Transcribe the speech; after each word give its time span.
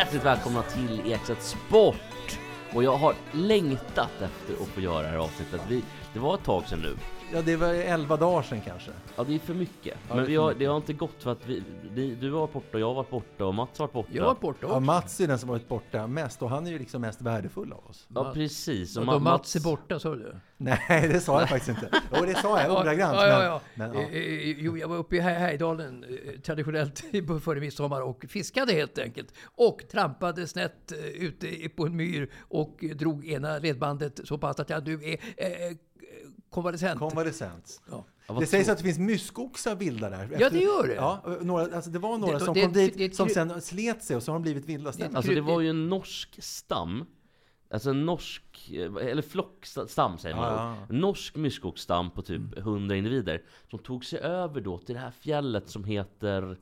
Hjärtligt 0.00 0.24
välkomna 0.24 0.62
till 0.62 1.12
Ekstedt 1.12 1.42
Sport! 1.42 2.38
Och 2.72 2.84
jag 2.84 2.96
har 2.96 3.14
längtat 3.32 4.10
efter 4.22 4.62
att 4.62 4.68
få 4.68 4.80
göra 4.80 5.02
det 5.02 5.08
här 5.08 5.16
avsnittet. 5.16 5.60
Vi, 5.68 5.82
det 6.12 6.18
var 6.18 6.34
ett 6.34 6.44
tag 6.44 6.68
sedan 6.68 6.80
nu. 6.80 6.96
Ja, 7.32 7.42
det 7.42 7.56
var 7.56 7.68
11 7.74 8.16
dagar 8.16 8.42
sedan 8.42 8.60
kanske. 8.66 8.90
Ja, 9.16 9.24
det 9.24 9.34
är 9.34 9.38
för 9.38 9.54
mycket. 9.54 9.98
Ja, 10.08 10.14
Men 10.14 10.16
det 10.16 10.22
är 10.22 10.26
vi 10.26 10.36
har, 10.36 10.54
det 10.54 10.64
har 10.64 10.76
inte 10.76 10.92
gått 10.92 11.22
för 11.22 11.32
att 11.32 11.46
vi, 11.46 11.62
vi, 11.94 12.14
du 12.14 12.32
har 12.32 12.40
varit 12.40 12.52
borta, 12.52 12.78
jag 12.78 12.86
har 12.86 12.94
varit 12.94 13.10
borta 13.10 13.44
och 13.44 13.54
Mats 13.54 13.78
har 13.78 13.86
varit 13.86 13.92
borta. 13.92 14.08
Jag 14.12 14.22
har 14.22 14.28
varit 14.28 14.40
borta 14.40 14.58
Ja, 14.62 14.66
också. 14.68 14.80
Mats 14.80 15.20
är 15.20 15.26
den 15.28 15.38
som 15.38 15.48
varit 15.48 15.68
borta 15.68 16.06
mest 16.06 16.42
och 16.42 16.50
han 16.50 16.66
är 16.66 16.70
ju 16.70 16.78
liksom 16.78 17.00
mest 17.02 17.22
värdefull 17.22 17.72
av 17.72 17.84
oss. 17.90 18.06
Ja, 18.14 18.30
precis. 18.34 18.96
Och 18.96 19.04
Ma- 19.04 19.12
då 19.12 19.18
Mats 19.18 19.56
är 19.56 19.60
borta, 19.60 19.98
sa 19.98 20.14
du? 20.14 20.36
Nej, 20.56 21.08
det 21.12 21.20
sa 21.20 21.40
jag 21.40 21.48
faktiskt 21.48 21.68
inte. 21.68 22.00
Jo, 22.18 22.24
det 22.26 22.34
sa 22.34 22.62
jag 22.62 22.80
ordagrant. 22.80 23.16
Ja, 23.16 23.26
ja, 23.26 23.44
ja. 23.44 23.60
Men, 23.74 23.90
men, 23.90 24.00
Eh, 24.00 24.14
eh, 24.16 24.58
Jo, 24.58 24.76
jag 24.78 24.88
var 24.88 24.96
uppe 24.96 25.16
i 25.16 25.20
Här- 25.20 25.38
Härjedalen 25.38 26.04
eh, 26.04 26.40
traditionellt 26.40 27.04
före 27.44 27.60
midsommar 27.60 28.00
och 28.02 28.24
fiskade 28.28 28.72
helt 28.72 28.98
enkelt. 28.98 29.34
Och 29.44 29.82
trampade 29.92 30.46
snett 30.46 30.92
eh, 30.92 30.98
ute 30.98 31.68
på 31.76 31.86
en 31.86 31.96
myr 31.96 32.30
och 32.48 32.84
drog 32.94 33.24
ena 33.26 33.58
ledbandet 33.58 34.20
så 34.24 34.38
pass 34.38 34.60
att 34.60 34.70
jag 34.70 34.86
nu 34.86 34.94
är 35.04 35.12
eh, 35.36 35.76
konvalescent. 36.50 36.98
Konvalescent. 36.98 37.80
Ja. 37.90 38.04
Det 38.40 38.46
sägs 38.46 38.68
att 38.68 38.78
det 38.78 38.84
finns 38.84 38.98
myskoxar 38.98 39.74
vilda 39.76 40.10
där. 40.10 40.36
Ja, 40.40 40.50
det 40.50 40.58
gör 40.58 40.86
det. 40.86 40.94
Ja, 40.94 41.36
några, 41.40 41.76
alltså 41.76 41.90
det 41.90 41.98
var 41.98 42.18
några 42.18 42.38
Det- 42.38 42.44
som 42.44 42.54
det- 42.54 42.60
kom 42.62 42.72
dit 42.72 42.98
det- 42.98 43.08
det- 43.08 43.14
som 43.14 43.28
sen 43.28 43.60
slet 43.60 44.04
sig 44.04 44.16
och 44.16 44.22
så 44.22 44.32
har 44.32 44.38
de 44.38 44.42
blivit 44.42 44.64
vilda 44.64 44.90
Det- 44.90 44.94
stämmer. 44.96 45.16
Alltså 45.16 45.32
det 45.32 45.40
var 45.40 45.60
ju 45.60 45.70
en 45.70 45.88
norsk 45.88 46.38
stam. 46.42 47.04
Alltså 47.72 47.90
en 47.90 48.06
norsk, 48.06 48.70
eh, 48.72 49.06
eller 49.10 49.22
flockstam 49.22 50.18
säger 50.18 50.36
man. 50.36 50.76
En 50.90 50.98
norsk 51.00 51.36
myskoxstam 51.36 52.10
på 52.10 52.22
typ 52.22 52.58
100 52.58 52.96
individer. 52.96 53.42
Som 53.70 53.78
tog 53.78 54.04
sig 54.04 54.18
över 54.18 54.60
då 54.60 54.78
till 54.78 54.94
det 54.94 55.00
här 55.00 55.10
fjället 55.10 55.68
som 55.70 55.84
heter... 55.84 56.58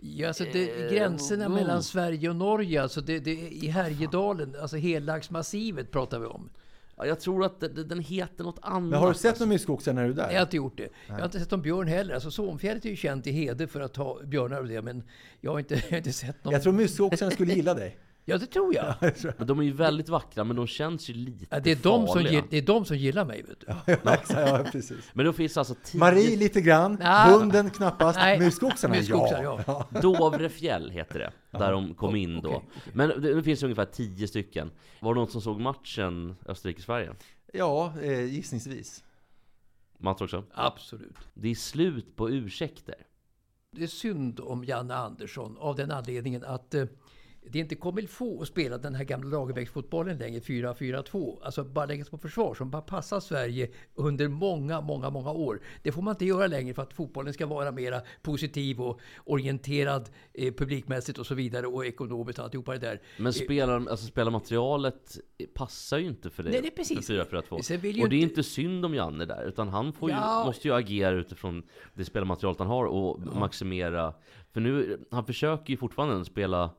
Ja, 0.00 0.28
alltså 0.28 0.44
det, 0.52 0.84
Eh, 0.84 0.92
gränserna 0.92 1.44
mm. 1.44 1.58
mellan 1.58 1.82
Sverige 1.82 2.28
och 2.30 2.36
Norge, 2.36 2.82
alltså 2.82 3.00
det, 3.00 3.18
det, 3.18 3.30
i 3.34 3.66
Härjedalen, 3.66 4.54
alltså 4.62 4.76
Hellaxmassivet 4.76 5.90
pratar 5.90 6.18
vi 6.18 6.26
om. 6.26 6.50
Ja, 6.96 7.06
jag 7.06 7.20
tror 7.20 7.44
att 7.44 7.60
den 7.60 7.98
heter 8.00 8.44
något 8.44 8.58
annat. 8.62 8.82
Men 8.90 8.98
har 8.98 9.08
du 9.08 9.14
sett 9.14 9.40
någon 9.40 9.48
myskoxa 9.48 9.92
när 9.92 10.04
du 10.04 10.10
är 10.10 10.14
där? 10.14 10.30
Jag 10.30 10.38
har 10.38 10.42
inte 10.42 10.56
gjort 10.56 10.76
det. 10.76 10.88
Jag 11.06 11.14
har 11.14 11.24
inte 11.24 11.40
sett 11.40 11.50
någon 11.50 11.62
björn 11.62 11.88
heller. 11.88 12.14
Alltså 12.14 12.30
Sonfjället 12.30 12.84
är 12.84 12.88
ju 12.90 12.96
känt 12.96 13.26
i 13.26 13.30
Hede 13.32 13.66
för 13.66 13.80
att 13.80 13.96
ha 13.96 14.22
björnar 14.24 14.60
och 14.60 14.68
det, 14.68 14.82
men 14.82 15.02
jag 15.40 15.50
har 15.50 15.58
inte, 15.58 15.74
jag 15.84 15.90
har 15.90 15.96
inte 15.96 16.12
sett 16.12 16.44
någon. 16.44 16.52
Jag 16.52 16.62
tror 16.62 16.72
myskoxarna 16.72 17.30
skulle 17.30 17.54
gilla 17.54 17.74
dig. 17.74 17.98
Ja, 18.24 18.38
det 18.38 18.46
tror 18.46 18.74
jag. 18.74 18.94
Men 19.38 19.46
de 19.46 19.58
är 19.58 19.62
ju 19.62 19.72
väldigt 19.72 20.08
vackra, 20.08 20.44
men 20.44 20.56
de 20.56 20.66
känns 20.66 21.10
ju 21.10 21.14
lite 21.14 21.46
Ja, 21.50 21.60
det, 21.60 21.70
är 21.70 21.76
de 21.76 21.82
som, 21.82 22.06
farliga. 22.06 22.32
gill- 22.40 22.46
det 22.50 22.56
är 22.58 22.62
de 22.62 22.84
som 22.84 22.96
gillar 22.96 23.24
mig, 23.24 23.42
vet 23.42 23.60
du. 23.60 23.66
Ja, 23.66 23.94
exakt, 24.14 24.48
ja, 24.48 24.64
precis. 24.72 25.10
Men 25.12 25.26
då 25.26 25.32
finns 25.32 25.56
alltså 25.56 25.74
tio... 25.84 25.98
Marie 25.98 26.36
lite 26.36 26.60
grann, 26.60 26.96
Nej. 27.00 27.32
hunden 27.32 27.70
knappast, 27.70 28.18
Nej. 28.18 28.38
myskoxarna 28.38 28.94
Myskoxar, 28.94 29.42
ja. 29.42 29.60
ja. 29.66 30.00
Dovrefjäll 30.00 30.90
heter 30.90 31.18
det, 31.18 31.58
där 31.58 31.72
de 31.72 31.94
kom 31.94 32.16
in 32.16 32.40
då. 32.40 32.48
okej, 32.48 32.60
okej. 32.76 32.92
Men 32.94 33.08
det, 33.08 33.34
det 33.34 33.42
finns 33.42 33.62
ungefär 33.62 33.84
tio 33.84 34.28
stycken. 34.28 34.70
Var 35.00 35.14
det 35.14 35.20
någon 35.20 35.30
som 35.30 35.40
såg 35.40 35.60
matchen 35.60 36.36
Österrike-Sverige? 36.46 37.14
Ja, 37.52 37.92
eh, 38.02 38.24
gissningsvis. 38.24 39.04
Mats 39.98 40.20
också? 40.20 40.44
Absolut. 40.54 41.16
Det 41.34 41.48
är 41.50 41.54
slut 41.54 42.16
på 42.16 42.30
ursäkter. 42.30 42.94
Det 43.70 43.82
är 43.82 43.86
synd 43.86 44.40
om 44.40 44.64
Janne 44.64 44.94
Andersson 44.94 45.56
av 45.58 45.76
den 45.76 45.90
anledningen 45.90 46.44
att 46.44 46.74
eh, 46.74 46.84
det 47.50 47.58
är 47.58 47.62
inte 47.62 47.74
kommer 47.74 48.02
få 48.02 48.42
att 48.42 48.48
spela 48.48 48.78
den 48.78 48.94
här 48.94 49.04
gamla 49.04 49.30
Lagerbäcksfotbollen 49.38 50.18
längre, 50.18 50.40
4-4-2. 50.40 51.38
Alltså 51.42 51.64
bara 51.64 51.86
lägga 51.86 52.04
sig 52.04 52.10
på 52.10 52.18
försvar 52.18 52.54
som 52.54 52.70
bara 52.70 52.82
passar 52.82 53.20
Sverige 53.20 53.70
under 53.94 54.28
många, 54.28 54.80
många, 54.80 55.10
många 55.10 55.30
år. 55.32 55.60
Det 55.82 55.92
får 55.92 56.02
man 56.02 56.14
inte 56.14 56.24
göra 56.24 56.46
längre 56.46 56.74
för 56.74 56.82
att 56.82 56.92
fotbollen 56.92 57.32
ska 57.32 57.46
vara 57.46 57.72
mera 57.72 58.00
positiv 58.22 58.80
och 58.80 59.00
orienterad 59.24 60.10
eh, 60.34 60.54
publikmässigt 60.54 61.18
och 61.18 61.26
så 61.26 61.34
vidare 61.34 61.66
och 61.66 61.86
ekonomiskt 61.86 62.38
och 62.38 62.44
alltihopa 62.44 62.72
det 62.72 62.78
där. 62.78 63.00
Men 63.18 63.32
spelar, 63.32 63.74
alltså 63.90 64.06
spelarmaterialet 64.06 65.18
passar 65.54 65.98
ju 65.98 66.06
inte 66.06 66.30
för 66.30 66.42
det. 66.42 66.50
Nej, 66.50 66.60
det 66.62 66.68
är 66.68 66.70
precis. 66.76 67.06
För 67.06 67.14
4-4-2. 67.24 67.62
Sen 67.62 67.80
vill 67.80 67.96
ju 67.96 68.02
Och 68.02 68.08
det 68.08 68.16
är 68.16 68.20
inte- 68.20 68.30
inte 68.32 68.42
synd 68.42 68.84
om 68.84 68.94
Janne 68.94 69.24
där, 69.24 69.44
utan 69.44 69.68
han 69.68 69.92
får 69.92 70.10
ju, 70.10 70.16
Ja. 70.16 70.42
måste 70.46 70.68
ju 70.68 70.74
agera 70.74 71.10
utifrån 71.14 71.62
det 71.94 72.04
spelarmaterialet 72.04 72.58
han 72.58 72.68
har 72.68 72.84
och 72.84 73.20
maximera. 73.36 74.14
För 74.52 74.60
nu, 74.60 74.98
han 75.10 75.24
försöker 75.24 75.70
ju 75.70 75.76
fortfarande 75.76 76.24
spela 76.24 76.70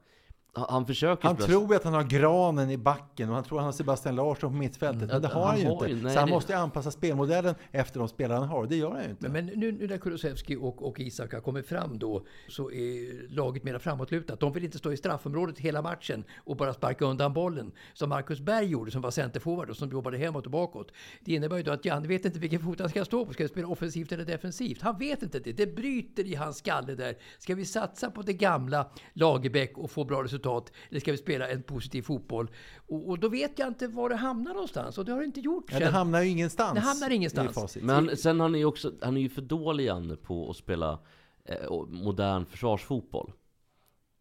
han- 0.55 0.85
försöker 0.85 1.27
Han 1.27 1.37
tror 1.37 1.75
att 1.75 1.83
han 1.83 1.93
har 1.93 2.03
granen 2.03 2.69
i 2.69 2.77
backen 2.77 3.29
och 3.29 3.35
han 3.35 3.43
tror 3.43 3.57
att 3.57 3.61
han 3.61 3.65
har 3.65 3.71
Sebastian 3.71 4.15
Larsson 4.15 4.51
på 4.51 4.57
mittfältet. 4.57 5.09
Men 5.09 5.21
det 5.21 5.27
har 5.27 5.41
han, 5.41 5.49
han 5.49 5.59
ju 5.59 5.65
har 5.65 5.73
inte. 5.73 5.85
ju- 5.87 6.03
nej, 6.03 6.13
så 6.13 6.19
han 6.19 6.27
det- 6.27 6.33
måste 6.35 6.53
ju 6.53 6.59
anpassa 6.59 6.91
spelmodellen 6.91 7.55
efter 7.71 7.99
de 7.99 8.07
spelare 8.07 8.37
han 8.39 8.47
har. 8.47 8.67
Det 8.67 8.75
gör 8.75 8.91
han 8.91 9.03
ju 9.03 9.09
inte. 9.09 9.29
Men, 9.29 9.45
men 9.45 9.59
nu, 9.59 9.71
nu 9.71 9.87
när 9.87 9.97
Kulusevski 9.97 10.55
och, 10.55 10.87
och 10.87 10.99
Isak 10.99 11.33
har 11.33 11.39
kommit 11.39 11.67
fram 11.67 11.99
då 11.99 12.25
så 12.49 12.71
är 12.71 13.27
laget 13.35 13.63
mer 13.63 13.77
framåtlutat. 13.79 14.39
De 14.39 14.51
vill 14.53 14.63
inte 14.63 14.77
stå 14.77 14.91
i 14.91 14.97
straffområdet 14.97 15.59
hela 15.59 15.81
matchen 15.81 16.23
och 16.37 16.57
bara 16.57 16.73
sparka 16.73 17.05
undan 17.05 17.33
bollen. 17.33 17.71
Som 17.93 18.09
Marcus 18.09 18.39
Berg 18.39 18.65
gjorde 18.65 18.91
som 18.91 19.01
var 19.01 19.11
centerforward 19.11 19.69
och 19.69 19.77
som 19.77 19.89
jobbade 19.91 20.17
hemåt 20.17 20.45
och 20.45 20.51
bakåt. 20.51 20.91
Det 21.21 21.33
innebär 21.33 21.57
ju 21.57 21.63
då 21.63 21.71
att 21.71 21.85
Janne 21.85 22.07
vet 22.07 22.25
inte 22.25 22.39
vilken 22.39 22.59
fot 22.59 22.79
han 22.79 22.89
ska 22.89 23.05
stå 23.05 23.25
på. 23.25 23.33
Ska 23.33 23.43
jag 23.43 23.49
spela 23.49 23.67
offensivt 23.67 24.11
eller 24.11 24.25
defensivt? 24.25 24.81
Han 24.81 24.97
vet 24.97 25.23
inte 25.23 25.39
det. 25.39 25.51
Det 25.53 25.75
bryter 25.75 26.27
i 26.27 26.35
hans 26.35 26.57
skalle 26.57 26.95
där. 26.95 27.15
Ska 27.39 27.55
vi 27.55 27.65
satsa 27.65 28.11
på 28.11 28.21
det 28.21 28.33
gamla 28.33 28.89
Lagerbäck 29.13 29.77
och 29.77 29.91
få 29.91 30.03
bra 30.03 30.23
resultat? 30.23 30.42
Eller 30.89 30.99
ska 30.99 31.11
vi 31.11 31.17
spela 31.17 31.49
en 31.49 31.63
positiv 31.63 32.01
fotboll? 32.01 32.51
Och, 32.87 33.09
och 33.09 33.19
då 33.19 33.29
vet 33.29 33.59
jag 33.59 33.67
inte 33.67 33.87
var 33.87 34.09
det 34.09 34.15
hamnar 34.15 34.53
någonstans. 34.53 34.97
Och 34.97 35.05
det 35.05 35.11
har 35.11 35.19
det 35.19 35.25
inte 35.25 35.39
gjort. 35.39 35.71
Ja, 35.71 35.79
det 35.79 35.85
hamnar 35.85 36.21
ju 36.21 36.29
ingenstans. 36.29 36.73
Det 36.75 36.79
hamnar 36.79 37.09
ingenstans. 37.09 37.77
Men 37.81 37.95
han, 37.95 38.17
sen 38.17 38.39
han 38.39 38.55
är 38.55 38.65
också, 38.65 38.91
han 39.01 39.17
är 39.17 39.21
ju 39.21 39.29
för 39.29 39.41
dålig 39.41 39.85
Janne 39.85 40.15
på 40.15 40.49
att 40.49 40.55
spela 40.57 40.99
eh, 41.45 41.71
modern 41.87 42.45
försvarsfotboll. 42.45 43.31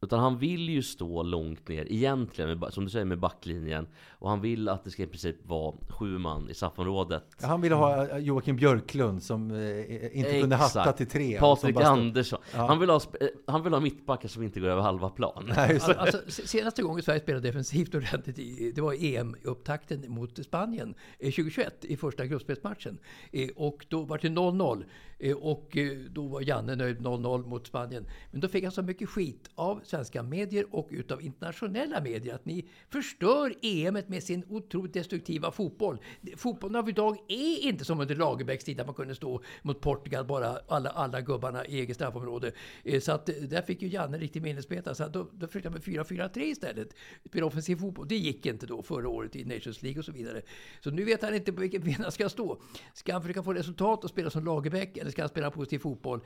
Utan 0.03 0.21
han 0.21 0.39
vill 0.39 0.69
ju 0.69 0.83
stå 0.83 1.23
långt 1.23 1.69
ner, 1.69 1.93
egentligen, 1.93 2.59
med, 2.59 2.73
som 2.73 2.85
du 2.85 2.91
säger, 2.91 3.05
med 3.05 3.19
backlinjen. 3.19 3.87
Och 4.11 4.31
han 4.31 4.41
vill 4.41 4.69
att 4.69 4.85
det 4.85 4.91
ska 4.91 5.03
i 5.03 5.07
princip 5.07 5.37
vara 5.47 5.75
sju 5.89 6.19
man 6.19 6.51
i 6.51 6.55
straffområdet. 6.55 7.25
Ja, 7.41 7.47
Han 7.49 7.61
ville 7.61 7.75
ha 7.75 8.09
eh, 8.09 8.19
Joakim 8.19 8.57
Björklund 8.57 9.23
som 9.23 9.51
eh, 9.51 10.19
inte 10.19 10.41
kunde 10.41 10.57
hatta 10.57 10.93
till 10.93 11.07
tre. 11.07 11.39
Patrik 11.39 11.77
Andersson. 11.81 12.39
Ja. 12.55 12.67
Han, 12.67 12.79
vill 12.81 12.91
ha, 12.91 12.97
eh, 13.21 13.27
han 13.47 13.63
vill 13.63 13.73
ha 13.73 13.81
mittbackar 13.81 14.29
som 14.29 14.43
inte 14.43 14.61
går 14.61 14.69
över 14.69 14.83
halva 14.83 15.11
plan. 15.11 15.45
Nej. 15.57 15.79
Alltså, 15.97 16.19
se- 16.29 16.47
senaste 16.47 16.83
gången 16.83 17.03
Sverige 17.03 17.21
spelade 17.21 17.49
defensivt 17.49 17.95
ordentligt, 17.95 18.39
i- 18.39 18.73
det 18.75 18.81
var 18.81 18.93
i 18.93 19.17
EM-upptakten 19.17 20.05
mot 20.09 20.45
Spanien 20.45 20.95
eh, 21.19 21.31
2021 21.31 21.84
i 21.84 21.97
första 21.97 22.27
gruppspelsmatchen. 22.27 22.98
Eh, 23.33 23.48
Och 23.57 23.87
då 23.89 24.03
var 24.03 24.19
det 24.22 24.28
0-0. 24.28 24.84
Eh, 25.22 25.36
och 25.36 25.77
eh, 25.77 25.98
då 26.10 26.27
var 26.27 26.41
Janne 26.41 26.77
nöjd 26.77 26.98
0-0 26.98 27.47
mot 27.47 27.66
Spanien. 27.66 28.07
Men 28.30 28.41
då 28.41 28.48
fick 28.48 28.63
han 28.65 28.72
så 28.72 28.83
mycket 28.83 29.09
skit 29.09 29.51
av 29.54 29.80
svenska 29.84 30.22
medier 30.22 30.66
och 30.71 30.89
utav 30.91 31.22
internationella 31.22 32.01
medier 32.01 32.34
att 32.34 32.45
ni 32.45 32.69
förstör 32.89 33.54
EM 33.63 33.98
med 34.07 34.22
sin 34.22 34.45
otroligt 34.48 34.92
destruktiva 34.92 35.51
fotboll. 35.51 35.98
Fotbollen 36.36 36.77
av 36.77 36.89
idag 36.89 37.16
är 37.28 37.59
inte 37.59 37.84
som 37.84 38.01
under 38.01 38.15
Lagerbäcks 38.15 38.65
tid, 38.65 38.77
där 38.77 38.84
man 38.84 38.95
kunde 38.95 39.15
stå 39.15 39.42
mot 39.63 39.80
Portugal, 39.80 40.24
bara 40.24 40.59
alla, 40.69 40.91
alla 40.91 41.21
gubbarna 41.21 41.66
i 41.66 41.80
eget 41.80 41.97
straffområde. 41.97 42.53
Eh, 42.84 43.01
så 43.01 43.13
att 43.13 43.27
där 43.27 43.63
fick 43.63 43.83
ju 43.83 43.89
Janne 43.89 44.19
riktigt 44.19 44.42
minnesbeta. 44.42 44.95
Så 44.95 45.04
att 45.04 45.13
då, 45.13 45.28
då 45.33 45.47
försökte 45.47 45.69
han 45.69 45.72
med 45.72 45.83
4-4-3 45.83 46.39
istället. 46.39 46.89
Spela 47.28 47.47
offensiv 47.47 47.77
fotboll. 47.77 48.09
Det 48.09 48.16
gick 48.16 48.47
inte 48.47 48.66
då 48.66 48.83
förra 48.83 49.09
året 49.09 49.36
i 49.36 49.45
Nations 49.45 49.83
League 49.83 49.98
och 49.98 50.04
så 50.04 50.13
vidare. 50.13 50.42
Så 50.80 50.91
nu 50.91 51.04
vet 51.04 51.22
han 51.22 51.34
inte 51.34 51.53
på 51.53 51.60
vilket 51.60 51.84
ben 51.84 51.97
han 51.98 52.13
ska 52.13 52.28
stå. 52.28 52.60
Ska 52.95 53.13
han 53.13 53.22
försöka 53.22 53.42
få 53.42 53.53
resultat 53.53 54.04
och 54.04 54.10
spela 54.10 54.30
som 54.30 54.45
Lagerbäck 54.45 54.97
eller 54.97 55.11
ska 55.12 55.22
han 55.22 55.28
spela 55.28 55.50
positiv 55.50 55.78
fotboll? 55.78 56.20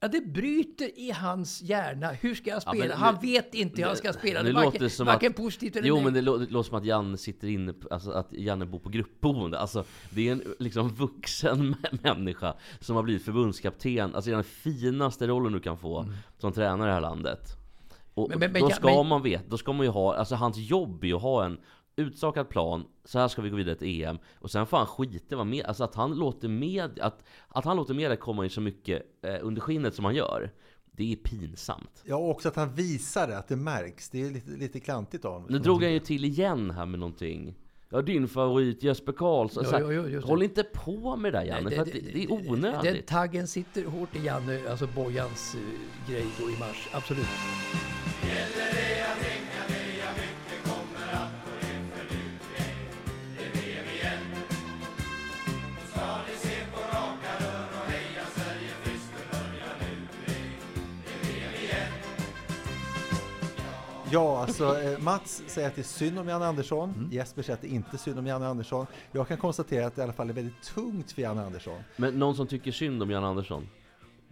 Ja, 0.00 0.08
det 0.08 0.20
bryter 0.20 0.98
i 0.98 1.10
hans 1.10 1.62
hjärna. 1.62 2.08
Hur 2.10 2.34
ska 2.34 2.50
jag 2.50 2.56
Ja, 2.56 2.60
spela? 2.60 2.84
men- 2.84 2.96
han 2.98 3.18
vet 3.22 3.54
inte 3.54 3.80
hur 3.80 3.86
han 3.88 3.96
ska 3.96 4.12
spela. 4.12 4.42
det 4.42 4.52
varken, 4.52 4.90
som 4.90 5.06
varken 5.06 5.30
att- 5.30 5.36
positivt 5.36 5.76
eller 5.76 5.88
Jo 5.88 5.94
nej. 5.94 6.04
men 6.04 6.14
det 6.14 6.20
lå- 6.20 6.38
det 6.38 6.50
låter 6.52 6.68
som 6.68 6.78
att 6.78 6.84
Janne 6.84 7.16
sitter 7.16 7.48
inne, 7.48 7.72
på- 7.72 7.88
alltså 7.88 8.10
att 8.10 8.32
Janne 8.32 8.66
bor 8.66 8.78
på 8.78 8.88
gruppboende. 8.88 9.58
Alltså 9.58 9.84
det 10.10 10.28
är 10.28 10.32
en 10.32 10.42
liksom 10.58 10.88
vuxen 10.88 11.76
människa 12.02 12.54
som 12.80 12.96
har 12.96 13.02
blivit 13.02 13.24
förbundskapten. 13.24 14.14
Alltså 14.14 14.30
det 14.30 14.34
är 14.34 14.36
den 14.36 14.44
finaste 14.44 15.26
rollen 15.26 15.52
du 15.52 15.60
kan 15.60 15.78
få 15.78 16.06
som 16.38 16.52
tränare 16.52 16.86
i 16.86 16.88
det 16.88 16.94
här 16.94 17.00
landet. 17.00 17.40
Och 18.14 18.28
Men- 18.30 18.38
men- 18.38 18.52
men 18.52 18.60
då 18.62 18.70
ja, 18.70 18.74
ska 18.74 19.02
man 19.02 19.22
veta, 19.22 19.44
då 19.48 19.58
ska 19.58 19.72
man 19.72 19.86
ju 19.86 19.92
ha, 19.92 20.14
alltså 20.16 20.34
hans 20.34 20.56
jobb 20.56 21.02
är 21.04 21.08
ju 21.08 21.14
att 21.16 21.22
ha 21.22 21.44
en 21.44 21.58
utstakad 21.96 22.48
plan, 22.48 22.84
så 23.04 23.18
här 23.18 23.28
ska 23.28 23.42
vi 23.42 23.50
gå 23.50 23.56
vidare 23.56 23.74
till 23.74 24.02
EM. 24.04 24.18
Och 24.38 24.50
sen 24.50 24.66
får 24.66 24.76
han 24.76 24.86
skita 24.86 25.36
vad 25.36 25.46
med, 25.46 25.64
alltså 25.66 25.84
att 25.84 25.94
han 25.94 26.14
låter 26.14 26.48
med, 26.48 26.98
att, 27.00 27.24
att 27.48 27.64
han 27.64 27.76
låter 27.76 27.94
media 27.94 28.16
komma 28.16 28.44
in 28.44 28.50
så 28.50 28.60
mycket 28.60 29.02
eh, 29.22 29.36
under 29.42 29.60
skinnet 29.60 29.94
som 29.94 30.04
han 30.04 30.14
gör. 30.14 30.50
Det 30.94 31.12
är 31.12 31.16
pinsamt. 31.16 32.02
Ja, 32.04 32.16
och 32.16 32.30
också 32.30 32.48
att 32.48 32.56
han 32.56 32.74
visar 32.74 33.28
det, 33.28 33.38
att 33.38 33.48
det 33.48 33.56
märks. 33.56 34.10
Det 34.10 34.22
är 34.22 34.30
lite, 34.30 34.50
lite 34.50 34.80
klantigt 34.80 35.24
av 35.24 35.32
honom. 35.32 35.48
Nu 35.50 35.58
drog 35.58 35.82
han 35.82 35.92
ju 35.92 35.98
till 35.98 36.24
igen 36.24 36.70
här 36.70 36.86
med 36.86 37.00
någonting. 37.00 37.54
Ja, 37.88 38.02
din 38.02 38.28
favorit 38.28 38.82
Jesper 38.82 39.12
Karlsson. 39.12 39.64
Ja, 39.72 39.80
ja, 39.80 39.92
ja, 39.92 40.02
det. 40.02 40.18
håll 40.18 40.42
inte 40.42 40.62
på 40.62 41.16
med 41.16 41.32
det 41.32 41.38
där 41.38 41.46
Janne, 41.46 41.62
Nej, 41.62 41.74
för 41.74 41.82
att 41.82 41.92
det, 41.92 42.00
det 42.00 42.24
är 42.24 42.28
Den 42.28 42.48
onödigt. 42.50 43.06
taggen 43.06 43.48
sitter 43.48 43.84
hårt 43.84 44.16
i 44.16 44.24
Janne, 44.24 44.70
alltså 44.70 44.86
Bojans 44.86 45.54
eh, 45.54 46.10
grej 46.12 46.26
då 46.38 46.50
i 46.50 46.58
mars. 46.58 46.88
Absolut. 46.92 47.26
Ja, 64.12 64.42
alltså 64.42 64.80
eh, 64.80 64.98
Mats 64.98 65.42
säger 65.46 65.68
att 65.68 65.74
det 65.74 65.80
är 65.80 65.84
synd 65.84 66.18
om 66.18 66.28
Janne 66.28 66.46
Andersson. 66.46 67.08
Jesper 67.12 67.42
säger 67.42 67.54
att 67.54 67.60
det 67.60 67.68
inte 67.68 67.96
är 67.96 67.98
synd 67.98 68.18
om 68.18 68.26
Janne 68.26 68.46
Andersson. 68.46 68.86
Jag 69.12 69.28
kan 69.28 69.36
konstatera 69.36 69.86
att 69.86 69.96
det 69.96 70.00
i 70.00 70.02
alla 70.02 70.12
fall 70.12 70.28
är 70.30 70.34
väldigt 70.34 70.62
tungt 70.62 71.12
för 71.12 71.22
Janne 71.22 71.42
Andersson. 71.42 71.82
Men 71.96 72.18
någon 72.18 72.36
som 72.36 72.46
tycker 72.46 72.72
synd 72.72 73.02
om 73.02 73.10
Janne 73.10 73.26
Andersson? 73.26 73.68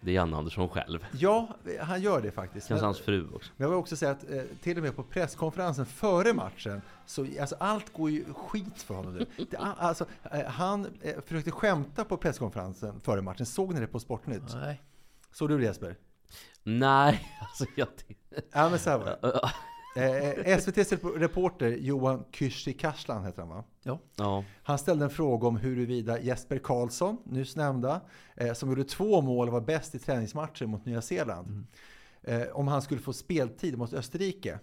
Det 0.00 0.11
är 0.11 0.15
Janne 0.15 0.37
Andersson 0.37 0.69
själv. 0.69 1.06
Ja, 1.12 1.49
han 1.81 2.03
gör 2.03 2.21
det 2.21 2.31
faktiskt. 2.31 2.69
Kanske 2.69 2.87
hans 2.87 3.00
fru 3.00 3.29
också. 3.35 3.53
men 3.56 3.65
jag 3.65 3.71
vill 3.71 3.79
också 3.79 3.97
säga 3.97 4.11
att 4.11 4.31
eh, 4.31 4.43
till 4.62 4.77
och 4.77 4.82
med 4.82 4.97
på 4.97 5.03
presskonferensen 5.03 5.87
före 5.87 6.33
matchen, 6.33 6.83
så 7.06 7.26
alltså, 7.41 7.56
allt 7.61 7.93
går 7.93 8.11
ju 8.11 8.25
skit 8.35 8.83
för 8.83 8.94
honom 8.94 9.15
nu. 9.15 9.26
Det, 9.50 9.56
alltså, 9.56 10.06
eh, 10.33 10.44
han 10.44 10.87
eh, 11.03 11.15
försökte 11.26 11.50
skämta 11.50 12.05
på 12.05 12.17
presskonferensen 12.17 13.00
före 13.00 13.23
matchen. 13.23 13.47
Såg 13.47 13.75
ni 13.75 13.81
det 13.81 13.87
på 13.87 14.00
Sportnytt? 14.00 14.55
Nej. 14.55 14.83
Såg 15.33 15.49
du 15.49 15.59
det 15.59 15.65
Jesper? 15.65 15.97
Nej, 16.62 17.29
alltså 17.41 17.65
jag... 17.76 17.88
Ja, 18.53 18.69
men 18.69 18.79
så 18.79 18.91
här 18.91 18.99
var 18.99 19.06
det. 19.06 19.41
Eh, 19.97 20.57
SVTs 20.59 20.93
rep- 20.93 21.19
reporter 21.19 21.69
Johan 21.71 22.25
Kücükaslan 22.33 23.25
heter 23.25 23.43
han 23.43 23.49
va? 23.49 23.65
Ja. 23.83 23.99
Ja. 24.17 24.45
Han 24.63 24.79
ställde 24.79 25.05
en 25.05 25.11
fråga 25.11 25.49
om 25.49 25.57
huruvida 25.57 26.21
Jesper 26.21 26.59
Karlsson, 26.59 27.17
nyss 27.25 27.57
nämnda, 27.57 28.01
eh, 28.37 28.53
som 28.53 28.69
gjorde 28.69 28.85
två 28.85 29.21
mål 29.21 29.49
och 29.49 29.53
var 29.53 29.61
bäst 29.61 29.95
i 29.95 29.99
träningsmatcher 29.99 30.67
mot 30.67 30.87
Nya 30.87 31.03
Zeeland, 31.03 31.67
eh, 32.23 32.43
om 32.53 32.69
han 32.69 32.83
skulle 32.83 33.01
få 33.01 33.13
speltid 33.13 33.79
mot 33.79 33.93
Österrike. 33.93 34.59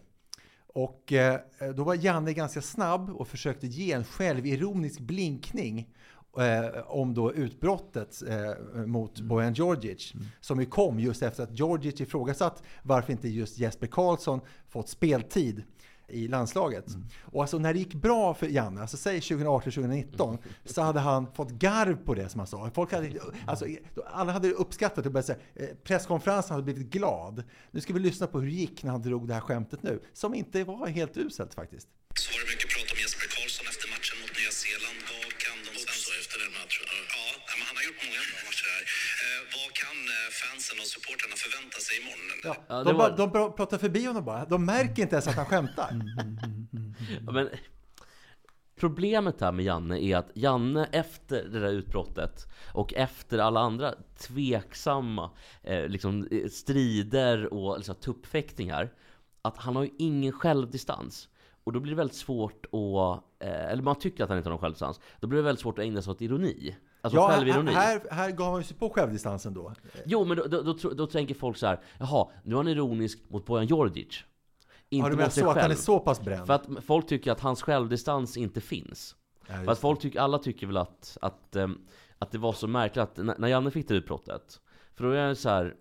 Och 0.68 1.14
eh, 1.14 1.40
då 1.76 1.84
var 1.84 1.96
Janne 1.96 2.34
ganska 2.34 2.62
snabb 2.62 3.10
och 3.10 3.28
försökte 3.28 3.68
ge 3.68 3.92
en 3.92 4.04
självironisk 4.04 5.00
blinkning 5.00 5.94
eh, 6.38 6.82
om 6.88 7.14
då 7.14 7.34
utbrottet 7.34 8.24
eh, 8.28 8.86
mot 8.86 9.20
Bojan 9.20 9.54
Djordjic. 9.54 10.14
Som 10.42 10.60
ju 10.60 10.66
kom 10.66 11.00
just 11.00 11.24
efter 11.24 11.44
att 11.44 11.60
Djordjic 11.60 12.02
ifrågasatt 12.02 12.64
varför 12.84 13.12
inte 13.12 13.30
just 13.30 13.58
Jesper 13.58 13.88
Karlsson 13.88 14.42
fått 14.68 14.90
speltid 14.90 15.64
i 16.08 16.28
landslaget. 16.28 16.86
Och 17.22 17.42
alltså 17.42 17.58
när 17.58 17.74
det 17.74 17.80
gick 17.80 17.94
bra 17.94 18.34
för 18.34 18.48
Janne, 18.48 18.82
alltså 18.82 18.98
säg 18.98 19.20
2018-2019, 19.20 20.38
så 20.66 20.82
hade 20.82 21.00
han 21.00 21.34
fått 21.34 21.52
garv 21.52 21.96
på 22.06 22.14
det 22.14 22.30
som 22.30 22.40
han 22.40 22.48
sa. 22.48 22.70
Folk 22.74 22.92
hade, 22.92 23.12
alltså, 23.48 23.66
alla 24.06 24.32
hade 24.32 24.52
uppskattat 24.52 25.14
det. 25.14 25.24
säga, 25.24 25.38
eh, 25.56 25.68
Presskonferensen 25.84 26.52
hade 26.52 26.64
blivit 26.64 26.90
glad. 26.92 27.44
Nu 27.72 27.82
ska 27.82 27.94
vi 27.94 28.00
lyssna 28.00 28.28
på 28.28 28.40
hur 28.40 28.48
det 28.48 28.54
gick 28.54 28.84
när 28.84 28.92
han 28.92 29.02
drog 29.02 29.28
det 29.28 29.34
här 29.34 29.42
skämtet 29.42 29.84
nu, 29.84 30.00
som 30.14 30.34
inte 30.34 30.64
var 30.64 30.88
helt 30.88 31.18
uselt 31.18 31.54
faktiskt. 31.54 31.88
Så 32.16 32.32
var 32.32 32.46
det 32.46 32.54
mycket 32.56 32.77
fansen 40.68 40.80
och 40.80 40.88
supporterna 40.88 41.36
förvänta 41.36 41.78
sig 41.80 41.96
imorgon? 42.02 42.66
Ja, 42.68 42.84
de, 42.84 42.98
var- 42.98 43.10
bara, 43.30 43.44
de 43.46 43.56
pratar 43.56 43.78
förbi 43.78 44.06
honom 44.06 44.26
bara. 44.26 44.46
De 44.46 44.66
märker 44.66 45.02
inte 45.02 45.16
ens 45.16 45.28
att 45.28 45.36
han 45.36 45.46
skämtar. 45.46 45.90
Ja, 47.26 47.32
Men 47.32 47.50
problemet 48.80 49.42
här 49.42 49.52
med 49.52 49.66
Janne 49.66 50.00
är 50.04 50.18
att 50.18 50.30
Janne 50.34 50.86
efter 50.92 51.44
det 51.44 51.60
där 51.60 51.72
utbrottet 51.72 52.46
och 52.74 52.94
efter 52.94 53.38
alla 53.40 53.60
andra 53.60 53.94
tveksamma 54.20 55.32
eh, 55.64 55.88
liksom, 55.88 56.28
eh, 56.32 56.50
strider 56.50 57.54
och 57.54 57.78
liksom, 57.78 57.96
tuppfäktningar 57.96 58.94
att 59.42 59.58
han 59.58 59.76
har 59.76 59.84
ju 59.84 59.90
ingen 59.98 60.32
självdistans. 60.32 61.30
Och 61.64 61.74
då 61.74 61.80
blir 61.80 61.92
det 61.92 61.98
väldigt 61.98 62.18
svårt 62.18 62.66
att, 62.66 63.44
eh, 63.44 63.72
eller 63.72 63.84
man 63.84 64.00
tycker 64.00 64.24
att 64.24 64.30
han 64.30 64.38
inte 64.38 64.50
har 64.50 64.52
någon 64.54 64.62
självdistans, 64.62 65.00
då 65.20 65.28
blir 65.28 65.38
det 65.38 65.44
väldigt 65.46 65.62
svårt 65.62 65.80
att 65.80 65.86
ägna 65.86 66.02
sig 66.02 66.12
åt 66.12 66.22
ironi. 66.22 66.76
Alltså 67.08 67.18
Ja, 67.20 67.28
självironi. 67.38 67.72
här, 67.72 68.02
här 68.12 68.32
gav 68.32 68.52
han 68.52 68.62
ju 68.62 68.64
sig 68.64 68.78
på 68.78 68.90
självdistansen 68.90 69.54
då. 69.54 69.74
Jo, 70.06 70.26
men 70.26 70.38
då, 70.38 70.44
då, 70.48 70.62
då, 70.62 70.90
då 70.90 71.08
tänker 71.08 71.36
folk 71.36 71.58
så 71.58 71.68
här, 71.68 71.80
jaha, 72.00 72.28
nu 72.44 72.54
är 72.54 72.58
han 72.58 72.68
ironisk 72.68 73.20
mot 73.30 73.46
Bojan 73.46 73.66
Djordjic. 73.68 74.24
Inte 74.90 75.04
Har 75.04 75.10
du 75.10 75.16
menar 75.16 75.28
mot 75.28 75.34
sig 75.34 75.44
så 75.44 75.50
att 75.50 75.56
han 75.56 75.64
är 75.66 75.70
själv. 75.70 75.76
så 75.78 76.00
pass 76.00 76.22
bränd? 76.22 76.48
För 76.48 76.54
att 76.54 76.68
folk 76.86 77.08
tycker 77.08 77.32
att 77.32 77.40
hans 77.40 77.62
självdistans 77.62 78.38
inte 78.38 78.62
finns. 78.62 79.16
Ja, 79.48 79.54
För 79.64 79.72
att 79.72 79.80
folk 79.80 80.00
tycker, 80.00 80.20
alla 80.20 80.38
tycker 80.40 80.68
väl 80.68 80.78
att, 80.78 81.18
att, 81.22 81.56
ehm, 81.56 81.78
att 82.20 82.32
det 82.32 82.38
var 82.38 82.54
så 82.54 82.68
märkligt 82.68 83.04
att 83.04 83.18
när, 83.18 83.36
när 83.38 83.48
Janne 83.48 83.72
fick 83.72 83.88
det 83.88 83.94
utbrottet, 83.94 84.60
för 84.96 85.04
då 85.04 85.10
är 85.12 85.28
det 85.28 85.36
så 85.36 85.50
här, 85.50 85.76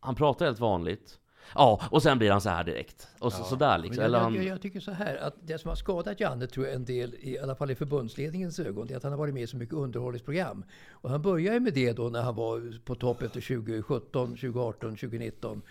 han 0.00 0.14
pratar 0.14 0.44
helt 0.46 0.60
vanligt, 0.60 1.18
ja, 1.54 1.80
och 1.90 2.02
sen 2.02 2.18
blir 2.18 2.30
han 2.30 2.40
så 2.40 2.48
här 2.48 2.64
direkt. 2.64 3.08
Och 3.18 3.32
så, 3.32 3.44
sådär 3.44 3.70
Men 3.70 3.80
liksom. 3.80 3.96
jag, 4.00 4.04
Eller 4.04 4.18
han, 4.18 4.34
jag, 4.34 4.44
jag 4.44 4.62
tycker 4.62 4.80
så 4.80 4.92
här 4.92 5.16
att 5.16 5.34
det 5.40 5.58
som 5.58 5.68
har 5.68 5.76
skadat 5.76 6.20
Janne 6.20 6.46
tror 6.46 6.66
jag 6.66 6.74
en 6.74 6.84
del, 6.84 7.14
i 7.20 7.38
alla 7.38 7.54
fall 7.54 7.70
i 7.70 7.74
förbundsledningens 7.74 8.58
ögon, 8.58 8.86
det 8.86 8.94
är 8.94 8.96
att 8.96 9.02
han 9.02 9.12
har 9.12 9.18
varit 9.18 9.34
med 9.34 9.42
i 9.42 9.46
så 9.46 9.56
mycket 9.56 9.74
underhållningsprogram. 9.74 10.64
Och 10.90 11.10
han 11.10 11.22
började 11.22 11.60
med 11.60 11.74
det 11.74 11.92
då 11.92 12.08
när 12.08 12.22
han 12.22 12.34
var 12.34 12.78
på 12.84 12.94
topp 12.94 13.22
efter 13.22 13.40
2017, 13.40 14.28
2018, 14.28 14.90
2019. 14.90 15.62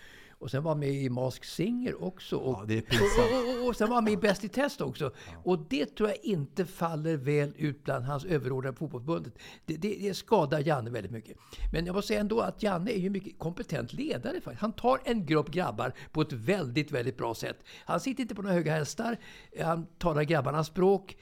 Och 0.42 0.50
sen 0.50 0.62
var 0.62 0.74
med 0.74 0.88
i 0.90 1.08
Mask 1.08 1.44
Singer 1.44 2.04
också. 2.04 2.36
Och, 2.36 2.58
Ja, 2.60 2.64
det 2.66 2.76
är 2.76 2.80
pinsamt. 2.80 3.32
och, 3.32 3.62
och, 3.62 3.68
och 3.68 3.76
sen 3.76 3.88
var 3.88 3.94
han 3.94 4.04
med 4.04 4.12
i 4.12 4.16
Bäst 4.16 4.44
i 4.44 4.48
test 4.48 4.80
också. 4.80 5.12
Och 5.44 5.58
det 5.58 5.86
tror 5.86 6.08
jag 6.08 6.18
inte 6.22 6.64
faller 6.66 7.16
väl 7.16 7.52
ut 7.56 7.84
bland 7.84 8.04
hans 8.04 8.24
överordnade 8.24 8.76
på 8.76 8.78
fotbollsförbundet. 8.78 9.34
Det, 9.66 9.76
det, 9.76 9.96
det 10.00 10.14
skadar 10.14 10.60
Janne 10.60 10.90
väldigt 10.90 11.12
mycket. 11.12 11.36
Men 11.72 11.86
jag 11.86 11.94
måste 11.94 12.08
säga 12.08 12.20
ändå 12.20 12.40
att 12.40 12.62
Janne 12.62 12.90
är 12.90 12.98
ju 12.98 13.06
en 13.06 13.12
mycket 13.12 13.38
kompetent 13.38 13.92
ledare. 13.92 14.40
Faktiskt. 14.40 14.60
Han 14.60 14.72
tar 14.72 15.00
en 15.04 15.26
grupp 15.26 15.50
grabbar 15.50 15.92
på 16.12 16.20
ett 16.20 16.32
väldigt, 16.32 16.90
väldigt 16.92 17.16
bra 17.16 17.34
sätt. 17.34 17.64
Han 17.84 18.00
sitter 18.00 18.22
inte 18.22 18.34
på 18.34 18.42
några 18.42 18.54
höga 18.54 18.74
hästar. 18.74 19.16
Han 19.60 19.86
talar 19.98 20.22
grabbarnas 20.22 20.66
språk. 20.66 21.16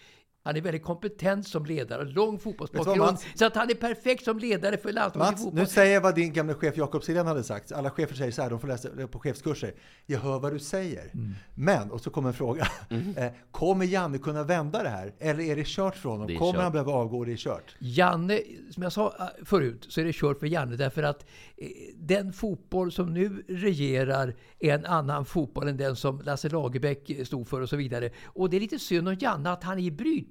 Han 0.51 0.57
är 0.57 0.61
väldigt 0.61 0.85
kompetent 0.85 1.49
som 1.49 1.67
ledare, 1.67 2.05
lång 2.05 2.39
fotbollsbakgrund. 2.39 3.19
Så 3.35 3.47
att 3.47 3.57
han 3.57 3.71
är 3.71 3.75
perfekt 3.75 4.25
som 4.25 4.39
ledare 4.39 4.77
för 4.77 4.93
landslaget 4.93 5.35
i 5.35 5.37
fotboll. 5.37 5.61
nu 5.61 5.67
säger 5.67 5.95
jag 5.95 6.01
vad 6.01 6.15
din 6.15 6.33
gamla 6.33 6.55
chef 6.55 6.77
Jakob 6.77 7.05
Silén 7.05 7.27
hade 7.27 7.43
sagt. 7.43 7.73
Alla 7.73 7.91
chefer 7.91 8.15
säger 8.15 8.33
så 8.33 8.43
här, 8.43 8.51
de 8.51 8.61
får 8.61 8.69
läsa 8.69 8.89
på 9.11 9.19
chefskurser. 9.19 9.75
Jag 10.07 10.19
hör 10.19 10.39
vad 10.39 10.53
du 10.53 10.59
säger. 10.59 11.11
Mm. 11.15 11.35
Men, 11.55 11.91
och 11.91 12.01
så 12.01 12.11
kommer 12.11 12.29
en 12.29 12.35
fråga. 12.35 12.67
Eh, 13.17 13.33
kommer 13.51 13.85
Janne 13.85 14.19
kunna 14.19 14.43
vända 14.43 14.83
det 14.83 14.89
här? 14.89 15.13
Eller 15.19 15.45
är 15.45 15.57
det 15.57 15.67
kört 15.67 15.97
för 15.97 16.09
honom? 16.09 16.27
Kommer 16.27 16.53
kört. 16.53 16.63
han 16.63 16.73
behöva 16.73 16.93
avgå 16.93 17.19
och 17.19 17.27
det 17.27 17.33
är 17.33 17.37
kört? 17.37 17.77
Janne, 17.79 18.41
som 18.71 18.83
jag 18.83 18.93
sa 18.93 19.15
eh, 19.19 19.45
förut, 19.45 19.87
så 19.89 20.01
är 20.01 20.05
det 20.05 20.13
kört 20.13 20.39
för 20.39 20.47
Janne 20.47 20.77
därför 20.77 21.03
att 21.03 21.27
eh, 21.57 21.69
den 21.97 22.33
fotboll 22.33 22.93
som 22.93 23.15
nu 23.15 23.45
regerar 23.49 24.35
är 24.59 24.75
en 24.75 24.87
annan 24.87 25.25
fotboll 25.25 25.69
än 25.69 25.77
den 25.77 25.97
som 25.97 26.21
Lasse 26.21 26.49
Lagerbäck 26.49 27.11
eh, 27.11 27.25
stod 27.25 27.49
för 27.49 27.61
och 27.61 27.69
så 27.69 27.77
vidare. 27.77 28.11
Och 28.25 28.51
det 28.51 28.57
är 28.57 28.61
lite 28.61 28.79
synd 28.79 29.09
om 29.09 29.17
Janne 29.21 29.51
att 29.51 29.65
han 29.65 29.79
är 29.79 29.83
i 29.83 29.91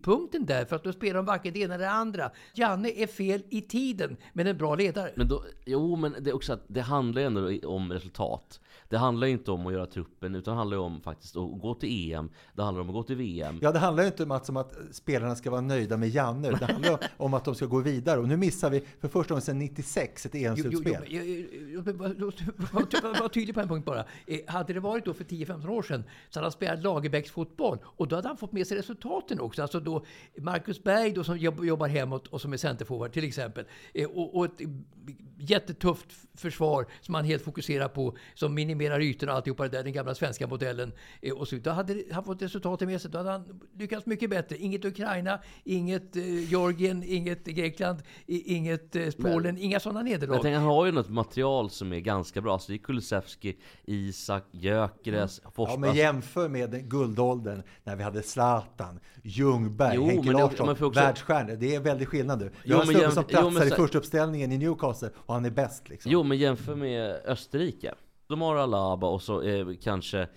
brytpunkten 0.10 0.46
där 0.46 0.66
för 0.66 0.76
att 0.76 0.84
då 0.84 0.94
spelar 0.94 1.16
de 1.16 1.26
varken 1.26 1.54
det 1.54 1.60
ena 1.60 1.76
eller 1.76 1.86
det 1.86 1.92
andra. 1.92 2.32
Janne 2.54 2.90
är 2.90 3.08
fel 3.08 3.42
i 3.50 3.62
tiden, 3.62 4.18
men 4.34 4.48
en 4.48 4.58
bra 4.58 4.76
ledare. 4.76 5.12
men 5.16 5.28
då, 5.28 5.44
jo, 5.66 5.96
men 5.96 6.16
det 6.20 6.30
är 6.30 6.36
också 6.36 6.54
att 6.54 6.64
det 6.68 6.82
handlar 6.82 7.22
ju 7.22 7.28
ändå 7.28 7.68
om 7.68 7.94
resultat. 7.94 8.60
Det 8.90 8.98
handlar 8.98 9.28
ju 9.28 9.34
inte 9.34 9.52
om 9.52 9.68
att 9.68 9.74
göra 9.74 9.86
truppen, 9.86 10.36
utan 10.36 10.52
det 10.54 10.58
handlar 10.58 10.78
ju 10.78 10.84
om 10.84 11.02
faktiskt 11.02 11.36
att 11.38 11.62
gå 11.62 11.74
till 11.76 12.12
EM. 12.14 12.30
Det 12.56 12.64
handlar 12.64 12.82
om 12.82 12.90
att 12.90 12.94
gå 12.96 13.04
till 13.04 13.16
VM. 13.16 13.60
Ja, 13.62 13.72
det 13.72 13.80
handlar 13.80 14.04
ju 14.04 14.08
inte 14.08 14.26
Mats 14.26 14.50
om 14.50 14.58
att 14.58 14.74
spelarna 14.92 15.36
ska 15.36 15.52
vara 15.52 15.62
nöjda 15.62 15.98
med 15.98 16.10
Janne. 16.10 16.50
Det 16.52 16.66
handlar 16.66 17.00
om 17.18 17.34
att 17.34 17.46
de 17.46 17.56
ska 17.56 17.66
gå 17.66 17.80
vidare. 17.80 18.20
Och 18.20 18.28
nu 18.28 18.38
missar 18.38 18.70
vi 18.70 18.84
för 19.00 19.08
första 19.08 19.34
gången 19.34 19.42
sedan 19.42 19.60
96 19.60 20.26
ett 20.26 20.36
EM-slutspel. 20.36 20.94
eh, 20.94 21.80
eh, 23.04 23.20
vara 23.20 23.30
tydlig 23.30 23.56
på 23.56 23.62
en 23.62 23.68
punkt 23.68 23.86
bara. 23.86 24.06
Eh, 24.28 24.40
Hade 24.48 24.74
det 24.74 24.80
varit 24.80 25.06
då 25.06 25.14
för 25.14 25.24
10-15 25.24 25.70
år 25.70 25.82
sedan 25.82 26.04
så 26.30 26.40
hade 26.40 26.46
han 26.46 26.52
spelat 26.52 26.84
Lagerbäcks 26.84 27.32
fotboll 27.32 27.78
och 27.84 28.08
då 28.08 28.16
hade 28.16 28.28
han 28.28 28.38
fått 28.38 28.52
med 28.52 28.68
sig 28.68 28.78
resultaten 28.78 29.40
också. 29.40 29.62
Alltså 29.62 29.80
då 29.80 30.06
Marcus 30.38 30.84
Berg 30.84 31.12
då 31.12 31.24
som 31.24 31.38
jobb- 31.38 31.66
jobbar 31.66 31.88
hemåt 31.88 32.28
och 32.28 32.42
som 32.42 32.54
är 32.54 32.58
centerforward 32.58 33.12
till 33.12 33.24
exempel. 33.24 33.66
Och, 34.14 34.36
och 34.38 34.46
ett 34.46 34.60
jättetufft 35.38 36.06
försvar 36.34 36.86
som 37.02 37.16
han 37.16 37.26
helt 37.26 37.44
fokuserar 37.44 37.88
på, 37.88 38.18
som 38.34 38.54
minimerar 38.54 38.79
ytorna 38.82 39.32
och 39.32 39.36
alltihopa 39.38 39.64
det 39.64 39.70
där, 39.70 39.84
den 39.84 39.94
gamla 39.94 40.16
svenska 40.16 40.48
modellen. 40.48 40.92
Eh, 41.22 41.34
och 41.34 41.48
så, 41.48 41.56
då 41.56 41.70
hade 41.72 42.04
han 42.12 42.24
fått 42.24 42.42
resultatet 42.42 42.88
med 42.88 43.02
sig. 43.02 43.12
Då 43.12 43.18
hade 43.18 43.32
han 43.32 43.60
lyckats 43.78 44.06
mycket 44.06 44.30
bättre. 44.30 44.58
Inget 44.58 44.86
Ukraina, 44.86 45.40
inget 45.64 46.16
eh, 46.16 46.50
Georgien, 46.52 47.04
inget 47.08 47.46
Grekland, 47.46 48.00
inget 48.28 48.96
eh, 48.96 49.08
Polen, 49.18 49.58
inga 49.58 49.80
sådana 49.80 50.02
nederlag. 50.02 50.36
Jag 50.36 50.42
tänker, 50.42 50.58
han 50.58 50.68
har 50.68 50.86
ju 50.86 50.92
något 50.92 51.10
material 51.10 51.70
som 51.70 51.94
är 51.94 52.00
ganska 52.00 52.42
bra. 52.42 52.60
Så 52.60 52.72
det 52.72 52.76
är 52.76 52.78
Kulusevski, 52.78 53.58
Isak, 53.86 54.44
Gyökeres, 54.52 55.42
Ja, 55.44 55.52
Forsberg. 55.52 55.80
men 55.80 55.96
jämför 55.96 56.50
med 56.50 56.70
den 56.72 56.90
guldåldern 56.90 57.64
när 57.84 57.96
vi 57.96 58.04
hade 58.04 58.24
Zlatan, 58.24 59.00
Ljungberg, 59.24 59.96
Jo, 59.96 60.06
Henke 60.06 60.26
men 60.26 60.36
det- 60.36 60.42
Larsson, 60.42 60.66
men 60.68 60.76
för 60.76 60.86
också- 60.86 61.00
världsstjärnor. 61.00 61.56
Det 61.56 61.76
är 61.76 61.80
väldigt 61.80 62.08
skillnad 62.08 62.40
nu. 62.40 62.52
Jag 62.64 62.76
har 62.76 62.82
en 62.82 62.88
men 62.88 62.96
snubbe 62.96 63.08
jäm- 63.08 63.12
som 63.14 63.24
jo, 63.30 63.40
men 63.44 63.54
platsar 63.54 63.66
i 63.76 63.78
första 63.78 63.98
uppställningen 63.98 64.52
i 64.52 64.58
Newcastle 64.58 65.10
och 65.16 65.34
han 65.34 65.46
är 65.46 65.50
bäst. 65.50 65.90
Liksom. 65.90 66.12
Jo, 66.12 66.24
men 66.24 66.38
jämför 66.38 66.76
med 66.76 67.22
Österrike. 67.26 67.94
De 68.30 68.42
har 68.42 68.56
Alaba 68.56 69.08
och 69.08 69.22
så 69.22 69.42
eh, 69.42 69.68
kanske 69.82 70.28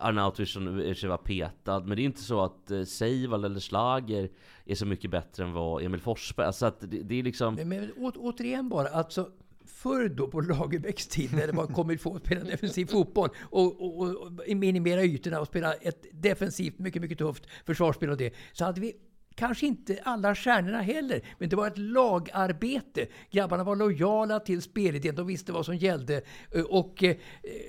Arnautovic 0.00 0.52
som 0.52 1.08
var 1.08 1.16
petad. 1.16 1.80
Men 1.80 1.96
det 1.96 2.02
är 2.02 2.04
inte 2.04 2.20
så 2.20 2.40
att 2.40 2.70
eh, 2.70 2.82
Seival 2.82 3.44
eller 3.44 3.60
Schlager 3.60 4.30
är 4.64 4.74
så 4.74 4.86
mycket 4.86 5.10
bättre 5.10 5.44
än 5.44 5.52
vad 5.52 5.82
Emil 5.82 6.00
Forsberg 6.00 6.46
Alltså 6.46 6.66
att 6.66 6.80
det, 6.80 7.02
det 7.02 7.14
är 7.18 7.22
liksom... 7.22 7.54
Men, 7.54 7.68
men 7.68 7.92
å, 7.98 8.12
återigen 8.16 8.68
bara, 8.68 8.88
alltså 8.88 9.30
förr 9.64 10.08
då 10.08 10.28
på 10.28 10.40
Lagerbäcks 10.40 11.06
tid 11.06 11.32
när 11.32 11.46
det 11.46 11.52
var 11.52 11.66
kommit 11.66 12.00
få 12.00 12.14
att 12.14 12.24
spela 12.24 12.44
defensiv 12.44 12.86
fotboll 12.86 13.28
och, 13.40 13.82
och, 13.82 14.00
och, 14.00 14.16
och 14.16 14.56
minimera 14.56 15.04
ytorna 15.04 15.40
och 15.40 15.46
spela 15.46 15.72
ett 15.74 16.06
defensivt, 16.12 16.78
mycket, 16.78 17.02
mycket 17.02 17.18
tufft 17.18 17.46
försvarsspel 17.66 18.10
och 18.10 18.16
det, 18.16 18.34
så 18.52 18.64
hade 18.64 18.80
vi 18.80 18.94
Kanske 19.34 19.66
inte 19.66 19.98
alla 20.02 20.34
stjärnorna 20.34 20.82
heller, 20.82 21.20
men 21.38 21.48
det 21.48 21.56
var 21.56 21.66
ett 21.66 21.78
lagarbete. 21.78 23.06
Grabbarna 23.30 23.64
var 23.64 23.76
lojala 23.76 24.40
till 24.40 24.62
spelidén, 24.62 25.14
de 25.14 25.26
visste 25.26 25.52
vad 25.52 25.66
som 25.66 25.76
gällde. 25.76 26.22
Eh, 26.54 26.62
Och 26.62 27.04
eh, 27.04 27.16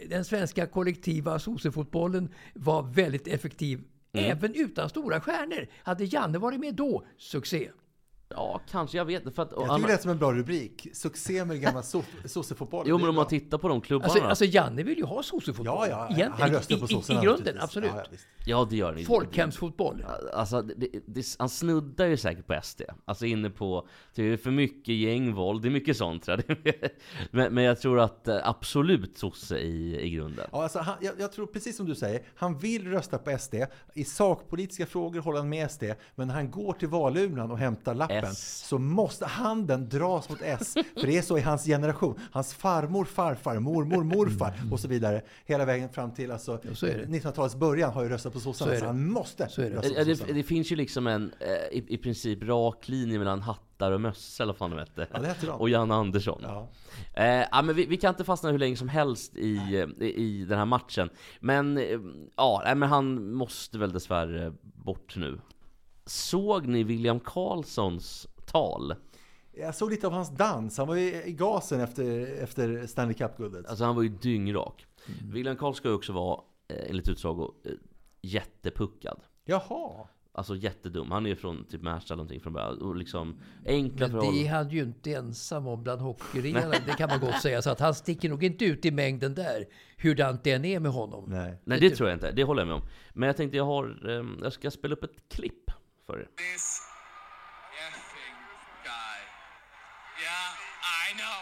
den 0.09 0.25
svenska 0.25 0.65
kollektiva 0.67 1.39
sosefotbollen 1.39 2.29
var 2.53 2.83
väldigt 2.83 3.27
effektiv, 3.27 3.81
även 4.13 4.55
utan 4.55 4.89
stora 4.89 5.21
stjärnor. 5.21 5.67
Hade 5.83 6.03
Janne 6.05 6.37
varit 6.37 6.59
med 6.59 6.75
då, 6.75 7.03
succé. 7.17 7.69
Ja, 8.35 8.61
kanske. 8.71 8.97
Jag 8.97 9.05
vet 9.05 9.25
inte. 9.25 9.41
Jag 9.41 9.49
tycker 9.49 9.79
det 9.79 9.87
lät 9.87 10.01
som 10.01 10.11
en 10.11 10.17
bra 10.17 10.33
rubrik. 10.33 10.87
Succé 10.93 11.45
med 11.45 11.61
gamla 11.61 11.81
so- 11.81 12.03
sossefotbollen. 12.25 12.89
Jo, 12.89 12.97
men 12.97 13.09
om 13.09 13.15
man 13.15 13.27
tittar 13.27 13.57
på 13.57 13.67
de 13.67 13.81
klubbarna. 13.81 14.13
Alltså, 14.13 14.27
alltså 14.27 14.45
Janne 14.45 14.83
vill 14.83 14.97
ju 14.97 15.05
ha 15.05 15.23
sosefotboll. 15.23 15.65
Ja, 15.65 15.87
ja, 15.87 16.05
Egentligen, 16.05 16.31
han 16.31 16.51
röstar 16.51 16.75
på 16.77 16.81
i, 16.81 16.85
i, 16.85 16.87
sossarna. 16.87 17.21
I 17.21 17.23
grunden, 17.23 17.57
absolut. 17.59 17.91
Ja, 17.95 18.03
ja, 18.11 18.17
ja, 18.45 18.67
det 18.69 18.75
gör 18.75 18.93
ni. 18.93 19.05
Folkhemsfotboll. 19.05 20.05
Alltså, 20.33 20.61
det, 20.61 20.87
det, 21.05 21.35
han 21.39 21.49
snuddar 21.49 22.05
ju 22.05 22.17
säkert 22.17 22.47
på 22.47 22.59
SD. 22.63 22.81
Alltså 23.05 23.25
inne 23.25 23.49
på, 23.49 23.87
det 24.15 24.23
är 24.23 24.37
för 24.37 24.51
mycket 24.51 24.95
gängvåld, 24.95 25.61
det 25.61 25.67
är 25.67 25.71
mycket 25.71 25.97
sånt 25.97 26.23
tror 26.23 26.43
jag. 26.47 26.73
men, 27.31 27.53
men 27.53 27.63
jag 27.63 27.79
tror 27.79 27.99
att 27.99 28.27
eh, 28.27 28.39
absolut 28.43 29.17
sosse 29.17 29.57
i, 29.57 30.01
i 30.01 30.09
grunden. 30.09 30.47
Ja, 30.51 30.63
alltså, 30.63 30.79
han, 30.79 30.95
jag, 31.01 31.13
jag 31.19 31.31
tror 31.31 31.45
precis 31.45 31.77
som 31.77 31.85
du 31.85 31.95
säger, 31.95 32.23
han 32.35 32.57
vill 32.57 32.87
rösta 32.91 33.17
på 33.17 33.37
SD. 33.39 33.55
I 33.93 34.03
sakpolitiska 34.03 34.85
frågor 34.85 35.19
håller 35.19 35.39
han 35.39 35.49
med 35.49 35.71
SD. 35.71 35.83
Men 36.15 36.27
när 36.27 36.35
han 36.35 36.51
går 36.51 36.73
till 36.73 36.87
valurnan 36.87 37.51
och 37.51 37.57
hämtar 37.57 37.95
lappen 37.95 38.22
S. 38.31 38.63
så 38.67 38.77
måste 38.77 39.25
handen 39.25 39.89
dras 39.89 40.29
mot 40.29 40.41
S. 40.41 40.73
För 40.73 41.07
det 41.07 41.17
är 41.17 41.21
så 41.21 41.37
i 41.37 41.41
hans 41.41 41.65
generation. 41.65 42.19
Hans 42.31 42.53
farmor, 42.53 43.05
farfar, 43.05 43.59
mormor, 43.59 44.03
morfar 44.03 44.53
och 44.71 44.79
så 44.79 44.87
vidare. 44.87 45.21
Hela 45.45 45.65
vägen 45.65 45.89
fram 45.89 46.11
till 46.13 46.31
alltså, 46.31 46.59
så 46.73 46.85
är 46.85 46.97
det. 46.97 47.05
1900-talets 47.05 47.55
början 47.55 47.93
har 47.93 48.03
ju 48.03 48.09
röstat 48.09 48.33
på 48.33 48.39
sossarna. 48.39 48.73
Så 48.73 48.79
Så, 48.79 48.85
han 48.85 49.07
måste 49.11 49.49
Så 49.49 49.61
rösta 49.61 49.81
på 49.89 49.95
Ja, 49.99 50.03
det, 50.03 50.15
sossarna. 50.15 50.33
det 50.37 50.43
finns 50.43 50.71
ju 50.71 50.75
liksom 50.75 51.07
en 51.07 51.31
eh, 51.39 51.77
i, 51.77 51.85
i 51.87 51.97
princip 51.97 52.43
rak 52.43 52.87
linje 52.87 53.19
mellan 53.19 53.41
hattar 53.41 53.91
och 53.91 54.01
mössa 54.01 54.43
eller 54.43 54.53
vad 54.53 54.57
fan 54.57 54.69
de 54.69 54.79
hette. 54.79 55.07
Ja, 55.13 55.19
det 55.19 55.27
hette. 55.27 55.49
Och 55.51 55.69
Jan 55.69 55.91
Andersson. 55.91 56.39
Ja. 56.43 56.69
Eh, 57.13 57.25
ja, 57.51 57.61
men 57.61 57.75
vi, 57.75 57.85
vi 57.85 57.97
kan 57.97 58.09
inte 58.09 58.23
fastna 58.23 58.51
hur 58.51 58.59
länge 58.59 58.75
som 58.75 58.89
helst 58.89 59.35
i, 59.35 59.85
i, 59.99 60.05
i 60.05 60.45
den 60.45 60.57
här 60.57 60.65
matchen. 60.65 61.09
Men 61.39 61.77
eh, 61.77 61.99
ja, 62.37 62.61
nej, 62.65 62.75
men 62.75 62.89
han 62.89 63.33
måste 63.33 63.77
väl 63.77 63.93
dessvärre 63.93 64.53
bort 64.61 65.15
nu. 65.15 65.39
Såg 66.05 66.67
ni 66.67 66.83
William 66.83 67.19
Karlssons 67.19 68.27
tal? 68.45 68.95
Jag 69.55 69.75
såg 69.75 69.91
lite 69.91 70.07
av 70.07 70.13
hans 70.13 70.29
dans. 70.29 70.77
Han 70.77 70.87
var 70.87 70.95
ju 70.95 71.23
i 71.23 71.33
gasen 71.33 71.81
efter, 71.81 72.37
efter 72.43 72.87
Stanley 72.87 73.13
Cup-guldet. 73.13 73.65
Alltså 73.65 73.83
han 73.85 73.95
var 73.95 74.03
ju 74.03 74.09
dyngrak. 74.09 74.85
William 75.23 75.55
Karl 75.55 75.73
ska 75.73 75.87
ju 75.87 75.93
också 75.93 76.13
vara, 76.13 76.41
eh, 76.67 76.89
enligt 76.89 77.09
utsago, 77.09 77.53
eh, 77.65 77.71
jättepuckad. 78.21 79.19
Jaha. 79.45 80.07
Alltså 80.35 80.55
jättedum. 80.55 81.11
Han 81.11 81.25
är 81.25 81.29
ju 81.29 81.35
från 81.35 81.65
typ 81.65 81.81
Märsta 81.81 82.13
eller 82.13 82.17
någonting 82.17 82.41
från 82.41 82.53
början. 82.53 82.81
Och 82.81 82.95
liksom 82.95 83.39
enkla 83.65 84.07
Men 84.07 84.19
det 84.19 84.47
är 84.47 84.49
han 84.49 84.69
ju 84.69 84.81
inte 84.83 85.13
ensam 85.13 85.67
om 85.67 85.83
bland 85.83 86.01
hockeyrenarna. 86.01 86.75
Det 86.85 86.97
kan 86.97 87.09
man 87.09 87.19
gott 87.19 87.41
säga. 87.41 87.61
Så 87.61 87.69
att 87.69 87.79
han 87.79 87.95
sticker 87.95 88.29
nog 88.29 88.43
inte 88.43 88.65
ut 88.65 88.85
i 88.85 88.91
mängden 88.91 89.35
där. 89.35 89.65
Hurdant 89.97 90.43
det 90.43 90.51
än 90.51 90.65
är 90.65 90.79
med 90.79 90.91
honom. 90.91 91.25
Nej. 91.27 91.61
Nej 91.63 91.79
det 91.79 91.89
tror 91.89 92.09
jag 92.09 92.15
inte, 92.15 92.31
det 92.31 92.43
håller 92.43 92.61
jag 92.61 92.67
med 92.67 92.75
om. 92.75 92.81
Men 93.13 93.27
jag 93.27 93.37
tänkte 93.37 93.57
jag 93.57 93.65
har, 93.65 94.09
eh, 94.09 94.25
jag 94.43 94.53
ska 94.53 94.71
spela 94.71 94.95
upp 94.95 95.03
ett 95.03 95.29
klipp 95.29 95.71
för 96.05 96.19
er. 96.19 96.27
This 96.37 96.81
effing 97.87 98.37
guy. 98.83 99.17
Yeah, 100.25 100.49
I 101.03 101.13
know. 101.21 101.39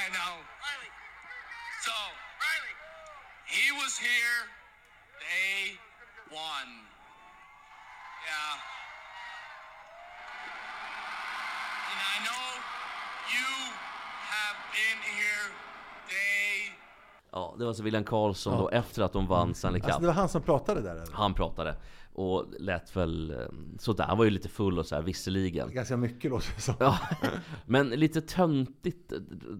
I 0.00 0.02
know. 0.16 0.34
Riley. 0.64 0.90
So, 1.86 1.96
Riley. 2.44 2.74
He 3.56 3.66
was 3.80 3.92
here 3.98 4.40
day 5.32 5.78
one. 6.30 6.72
Yeah. 8.28 8.54
And 11.90 12.00
I 12.14 12.16
know 12.26 12.46
you 13.36 13.50
have 14.34 14.56
been 14.76 15.00
here 15.18 15.48
day 16.08 16.72
Ja, 17.34 17.54
det 17.58 17.64
var 17.64 17.68
alltså 17.68 17.82
William 17.82 18.04
Karlsson 18.04 18.58
då 18.58 18.68
efter 18.68 19.02
att 19.02 19.12
de 19.12 19.26
vann 19.26 19.54
Stanley 19.54 19.80
Cup. 19.80 19.86
Alltså 19.86 20.00
det 20.00 20.06
var 20.06 20.14
han 20.14 20.28
som 20.28 20.42
pratade 20.42 20.80
där 20.80 20.96
eller? 20.96 21.12
Han 21.12 21.34
pratade 21.34 21.76
och 22.12 22.46
lät 22.58 22.96
väl 22.96 23.30
eh, 23.30 23.36
sådär. 23.78 24.04
Han 24.04 24.18
var 24.18 24.24
ju 24.24 24.30
lite 24.30 24.48
full 24.48 24.78
och 24.78 24.86
så 24.86 24.94
här 24.94 25.02
visserligen. 25.02 25.74
Ganska 25.74 25.96
mycket 25.96 26.30
låter 26.30 26.54
det 26.54 26.60
som. 26.60 26.74
Ja, 26.80 26.98
men 27.66 27.90
lite 27.90 28.20
töntigt. 28.20 29.12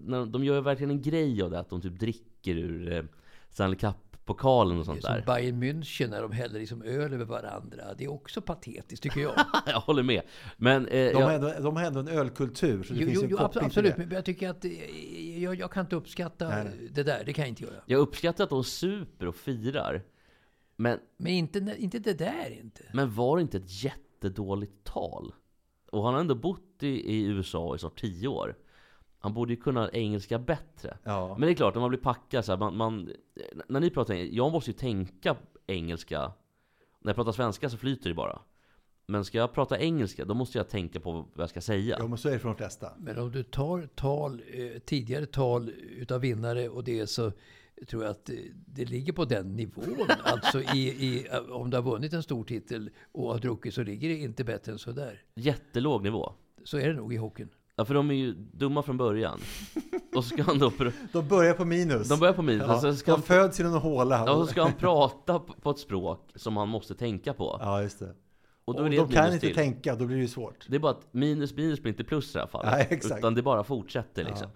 När 0.05 0.25
De 0.25 0.43
gör 0.43 0.55
ju 0.55 0.61
verkligen 0.61 0.91
en 0.91 1.01
grej 1.01 1.41
av 1.41 1.51
det, 1.51 1.59
att 1.59 1.69
de 1.69 1.81
typ 1.81 1.99
dricker 1.99 2.55
ur 2.57 2.93
eh, 2.93 3.03
Stanley 3.49 3.79
Cup-pokalen 3.79 4.79
och 4.79 4.85
sånt 4.85 5.01
Som 5.01 5.13
där. 5.13 5.23
Bayern 5.25 5.63
München 5.63 6.09
när 6.09 6.21
de 6.21 6.31
häller 6.31 6.59
liksom 6.59 6.81
öl 6.83 7.13
över 7.13 7.25
varandra. 7.25 7.83
Det 7.97 8.03
är 8.03 8.11
också 8.11 8.41
patetiskt 8.41 9.03
tycker 9.03 9.21
jag. 9.21 9.33
Jag 9.65 9.79
håller 9.79 10.03
med. 10.03 10.21
Men 10.57 10.87
eh, 10.87 11.11
De, 11.11 11.13
har 11.15 11.21
jag, 11.21 11.33
ändå, 11.33 11.53
de 11.59 11.75
har 11.75 11.83
ändå 11.83 11.99
en 11.99 12.07
ölkultur, 12.07 12.83
så 12.83 12.93
det 12.93 12.99
Jo, 12.99 13.05
finns 13.05 13.17
jo, 13.17 13.23
en 13.23 13.29
jo, 13.29 13.37
koppling 13.37 13.65
absolut. 13.65 13.95
det. 13.95 14.05
Men 14.05 14.15
jag 14.15 14.25
tycker 14.25 14.49
att 14.49 14.65
eh, 14.65 15.43
jag, 15.43 15.55
jag 15.55 15.71
kan 15.71 15.85
inte 15.85 15.95
uppskatta 15.95 16.49
nej. 16.49 16.89
det 16.91 17.03
där. 17.03 17.23
Det 17.25 17.33
kan 17.33 17.41
jag 17.41 17.49
inte 17.49 17.63
göra. 17.63 17.75
jag 17.85 17.99
uppskattar 17.99 18.43
att 18.43 18.49
de 18.49 18.63
super 18.63 19.27
och 19.27 19.35
firar. 19.35 20.01
Men, 20.83 20.99
Men 21.17 21.31
inte, 21.31 21.75
inte 21.77 21.99
det 21.99 22.13
där 22.13 22.59
inte. 22.59 22.83
men 22.93 23.13
var 23.13 23.35
det 23.37 23.41
inte 23.41 23.57
ett 23.57 23.83
jättedåligt 23.83 24.83
tal? 24.83 25.33
Och 25.91 26.03
han 26.03 26.13
har 26.13 26.21
ändå 26.21 26.35
bott 26.35 26.83
i, 26.83 26.87
i 26.87 27.23
USA 27.23 27.75
i 27.75 27.79
snart 27.79 27.99
tio 27.99 28.27
år. 28.27 28.57
Han 29.19 29.33
borde 29.33 29.53
ju 29.53 29.59
kunna 29.61 29.89
engelska 29.89 30.39
bättre. 30.39 30.97
Ja. 31.03 31.35
Men 31.39 31.47
det 31.47 31.53
är 31.53 31.55
klart, 31.55 31.73
när 31.73 31.81
man 31.81 31.89
blir 31.89 31.99
packad 31.99 32.45
så 32.45 32.51
här, 32.51 32.59
man, 32.59 32.77
man, 32.77 33.13
När 33.67 33.79
ni 33.79 33.89
pratar 33.89 34.13
engelska, 34.13 34.35
jag 34.35 34.51
måste 34.51 34.71
ju 34.71 34.77
tänka 34.77 35.35
engelska. 35.67 36.31
När 36.99 37.09
jag 37.09 37.15
pratar 37.15 37.31
svenska 37.31 37.69
så 37.69 37.77
flyter 37.77 38.09
det 38.09 38.15
bara. 38.15 38.41
Men 39.05 39.25
ska 39.25 39.37
jag 39.37 39.53
prata 39.53 39.79
engelska, 39.79 40.25
då 40.25 40.33
måste 40.33 40.57
jag 40.57 40.69
tänka 40.69 40.99
på 40.99 41.11
vad 41.11 41.27
jag 41.43 41.49
ska 41.49 41.61
säga. 41.61 41.97
Jo, 41.99 42.07
men 42.07 42.17
så 42.17 42.29
är 42.29 42.33
det 42.33 42.39
för 42.39 42.49
de 42.49 42.57
flesta. 42.57 42.91
Men 42.97 43.19
om 43.19 43.31
du 43.31 43.43
tar 43.43 43.89
tal, 43.95 44.41
eh, 44.53 44.79
tidigare 44.79 45.25
tal 45.25 45.69
utav 45.69 46.21
vinnare 46.21 46.69
och 46.69 46.83
det 46.83 47.07
så 47.07 47.31
tror 47.85 48.03
jag 48.03 48.11
att 48.11 48.29
det 48.65 48.85
ligger 48.85 49.13
på 49.13 49.25
den 49.25 49.55
nivån. 49.55 50.07
Alltså 50.23 50.61
i, 50.61 50.79
i, 50.87 51.27
eh, 51.31 51.37
om 51.55 51.69
du 51.69 51.77
har 51.77 51.81
vunnit 51.83 52.13
en 52.13 52.23
stor 52.23 52.43
titel 52.43 52.89
och 53.11 53.31
har 53.31 53.39
druckit 53.39 53.73
så 53.73 53.83
ligger 53.83 54.09
det 54.09 54.15
inte 54.15 54.43
bättre 54.43 54.71
än 54.71 54.79
så 54.79 54.91
där. 54.91 55.21
Jättelåg 55.35 56.03
nivå. 56.03 56.33
Så 56.63 56.77
är 56.77 56.87
det 56.87 56.93
nog 56.93 57.13
i 57.13 57.17
hockeyn. 57.17 57.49
Ja, 57.75 57.85
för 57.85 57.93
de 57.93 58.09
är 58.09 58.15
ju 58.15 58.33
dumma 58.33 58.83
från 58.83 58.97
början. 58.97 59.39
Och 60.15 60.23
så 60.25 60.29
ska 60.29 60.43
han 60.43 60.59
då... 60.59 60.69
pr- 60.69 60.91
De 61.11 61.27
börjar 61.27 61.53
på 61.53 61.65
minus. 61.65 62.09
De 62.09 62.19
börjar 62.19 62.33
på 62.33 62.41
minus, 62.41 62.63
ja, 62.67 62.75
och 62.75 62.81
så 62.81 62.95
ska 62.95 63.11
de 63.11 63.15
han, 63.15 63.21
föds 63.21 63.59
i 63.59 63.63
någon 63.63 63.73
håla. 63.81 64.23
ja, 64.27 64.31
och 64.33 64.45
så 64.45 64.51
ska 64.51 64.63
han 64.63 64.73
prata 64.73 65.39
på 65.39 65.69
ett 65.69 65.79
språk 65.79 66.29
som 66.35 66.57
han 66.57 66.69
måste 66.69 66.95
tänka 66.95 67.33
på. 67.33 67.57
Ja, 67.61 67.81
just 67.81 67.99
det. 67.99 68.05
Och 68.65 68.75
Och, 68.75 68.75
då 68.75 68.83
är 68.85 68.89
det 68.89 68.97
de 68.97 69.07
kan 69.09 69.25
inte 69.33 69.39
till. 69.39 69.55
tänka, 69.55 69.95
då 69.95 70.05
blir 70.05 70.15
det 70.15 70.21
ju 70.21 70.27
svårt. 70.27 70.65
Det 70.69 70.75
är 70.75 70.79
bara 70.79 70.91
att 70.91 71.13
minus 71.13 71.55
minus 71.55 71.81
blir 71.81 71.91
inte 71.91 72.03
plus 72.03 72.29
i 72.29 72.33
det 72.33 72.39
här 72.39 72.47
fallet. 72.47 72.71
Nej, 72.71 72.87
exakt. 72.89 73.19
Utan 73.19 73.35
det 73.35 73.41
bara 73.41 73.63
fortsätter 73.63 74.23
liksom. 74.23 74.47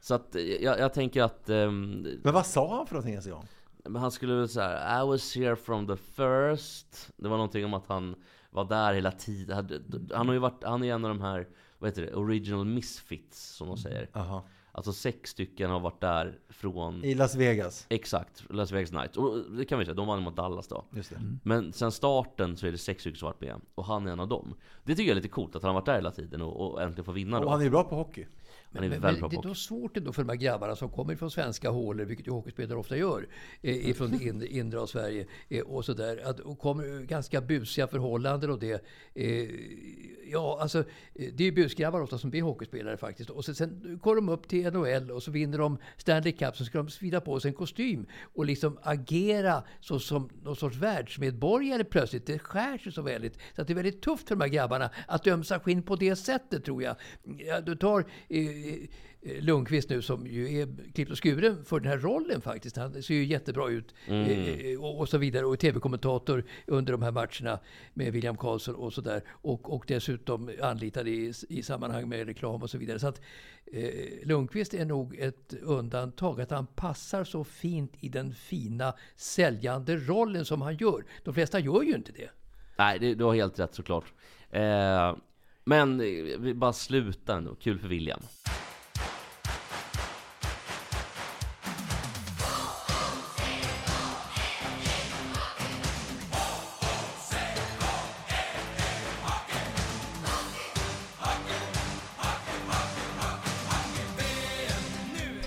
Så 0.00 0.14
att 0.14 0.34
eh, 0.34 0.42
jag, 0.42 0.78
jag 0.78 0.92
tänker 0.92 1.22
att... 1.22 1.48
ehm, 1.50 2.06
Men 2.24 2.34
vad 2.34 2.46
sa 2.46 2.76
han 2.76 2.86
för 2.86 2.94
någonting 2.94 3.12
ens 3.12 3.26
en 3.26 3.32
gång? 3.32 3.46
Men 3.84 4.02
han 4.02 4.10
skulle 4.10 4.34
väl 4.34 4.48
säga 4.48 5.02
I 5.02 5.06
was 5.06 5.36
here 5.36 5.56
from 5.56 5.86
the 5.86 5.96
first 5.96 7.10
Det 7.16 7.28
var 7.28 7.36
någonting 7.36 7.64
om 7.64 7.74
att 7.74 7.86
han 7.86 8.14
var 8.50 8.64
där 8.64 8.94
hela 8.94 9.10
tiden 9.12 10.08
Han 10.14 10.26
har 10.26 10.34
ju 10.34 10.40
varit, 10.40 10.64
han 10.64 10.84
är 10.84 10.94
en 10.94 11.04
av 11.04 11.08
de 11.08 11.20
här 11.20 11.48
Vad 11.78 11.90
heter 11.90 12.02
det? 12.02 12.14
Original 12.14 12.64
misfits 12.64 13.54
som 13.56 13.68
de 13.68 13.76
säger 13.76 14.08
Aha. 14.12 14.44
Alltså 14.72 14.92
sex 14.92 15.30
stycken 15.30 15.70
har 15.70 15.80
varit 15.80 16.00
där 16.00 16.38
från 16.48 17.04
I 17.04 17.14
Las 17.14 17.34
Vegas. 17.34 17.86
Exakt, 17.88 18.44
Las 18.50 18.72
Vegas 18.72 18.90
Knights 18.90 19.16
Och 19.16 19.50
det 19.50 19.64
kan 19.64 19.78
vi 19.78 19.84
säga, 19.84 19.94
de 19.94 20.06
vann 20.06 20.22
mot 20.22 20.36
Dallas 20.36 20.68
då 20.68 20.84
Just 20.90 21.10
det. 21.10 21.20
Men 21.44 21.72
sen 21.72 21.92
starten 21.92 22.56
så 22.56 22.66
är 22.66 22.72
det 22.72 22.78
sex 22.78 23.00
stycken 23.00 23.18
som 23.18 23.26
varit 23.26 23.40
med 23.40 23.60
Och 23.74 23.84
han 23.84 24.06
är 24.06 24.10
en 24.12 24.20
av 24.20 24.28
dem 24.28 24.54
Det 24.84 24.94
tycker 24.94 25.02
jag 25.02 25.10
är 25.10 25.14
lite 25.22 25.28
coolt 25.28 25.56
att 25.56 25.62
han 25.62 25.68
har 25.68 25.74
varit 25.80 25.86
där 25.86 25.94
hela 25.94 26.10
tiden 26.10 26.42
och, 26.42 26.70
och 26.70 26.82
äntligen 26.82 27.04
får 27.04 27.12
vinna 27.12 27.38
Och 27.38 27.44
då 27.44 27.50
han 27.50 27.60
är 27.60 27.64
ju 27.64 27.70
bra 27.70 27.84
på 27.84 27.96
hockey. 27.96 28.26
Han 28.72 28.84
är 28.84 28.88
Men, 28.88 29.00
väldigt 29.00 29.20
men 29.20 29.30
bra 29.30 29.42
det 29.42 29.46
är 29.46 29.48
då 29.48 29.54
svårt 29.54 29.96
ändå 29.96 30.12
för 30.12 30.22
de 30.22 30.28
här 30.28 30.36
grabbarna 30.36 30.76
som 30.76 30.88
kommer 30.90 31.16
från 31.16 31.30
svenska 31.30 31.70
hålor, 31.70 32.04
vilket 32.04 32.26
ju 32.26 32.30
hockeyspelare 32.30 32.78
ofta 32.78 32.96
gör, 32.96 33.28
eh, 33.62 33.88
ifrån 33.90 34.10
det 34.10 34.24
inre, 34.24 34.46
inre 34.46 34.80
av 34.80 34.86
Sverige 34.86 35.26
eh, 35.48 35.62
och 35.62 35.84
sådär. 35.84 36.22
Att, 36.24 36.40
och 36.40 36.58
kommer 36.58 37.02
ganska 37.02 37.40
busiga 37.40 37.86
förhållanden 37.86 38.50
och 38.50 38.58
det. 38.58 38.84
Eh, 39.14 39.48
ja, 40.30 40.58
alltså 40.60 40.78
eh, 41.14 41.32
det 41.34 41.44
är 41.44 41.52
busgrabbar 41.52 42.00
ofta 42.00 42.18
som 42.18 42.30
blir 42.30 42.42
hockeyspelare 42.42 42.96
faktiskt. 42.96 43.30
Och 43.30 43.44
sen, 43.44 43.54
sen 43.54 43.98
går 44.02 44.16
de 44.16 44.28
upp 44.28 44.48
till 44.48 44.72
NHL 44.72 45.10
och 45.10 45.22
så 45.22 45.30
vinner 45.30 45.58
de 45.58 45.78
Stanley 45.96 46.32
Cup, 46.32 46.56
så 46.56 46.64
ska 46.64 46.78
de 46.78 46.88
svida 46.88 47.20
på 47.20 47.40
sig 47.40 47.48
en 47.48 47.54
kostym 47.54 48.06
och 48.34 48.44
liksom 48.44 48.78
agera 48.82 49.62
så 49.80 49.98
som 49.98 50.28
någon 50.42 50.56
sorts 50.56 50.76
världsmedborgare 50.76 51.84
plötsligt. 51.84 52.26
Det 52.26 52.38
skär 52.38 52.78
sig 52.78 52.92
så 52.92 53.02
väldigt. 53.02 53.38
Så 53.54 53.62
att 53.62 53.66
det 53.66 53.72
är 53.72 53.74
väldigt 53.74 54.02
tufft 54.02 54.28
för 54.28 54.34
de 54.36 54.40
här 54.40 54.48
grabbarna 54.48 54.90
att 55.06 55.26
ömsa 55.26 55.60
skinn 55.60 55.82
på 55.82 55.96
det 55.96 56.16
sättet 56.16 56.64
tror 56.64 56.82
jag. 56.82 56.96
Ja, 57.38 57.60
du 57.60 57.76
tar 57.76 58.00
eh, 58.28 58.57
Lundqvist 59.22 59.90
nu 59.90 60.02
som 60.02 60.26
ju 60.26 60.60
är 60.60 60.92
klippt 60.94 61.10
och 61.10 61.24
skuren 61.24 61.64
för 61.64 61.80
den 61.80 61.92
här 61.92 61.98
rollen 61.98 62.40
faktiskt. 62.40 62.76
Han 62.76 63.02
ser 63.02 63.14
ju 63.14 63.24
jättebra 63.24 63.68
ut 63.68 63.94
eh, 64.06 64.80
och, 64.80 65.00
och 65.00 65.08
så 65.08 65.18
vidare. 65.18 65.46
Och 65.46 65.58
tv-kommentator 65.58 66.44
under 66.66 66.92
de 66.92 67.02
här 67.02 67.10
matcherna 67.10 67.60
med 67.94 68.12
William 68.12 68.36
Karlsson 68.36 68.74
och 68.74 68.92
sådär. 68.92 69.22
Och, 69.28 69.74
och 69.74 69.84
dessutom 69.86 70.50
anlitad 70.62 71.08
i, 71.08 71.32
i 71.48 71.62
sammanhang 71.62 72.08
med 72.08 72.26
reklam 72.26 72.62
och 72.62 72.70
så 72.70 72.78
vidare. 72.78 72.98
Så 72.98 73.06
att 73.06 73.20
eh, 73.72 74.26
Lundqvist 74.26 74.74
är 74.74 74.84
nog 74.84 75.16
ett 75.18 75.54
undantag. 75.62 76.40
Att 76.40 76.50
han 76.50 76.66
passar 76.66 77.24
så 77.24 77.44
fint 77.44 77.92
i 78.00 78.08
den 78.08 78.34
fina 78.34 78.94
säljande 79.16 79.96
rollen 79.96 80.44
som 80.44 80.62
han 80.62 80.76
gör. 80.76 81.04
De 81.24 81.34
flesta 81.34 81.58
gör 81.58 81.82
ju 81.82 81.94
inte 81.94 82.12
det. 82.12 82.30
Nej, 82.78 82.98
det, 82.98 83.14
du 83.14 83.24
har 83.24 83.34
helt 83.34 83.58
rätt 83.58 83.74
såklart. 83.74 84.12
Eh, 84.50 85.16
men 85.68 86.00
eh, 86.00 86.06
vi 86.38 86.54
bara 86.54 86.72
slutar 86.72 87.36
ändå. 87.36 87.54
Kul 87.54 87.78
för 87.78 87.88
William. 87.88 88.20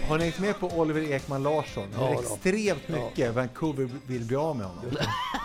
Har 0.08 0.18
ni 0.18 0.24
hängt 0.24 0.40
med 0.40 0.60
på 0.60 0.68
Oliver 0.68 1.12
Ekman 1.12 1.44
Larsson? 1.44 1.88
Det 1.92 1.98
är 1.98 2.02
Ja, 2.02 2.22
då. 2.28 2.36
extremt 2.36 2.88
mycket 2.90 3.36
Vancouver 3.36 3.90
vill 4.08 4.26
bli 4.26 4.36
av 4.36 4.56
med 4.58 4.66
honom. 4.66 4.84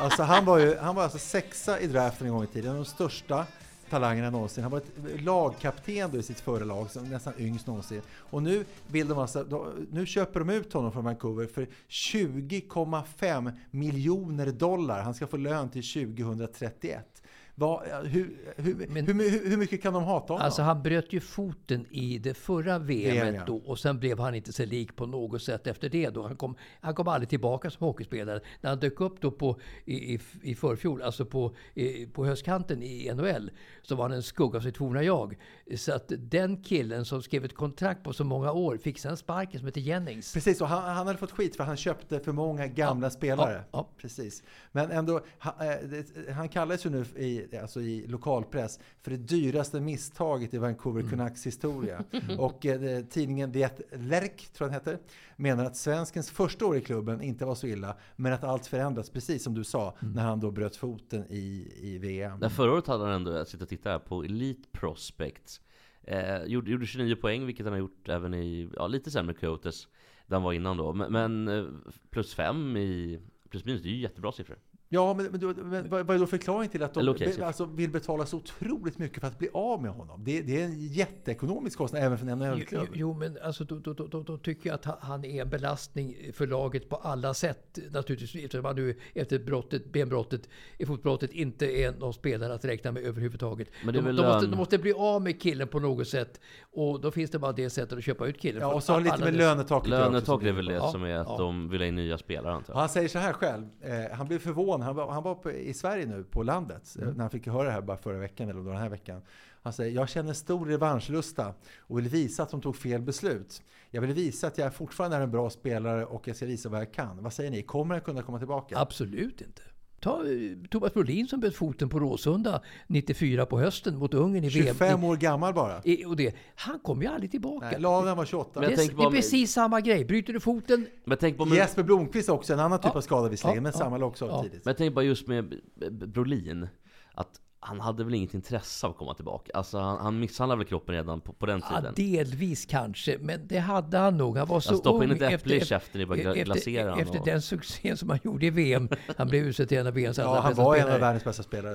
Alltså 0.01 0.23
han 0.23 0.45
var 0.45 0.59
ju 0.59 0.77
han 0.79 0.95
var 0.95 1.03
alltså 1.03 1.19
sexa 1.19 1.81
i 1.81 1.87
draften 1.87 2.27
en 2.27 2.33
gång 2.33 2.45
i 2.45 2.47
tiden, 2.47 2.71
en 2.71 2.77
av 2.79 2.85
de 2.85 2.91
största 2.91 3.47
talangerna 3.91 4.31
någonsin. 4.31 4.63
Han 4.63 4.73
var 4.73 4.79
ett 4.79 5.21
lagkapten 5.21 6.11
då 6.11 6.19
i 6.19 6.23
sitt 6.23 6.41
förra 6.41 6.65
lag, 6.65 6.91
som 6.91 7.11
nästan 7.11 7.33
yngst 7.39 7.67
någonsin. 7.67 8.03
Och 8.11 8.43
nu 8.43 8.65
vill 8.87 9.09
de 9.09 9.19
alltså, 9.19 9.45
då, 9.45 9.73
nu 9.91 10.07
köper 10.07 10.41
de 10.41 10.51
ut 10.51 10.73
honom 10.73 10.93
från 10.93 11.05
Vancouver 11.05 11.47
för 11.47 11.67
20,5 11.89 13.53
miljoner 13.71 14.47
dollar. 14.47 15.03
Han 15.03 15.15
ska 15.15 15.27
få 15.27 15.37
lön 15.37 15.69
till 15.69 15.83
2031. 15.83 17.23
Vad, 17.59 18.07
hur, 18.07 18.37
hur, 18.57 18.87
Men- 18.89 19.07
hur, 19.07 19.49
hur, 19.49 19.57
mycket 19.57 19.83
kan 19.83 19.93
de 19.93 20.05
hata 20.05 20.33
honom? 20.33 20.45
Alltså 20.45 20.63
han 20.63 20.83
bröt 20.83 21.13
ju 21.13 21.21
foten 21.21 21.87
i 21.91 22.19
det 22.19 22.35
förra 22.35 22.79
VM 22.79 23.35
ja. 23.35 23.45
då 23.47 23.57
och 23.57 23.79
sen 23.79 23.99
blev 23.99 24.19
han 24.19 24.35
inte 24.35 24.53
sig 24.53 24.67
lik 24.67 24.97
på 24.97 25.07
något 25.07 25.43
sätt 25.43 25.67
efter 25.67 25.89
det. 25.89 26.11
Då. 26.11 26.23
Han, 26.23 26.37
kom, 26.37 26.57
han 26.81 26.95
kom 26.95 27.09
aldrig 27.09 27.29
tillbaka 27.29 27.71
som 27.71 27.87
hockeyspelare. 27.87 28.41
När 28.61 28.71
han 28.71 28.79
dök 28.79 29.01
upp 29.01 29.21
då 29.21 29.31
på, 29.31 29.61
i, 29.85 30.15
i, 30.15 30.21
i 30.43 30.55
förfjol, 30.55 31.03
alltså 31.03 31.25
på, 31.25 31.55
i, 31.75 32.07
på 32.07 32.27
höstkanten 32.27 32.83
i 32.83 33.13
NHL, 33.15 33.51
så 33.83 33.95
var 33.95 34.05
han 34.05 34.13
en 34.13 34.23
skugga 34.23 34.57
av 34.57 34.63
sitt 34.63 34.77
forna 34.77 35.03
jag. 35.03 35.37
Så 35.77 35.93
att 35.93 36.13
den 36.19 36.63
killen 36.63 37.05
som 37.05 37.23
skrev 37.23 37.45
ett 37.45 37.55
kontrakt 37.55 38.03
på 38.03 38.13
så 38.13 38.25
många 38.25 38.53
år 38.53 38.77
fick 38.77 38.99
sen 38.99 39.17
sparken 39.17 39.61
som 39.61 39.67
heter 39.67 39.81
Jennings. 39.81 40.33
Precis, 40.33 40.61
och 40.61 40.69
han, 40.69 40.83
han 40.83 41.07
hade 41.07 41.19
fått 41.19 41.33
skit 41.33 41.57
för 41.57 41.65
han 41.65 41.77
köpte 41.77 42.21
för 42.21 42.33
många 42.33 42.67
gamla 42.67 43.11
spelare. 43.11 43.53
ja, 43.53 43.79
ja. 43.79 43.89
Precis. 43.97 44.43
Men 44.73 44.91
ändå, 44.91 45.21
han, 45.39 45.55
eh, 45.61 46.35
han 46.35 46.49
kallas 46.49 46.87
ju 46.87 46.91
nu 46.91 47.05
i, 47.17 47.46
alltså 47.63 47.81
i 47.81 48.07
lokalpress 48.07 48.81
för 49.03 49.11
det 49.11 49.17
dyraste 49.17 49.81
misstaget 49.81 50.55
i 50.55 50.59
Vancouver 50.59 51.01
Mm. 51.01 51.11
Canucks 51.19 51.47
historia. 51.47 52.05
Och 52.39 52.67
eh, 52.67 53.05
tidningen 53.05 53.53
Det 53.53 53.91
Lerk, 53.93 54.49
tror 54.53 54.71
jag 54.71 54.83
den 54.85 54.95
heter, 54.95 54.99
menar 55.37 55.65
att 55.65 55.77
svenskens 55.77 56.31
första 56.31 56.67
år 56.67 56.77
i 56.77 56.81
klubben 56.81 57.23
inte 57.23 57.45
var 57.45 57.55
så 57.55 57.67
illa, 57.67 57.97
men 58.17 58.33
att 58.33 58.45
allt 58.45 58.67
förändrats, 58.67 59.11
precis 59.11 59.43
som 59.43 59.55
du 59.55 59.65
sa, 59.65 59.97
Mm. 60.03 60.15
när 60.15 60.23
han 60.23 60.41
då 60.41 60.51
bröt 60.51 60.77
foten 60.77 61.25
i, 61.31 61.73
i 61.81 61.99
VM. 61.99 62.41
Där 62.41 62.49
förra 62.49 62.73
året 62.73 62.87
hade 62.87 63.05
han 63.05 63.13
ändå, 63.13 63.33
jag 63.33 63.49
sitter 63.49 63.65
och 63.65 63.69
tittar 63.69 63.91
här 63.91 63.99
på 63.99 64.25
Elite 64.25 64.69
Prospects 64.73 65.61
eh, 66.03 66.45
gjorde, 66.45 66.71
gjorde 66.71 66.87
29 66.87 67.17
poäng, 67.17 67.47
vilket 67.47 67.67
han 67.67 67.73
har 67.73 67.79
gjort 67.81 68.09
även 68.09 68.35
i, 68.35 68.69
ja 68.77 68.87
lite 68.87 69.11
sämre 69.11 69.35
Coyotes 69.35 69.89
Där 70.27 70.37
han 70.37 70.43
var 70.43 70.53
innan 70.53 70.77
då, 70.77 70.93
men, 70.93 71.13
men 71.13 71.49
eh, 71.49 71.65
plus 72.11 72.35
5 72.35 72.77
i, 72.77 73.21
plus 73.51 73.65
minus, 73.65 73.83
det 73.83 73.89
är 73.89 73.91
ju 73.91 74.01
jättebra 74.01 74.33
siffror 74.33 74.59
Ja, 74.89 75.15
men, 75.15 75.27
men, 75.27 75.41
då- 75.41 75.55
men 75.65 75.89
vad 75.89 76.11
är 76.11 76.19
då 76.19 76.27
förklaringen 76.27 76.71
till 76.71 76.83
att 76.83 76.95
de 76.95 77.15
be, 77.19 77.47
alltså, 77.47 77.65
vill 77.65 77.91
betala 77.91 78.27
så 78.27 78.37
otroligt 78.37 78.99
mycket 78.99 79.21
för 79.21 79.27
att 79.29 79.39
bli 79.39 79.49
av 79.53 79.83
med 79.83 79.91
honom? 79.91 80.25
Det, 80.25 80.41
det 80.43 80.61
är 80.61 80.65
en 80.65 80.87
jätteekonomisk 80.89 81.79
kostnad 81.79 82.03
även 82.03 82.19
för 82.19 82.27
en 82.27 82.41
Jo, 82.41 82.47
NHL-klubb. 82.55 82.89
jo, 82.93 83.15
men 83.15 83.39
alltså, 83.45 83.65
då, 83.65 83.79
då, 83.79 83.93
då, 83.93 84.23
då, 84.23 84.39
tycker 84.39 84.69
jag 84.71 84.75
att 84.75 84.85
ha- 84.85 84.99
han 85.01 85.25
är 85.25 85.43
en 85.43 85.51
belastning 85.51 86.17
för 86.33 86.47
laget 86.47 86.89
på 86.89 86.97
alla 86.97 87.35
sätt. 87.35 87.79
Naturligtvis 87.91 88.45
eftersom 88.45 88.65
han 88.65 88.77
nu 88.77 88.97
efter 89.15 89.39
brottet, 89.39 89.93
benbrottet, 89.93 90.49
i 90.79 90.87
fotbrottet 90.87 91.31
inte 91.33 91.67
är 91.67 91.93
någon 91.99 92.13
spelare 92.15 92.55
att 92.55 92.65
räkna 92.65 92.93
med 92.93 93.03
överhuvudtaget. 93.03 93.69
Men 93.85 93.95
de, 93.95 94.01
de, 94.01 94.13
måste, 94.13 94.23
lön- 94.23 94.51
de 94.51 94.57
måste 94.57 94.79
bli 94.79 94.93
av 94.93 95.23
med 95.23 95.41
killen 95.43 95.69
på 95.69 95.79
något 95.81 96.09
sätt. 96.09 96.41
Och 96.73 97.01
då 97.01 97.11
finns 97.11 97.31
det 97.31 97.39
bara 97.39 97.53
det 97.53 97.71
sättet 97.71 97.99
att 97.99 98.05
köpa 98.05 98.27
ut 98.27 98.41
killen. 98.41 98.61
Ja, 98.63 98.75
och 98.75 98.83
så 98.83 98.93
har 98.93 99.01
det 99.01 99.05
lite 99.05 99.25
med 99.25 99.35
lönetaket 99.37 99.93
att 99.93 99.99
göra 99.99 100.03
också, 100.03 100.13
Lönetak 100.13 100.41
som 100.41 100.49
är 100.49 100.53
väl 100.53 100.67
det 100.67 100.81
som 100.91 101.03
är 101.05 101.15
att 101.15 101.27
ja. 101.31 101.37
de 101.39 101.69
vill 101.69 101.81
ha 101.81 101.87
in 101.87 101.95
nya 101.95 102.19
spelare 102.19 102.53
antar 102.55 102.75
jag 102.75 102.81
han 102.81 102.89
säger 102.89 103.09
så 103.09 103.19
här 103.19 103.33
själv. 103.33 103.65
Eh, 103.81 104.17
han 104.17 104.27
blev 104.29 104.39
förvånad. 104.39 104.76
Han 104.83 104.97
var, 104.97 105.11
han 105.13 105.23
var 105.23 105.35
på, 105.35 105.51
i 105.53 105.75
Sverige 105.75 106.07
nu, 106.07 106.25
på 106.25 106.43
landet, 106.43 106.95
Mm. 106.97 107.09
eh, 107.09 107.15
när 107.15 107.21
han 107.21 107.31
fick 107.31 107.47
höra 107.47 107.65
det 107.65 107.71
här 107.73 107.81
bara 107.83 107.97
förra 107.97 108.19
veckan 108.19 108.49
eller 108.49 108.61
den 108.61 108.77
här 108.77 108.89
veckan. 108.89 109.23
Han 109.63 109.73
säger, 109.73 109.95
jag 109.95 110.09
känner 110.09 110.33
stor 110.33 110.67
revanschlusta 110.67 111.55
och 111.79 111.99
vill 111.99 112.09
visa 112.09 112.43
att 112.43 112.51
de 112.51 112.61
tog 112.61 112.77
fel 112.77 113.03
beslut. 113.03 113.63
Jag 113.91 114.01
vill 114.01 114.13
visa 114.13 114.47
att 114.47 114.59
jag 114.59 114.75
fortfarande 114.75 115.17
är 115.17 115.21
en 115.21 115.31
bra 115.31 115.51
spelare 115.51 116.05
och 116.05 116.29
jag 116.29 116.37
ska 116.37 116.47
visa 116.47 116.69
vad 116.69 116.81
jag 116.81 116.93
kan. 116.93 117.23
Vad 117.23 117.33
säger 117.33 117.51
ni? 117.51 117.63
Kommer 117.63 117.95
han 117.95 118.03
kunna 118.03 118.23
komma 118.23 118.39
tillbaka? 118.39 118.79
Absolut 118.79 119.41
inte. 119.41 119.63
Ta 120.01 120.11
eh, 120.25 120.69
Thomas 120.71 120.95
Brolin 120.95 121.29
som 121.29 121.41
bröt 121.41 121.55
foten 121.57 121.89
på 121.89 121.99
Råsunda 122.01 122.61
94 122.87 123.47
på 123.47 123.59
hösten 123.61 123.99
mot 123.99 124.15
Ungern 124.15 124.45
i 124.45 124.49
VM. 124.49 124.67
25 124.67 125.05
år 125.05 125.17
gammal 125.17 125.55
bara. 125.55 125.81
I, 125.85 126.05
och 126.05 126.17
det, 126.17 126.35
han 126.55 126.79
kommer 126.79 127.03
ju 127.03 127.09
aldrig 127.09 127.31
tillbaka. 127.31 127.67
Nej, 127.71 127.81
Laven 127.81 128.17
var 128.17 128.25
28. 128.25 128.61
Men 128.61 128.71
det, 128.71 128.77
det 128.77 129.03
är 129.03 129.11
precis 129.11 129.53
samma 129.53 129.81
grej. 129.81 130.05
Bryter 130.05 130.33
du 130.33 130.41
foten, 130.41 130.87
Men 131.05 131.19
tänk 131.19 131.37
på 131.37 131.45
med, 131.45 131.57
Jesper 131.57 131.83
Blomqvist 131.83 132.29
också, 132.29 132.53
en 132.53 132.61
annan 132.61 132.79
typ 132.79 132.91
Ja. 132.93 132.97
av 132.97 133.01
skada 133.01 133.29
visserligen, 133.29 133.57
Ja, 133.57 133.63
men 133.63 133.73
ja, 133.73 133.79
samma 133.79 133.99
lag 133.99 134.09
också 134.09 134.27
ja. 134.27 134.43
tidigt. 134.43 134.65
men 134.65 134.71
jag 134.71 134.77
tänker 134.77 134.95
bara 134.95 135.05
just 135.05 135.27
med 135.27 135.55
Brolin 135.91 136.69
Att 137.15 137.41
han 137.67 137.81
hade 137.81 138.05
väl 138.05 138.15
inget 138.15 138.35
intresse 138.35 138.87
av 138.87 138.93
att 138.93 138.99
komma 138.99 139.15
tillbaka 139.15 139.51
Alltså 139.55 139.79
han, 139.79 139.99
han 139.99 140.21
misshandlade 140.21 140.59
väl 140.59 140.67
kroppen 140.67 140.95
redan 140.95 141.21
på, 141.21 141.33
på 141.33 141.47
den 141.47 141.63
Ja, 141.71 141.77
tiden 141.77 141.95
delvis 141.97 142.67
kanske, 142.67 143.19
men 143.21 143.47
det 143.47 143.59
hade 143.59 143.99
han 143.99 144.17
nog. 144.17 144.37
Han 144.39 144.49
var 144.49 144.61
så 144.61 144.71
Han 144.71 144.79
stoppade 144.79 145.05
in 145.05 145.11
ung 145.11 145.17
ett 145.23 145.33
äpple 145.41 145.55
i 145.57 145.65
käften 145.65 146.01
gla- 146.01 146.15
efter, 146.29 146.45
glasera 146.45 146.91
han 146.91 147.01
efter 147.01 147.21
och- 147.21 147.27
den 147.27 147.43
succén 147.43 147.97
som 147.97 148.11
han 148.11 148.19
gjorde 148.25 148.47
i 148.47 148.51
VM. 148.51 148.89
Han 149.17 149.29
blev 149.29 149.47
utsedd 149.47 149.69
till 149.69 149.79
en 149.79 149.87
av 149.87 149.93
VMs 149.95 150.19
allra 150.19 150.31
Ja, 150.37 150.41
han 150.41 150.51
bästa 150.51 150.63
var 150.65 150.75
en 150.75 150.81
spelare. 150.81 150.95
av 150.95 151.01
världens 151.01 151.25
bästa 151.25 151.43
spelare. 151.43 151.75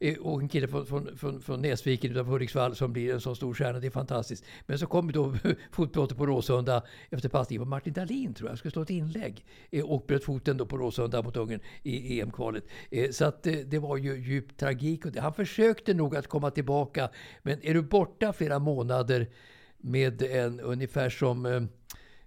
då. 0.00 0.06
Eh, 0.06 0.16
och 0.18 0.40
en 0.40 0.48
kille 0.48 0.68
från, 0.68 0.86
från, 0.86 1.16
från, 1.16 1.40
från 1.40 1.60
Näsviken 1.62 2.10
utanför 2.10 2.32
Hudiksvall 2.32 2.76
som 2.76 2.92
blir 2.92 3.14
en 3.14 3.20
sån 3.20 3.36
stor 3.36 3.54
stjärna. 3.54 3.78
Det 3.80 3.86
är 3.86 3.90
fantastiskt. 3.90 4.44
Men 4.66 4.78
så 4.78 4.86
kom 4.86 5.12
då 5.12 5.34
fotbrottet 5.72 6.18
på 6.18 6.26
Råsunda 6.26 6.82
efter 7.10 7.28
passning. 7.28 7.58
Var 7.58 7.66
Martin 7.66 7.92
Dahlin 7.92 8.34
tror 8.34 8.48
jag, 8.48 8.58
skulle 8.58 8.72
slå 8.72 8.82
ett 8.82 8.90
inlägg. 8.90 9.44
Eh, 9.70 9.84
Och 9.84 10.04
bröt 10.08 10.24
foten 10.24 10.56
då 10.56 10.66
på 10.66 10.76
Råsunda 10.78 11.22
mot 11.22 11.36
Ungern 11.36 11.60
i 11.82 12.20
EM-kvalet. 12.20 12.64
Eh, 12.90 13.10
Så 13.10 13.24
att 13.24 13.42
det 13.42 13.78
var 13.78 13.96
ju 13.96 14.16
djup 14.20 14.56
tragik. 14.56 15.04
Och 15.06 15.12
det- 15.12 15.19
Han 15.20 15.34
försökte 15.34 15.94
nog 15.94 16.16
att 16.16 16.26
komma 16.26 16.50
tillbaka. 16.50 17.10
Men 17.42 17.66
är 17.66 17.74
du 17.74 17.82
borta 17.82 18.32
flera 18.32 18.58
månader 18.58 19.26
med 19.78 20.22
en 20.22 20.60
ungefär 20.60 21.10
som 21.10 21.46
eh, 21.46 21.62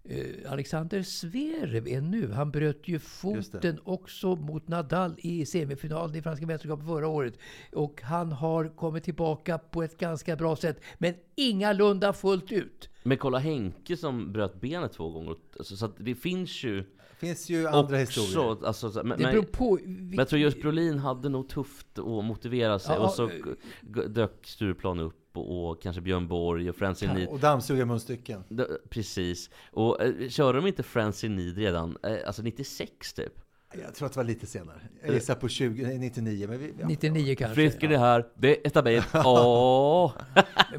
eh, 0.03 0.51
Alexander 0.51 1.03
Zverev 1.03 1.87
är 1.87 2.01
nu. 2.01 2.31
Han 2.31 2.51
bröt 2.51 2.87
ju 2.87 2.99
foten 2.99 3.79
också 3.83 4.35
mot 4.35 4.67
Nadal 4.67 5.15
i 5.17 5.45
semifinalen 5.45 6.15
i 6.15 6.21
Franska 6.21 6.45
mästerskapet 6.45 6.85
förra 6.85 7.07
året. 7.07 7.33
Och 7.73 8.01
han 8.01 8.31
har 8.31 8.75
kommit 8.75 9.03
tillbaka 9.03 9.57
på 9.57 9.83
ett 9.83 9.97
ganska 9.97 10.35
bra 10.35 10.55
sätt. 10.55 10.81
Men 10.97 11.13
ingalunda 11.35 12.13
fullt 12.13 12.51
ut. 12.51 12.89
Men 13.03 13.17
kolla 13.17 13.37
Henke 13.37 13.97
som 13.97 14.33
bröt 14.33 14.61
benet 14.61 14.93
två 14.93 15.09
gånger 15.09 15.35
alltså, 15.57 15.75
Så 15.75 15.85
att 15.85 15.95
det 15.97 16.15
finns 16.15 16.63
ju 16.63 16.83
finns 17.19 17.49
ju 17.49 17.67
andra 17.67 17.81
också, 17.81 17.95
historier. 18.21 18.65
alltså, 18.67 18.91
så- 18.91 19.03
men, 19.03 19.17
Det 19.19 19.23
beror 19.25 19.43
på... 19.43 19.79
men 19.85 20.13
jag 20.17 20.27
tror 20.27 20.41
just 20.41 20.61
Brolin 20.61 20.99
hade 20.99 21.29
nog 21.29 21.49
tufft 21.49 21.99
att 21.99 22.05
motivera 22.05 22.79
sig 22.79 22.95
Ja, 22.95 23.01
Och 23.05 23.11
så 23.11 23.31
ja, 23.45 23.51
g- 23.81 24.07
dök 24.07 24.47
Stureplan 24.47 24.99
upp 24.99 25.37
och, 25.37 25.69
och 25.69 25.81
kanske 25.81 26.01
Björn 26.01 26.27
Borg 26.27 26.69
och 26.69 26.75
Francis 26.75 27.09
Need 27.09 27.27
Och 27.27 27.39
dammsuga 27.39 27.85
munstycken. 27.85 28.43
D- 28.49 28.65
Precis. 28.89 29.49
Och 29.71 30.01
eh, 30.01 30.29
körde 30.29 30.57
de 30.57 30.67
inte 30.67 30.83
Francis 30.83 31.29
Need 31.29 31.57
redan, 31.57 31.97
eh, 32.03 32.17
alltså 32.27 32.41
96 32.41 33.13
typ? 33.13 33.33
Jag 33.81 33.95
tror 33.95 34.05
att 34.05 34.13
det 34.13 34.17
var 34.19 34.23
lite 34.23 34.47
senare. 34.47 34.81
Jag 35.05 35.13
gissar 35.13 35.35
på 35.35 35.47
20, 35.47 35.97
99. 35.97 36.47
Men 36.47 36.59
vi, 36.59 36.73
ja. 36.79 36.87
99 36.87 37.35
kanske. 37.35 37.55
Frisker 37.55 37.87
det 37.87 37.97
här, 37.97 38.25
det 38.35 38.65
är 38.65 38.69
stabilt. 38.69 39.07
Åh! 39.25 40.11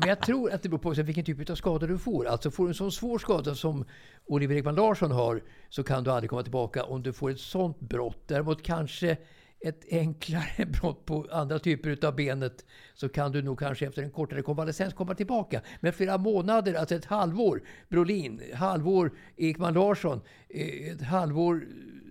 Men 0.00 0.09
jag 0.09 0.22
tror 0.22 0.52
att 0.52 0.62
det 0.62 0.68
beror 0.68 0.78
på 0.78 1.02
vilken 1.02 1.24
typ 1.24 1.50
av 1.50 1.54
skada 1.54 1.87
du 1.87 1.98
får. 1.98 2.26
Alltså 2.26 2.50
får 2.50 2.64
du 2.64 2.68
en 2.68 2.74
sån 2.74 2.92
svår 2.92 3.18
skada 3.18 3.54
som 3.54 3.85
Oliver 4.26 4.57
Ekman 4.57 4.74
Larsson 4.74 5.11
har 5.11 5.42
så 5.68 5.83
kan 5.83 6.04
du 6.04 6.11
aldrig 6.11 6.30
komma 6.30 6.42
tillbaka 6.42 6.85
om 6.85 7.02
du 7.02 7.12
får 7.12 7.30
ett 7.30 7.40
sånt 7.40 7.80
brott. 7.80 8.22
Däremot 8.26 8.62
kanske 8.62 9.16
ett 9.64 9.85
enklare 9.90 10.66
brott 10.80 11.07
på 11.07 11.26
andra 11.30 11.59
typer 11.59 12.07
av 12.07 12.16
benet 12.16 12.64
så 12.94 13.09
kan 13.09 13.33
du 13.33 13.42
nog 13.42 13.59
kanske 13.59 13.87
efter 13.87 14.02
en 14.02 14.11
kortare 14.11 14.42
konvalescens 14.42 14.94
komma 14.94 15.14
tillbaka. 15.14 15.62
Men 15.80 15.92
flera 15.92 16.18
månader, 16.18 16.74
alltså 16.74 16.94
ett 16.94 17.04
halvår 17.04 17.62
Brolin, 17.88 18.42
halvår 18.54 19.12
Ekman 19.37 19.74
Larsson, 19.74 20.20
eh, 20.48 20.92
ett 20.92 21.02
halvår 21.02 21.64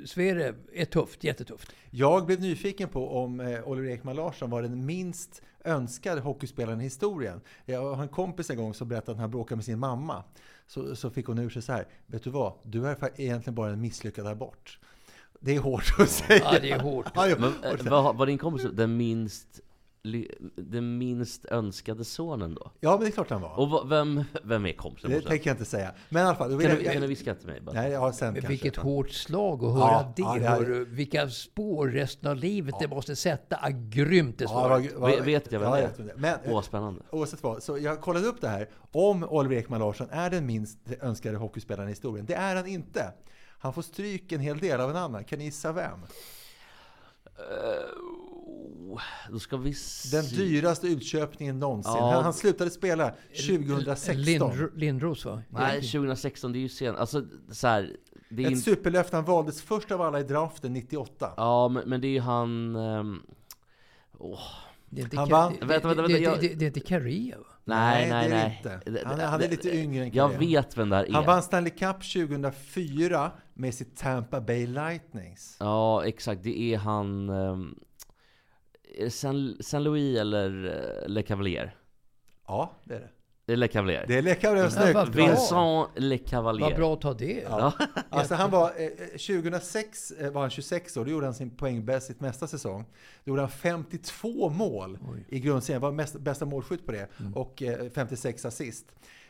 Sverre 0.06 0.56
är 0.74 0.86
tufft, 0.86 1.24
jättetufft. 1.24 1.72
Jag 1.92 2.26
blev 2.26 2.42
nyfiken 2.42 2.90
på 2.90 3.24
om 3.24 3.40
eh, 3.40 3.68
Oliver 3.68 3.90
Ekman 3.90 4.16
Larsson 4.16 4.50
var 4.50 4.62
den 4.62 4.86
minst 4.86 5.42
önskade 5.64 6.22
hockeyspelaren 6.22 6.82
i 6.82 6.84
historien. 6.84 7.42
Jag 7.66 7.96
har 7.96 8.04
en 8.04 8.10
kompis 8.10 8.50
en 8.50 8.58
gång 8.58 8.74
som 8.74 8.88
berättade 8.88 9.12
att 9.12 9.18
han 9.22 9.32
bråkade 9.32 9.56
med 9.56 9.66
sin 9.66 9.80
mamma. 9.80 10.24
Så, 10.68 10.96
så 10.96 11.10
fick 11.10 11.26
hon 11.26 11.40
ur 11.40 11.50
sig 11.50 11.62
så 11.62 11.72
här. 11.72 11.88
Vet 12.06 12.24
du 12.24 12.30
vad? 12.30 12.54
Du 12.64 12.88
är 12.88 13.22
egentligen 13.22 13.56
bara 13.56 13.72
en 13.72 13.82
misslyckad 13.82 14.28
abort. 14.28 14.80
Det 15.40 15.56
är 15.56 15.60
hårt 15.60 15.96
att 16.00 16.10
säga. 16.10 16.54
Ja, 16.54 16.60
det 16.62 16.72
är 16.72 16.80
hårt. 16.80 17.06
Ja, 17.16 17.28
ja. 17.28 17.36
Men, 17.40 17.78
eh, 17.80 17.92
var, 17.92 18.14
var 18.14 18.26
din 18.26 18.38
kompis 18.38 18.68
den 18.74 18.98
minst, 18.98 19.60
den 20.56 20.98
minst 20.98 21.46
önskade 21.46 22.06
sonen 22.06 22.56
då? 22.56 22.72
Ja, 22.80 22.92
men 22.92 23.00
det 23.00 23.08
är 23.08 23.12
klart 23.12 23.30
han 23.30 23.42
var. 23.42 23.60
Och 23.60 23.92
vem, 23.92 24.24
vem 24.44 24.66
är 24.66 24.74
kompisen? 24.74 25.12
Det 25.12 25.22
tänker 25.22 25.50
jag 25.50 25.54
inte 25.54 25.66
säga. 25.66 25.94
Men 26.10 26.24
i 26.24 26.26
alla 26.26 26.36
fall. 26.36 26.50
Kan 26.50 26.58
du, 26.76 26.84
jag- 26.84 26.94
kan 26.94 27.02
du 27.02 27.08
viska 27.08 27.36
till 27.36 27.48
mig? 27.48 27.62
Bara? 27.62 27.72
Nej, 27.76 27.92
ja, 27.92 28.14
sen 28.14 28.28
Men 28.28 28.42
kanske. 28.42 28.48
vilket 28.50 28.78
Men- 28.78 28.86
hårt 28.86 29.12
slag 29.12 29.64
att 29.64 29.74
höra 29.74 29.82
Ja, 29.92 30.14
det. 30.16 30.22
ja, 30.22 30.34
det 30.34 30.48
hörru. 30.48 30.86
Vilka 30.86 31.30
spår 31.30 31.88
resten 31.88 32.30
av 32.32 32.36
livet 32.38 32.76
det 32.80 32.88
måste 32.88 33.16
sätta. 33.16 33.56
Ah, 33.62 33.70
grymt 33.70 34.38
det 34.38 34.44
Ja, 34.44 34.50
svaret. 34.50 34.92
vad- 34.94 35.02
vad- 35.02 35.12
Vet- 35.12 35.26
vet 35.28 35.52
jag 35.52 35.60
vem 35.60 35.70
ja, 35.70 35.78
är? 35.78 35.90
det 35.98 36.04
är. 36.12 36.16
Men, 36.18 36.38
Åh, 36.46 36.62
spännande. 36.62 37.02
Oavsett 37.12 37.44
vad, 37.44 37.64
så 37.64 37.78
jag 37.78 38.02
kollade 38.02 38.28
upp 38.28 38.42
det 38.42 38.48
här. 38.50 38.70
Om 38.92 39.24
Oliver 39.24 39.56
Ekman 39.56 39.80
Larsson 39.80 40.08
är 40.12 40.30
den 40.30 40.46
minst 40.46 40.78
önskade 41.02 41.38
hockeyspelaren 41.38 41.90
i 41.90 41.92
historien. 41.92 42.26
Det 42.26 42.34
är 42.36 42.56
han 42.56 42.68
inte. 42.68 43.14
Han 43.60 43.74
får 43.74 43.82
stryk 43.82 44.32
en 44.32 44.40
hel 44.40 44.58
del 44.58 44.80
av 44.82 44.90
en 44.90 44.96
annan. 44.96 45.24
Kan 45.24 45.40
ni 45.40 45.46
gissa 45.46 45.72
vem? 45.72 46.00
Uh, 47.40 47.40
då 49.32 49.40
ska 49.40 49.58
vi 49.58 49.74
se. 49.74 50.18
Den 50.18 50.26
dyraste 50.26 50.88
utköpningen 50.88 51.60
någonsin. 51.60 51.94
Ja. 51.96 52.12
Han, 52.12 52.24
han 52.24 52.34
slutade 52.34 52.70
spela 52.72 53.14
2016. 53.48 54.16
Lindro, 54.24 54.70
Lindros 54.76 55.26
va? 55.26 55.42
Nej, 55.50 55.82
2016, 55.82 56.52
det 56.52 56.58
är 56.58 56.62
ju 56.62 56.70
sent. 56.70 56.98
Alltså, 56.98 57.26
så 57.52 57.68
här, 57.68 57.92
det 58.30 58.44
är 58.44 58.48
Ett 58.48 58.52
inte... 58.52 58.64
superlöfte. 58.64 59.16
Han 59.16 59.26
valdes 59.26 59.62
först 59.62 59.92
av 59.92 60.02
alla 60.02 60.20
i 60.20 60.24
draften 60.24 60.74
98. 60.74 61.34
Ja, 61.38 61.68
men, 61.68 61.90
men 61.90 62.02
det 62.02 62.08
är 62.08 62.10
ju 62.12 62.20
han... 62.20 62.76
ehm, 62.76 63.22
åh. 64.18 64.40
Det 64.90 65.02
är 65.02 65.04
inte, 65.04 65.18
Han 65.18 65.30
vann- 65.30 65.54
det, 65.60 65.66
Vänta, 65.66 65.88
vänta, 65.88 65.90
det, 65.90 66.08
vänta, 66.08 66.18
det, 66.18 66.24
jag- 66.24 66.42
det, 66.42 66.54
det 66.54 66.66
är 66.66 66.68
inte 66.68 67.38
va? 67.38 67.46
Nej, 67.66 68.10
Nej, 68.10 68.30
nej, 68.30 68.30
det 68.30 68.36
är 68.36 68.48
nej. 68.48 68.80
det 68.84 68.90
inte. 68.90 69.08
Han 69.10 69.20
är- 69.20 69.26
han 69.26 69.42
lite 69.42 69.78
yngre 69.78 70.04
än 70.04 70.12
Jag 70.14 70.32
Carrea. 70.32 70.40
vet 70.62 70.78
vem 70.78 70.90
det 70.90 70.96
här 70.96 71.04
är. 71.06 71.12
Han 71.14 71.26
vann 71.26 71.44
Stanley 71.44 71.70
Cup 71.72 71.96
2004 72.14 73.32
med 73.54 73.74
sitt 73.74 73.98
Tampa 73.98 74.42
Bay 74.42 74.68
Lightnings. 74.68 75.58
Ja, 75.60 76.06
exakt. 76.06 76.44
Det 76.44 76.60
är 76.74 76.78
han... 76.78 77.30
Um, 77.30 77.80
Saint, 79.10 79.66
Saint 79.66 79.84
Louis 79.84 80.20
eller 80.20 80.66
eh, 81.04 81.10
Le 81.10 81.22
Cavalier? 81.22 81.76
Ja, 82.48 82.72
det 82.84 82.96
är 82.96 83.00
det. 83.00 83.10
Det 83.46 83.54
är 83.54 83.58
Le 83.58 83.68
Cavalier. 83.68 84.06
Det 84.08 84.18
är 84.18 84.54
och 84.54 84.58
Ja, 84.60 84.70
snyggt. 84.70 84.94
bra. 84.94 85.04
Vincent 85.28 85.90
Le 85.96 86.18
Cavalier. 86.18 86.68
Vad 86.68 86.76
bra 86.76 86.94
att 86.94 87.02
ta 87.02 87.14
det. 87.14 87.44
Ja. 87.50 87.74
Alltså 88.10 88.36
han 88.36 88.52
var, 88.52 88.72
eh, 88.78 88.90
2006 89.18 90.12
eh, 90.12 90.32
var 90.32 90.42
han 90.42 90.50
26 90.50 90.98
år, 90.98 91.06
då 91.06 91.12
gjorde 91.12 91.26
han 91.26 91.34
sin 91.34 91.50
poängbäst, 91.50 92.08
sitt 92.08 92.20
mesta 92.22 92.48
säsong. 92.48 92.86
Då 93.24 93.30
gjorde 93.30 93.42
han 93.42 93.52
52 93.52 94.50
mål 94.50 94.98
i 95.30 95.40
grundserien, 95.40 95.82
var 95.82 95.92
mest, 95.92 96.20
bästa 96.20 96.46
målskytt 96.46 96.86
på 96.86 96.92
det. 96.92 97.08
Och 97.36 97.64
eh, 97.64 97.90
56 97.90 98.46
assist. 98.46 98.86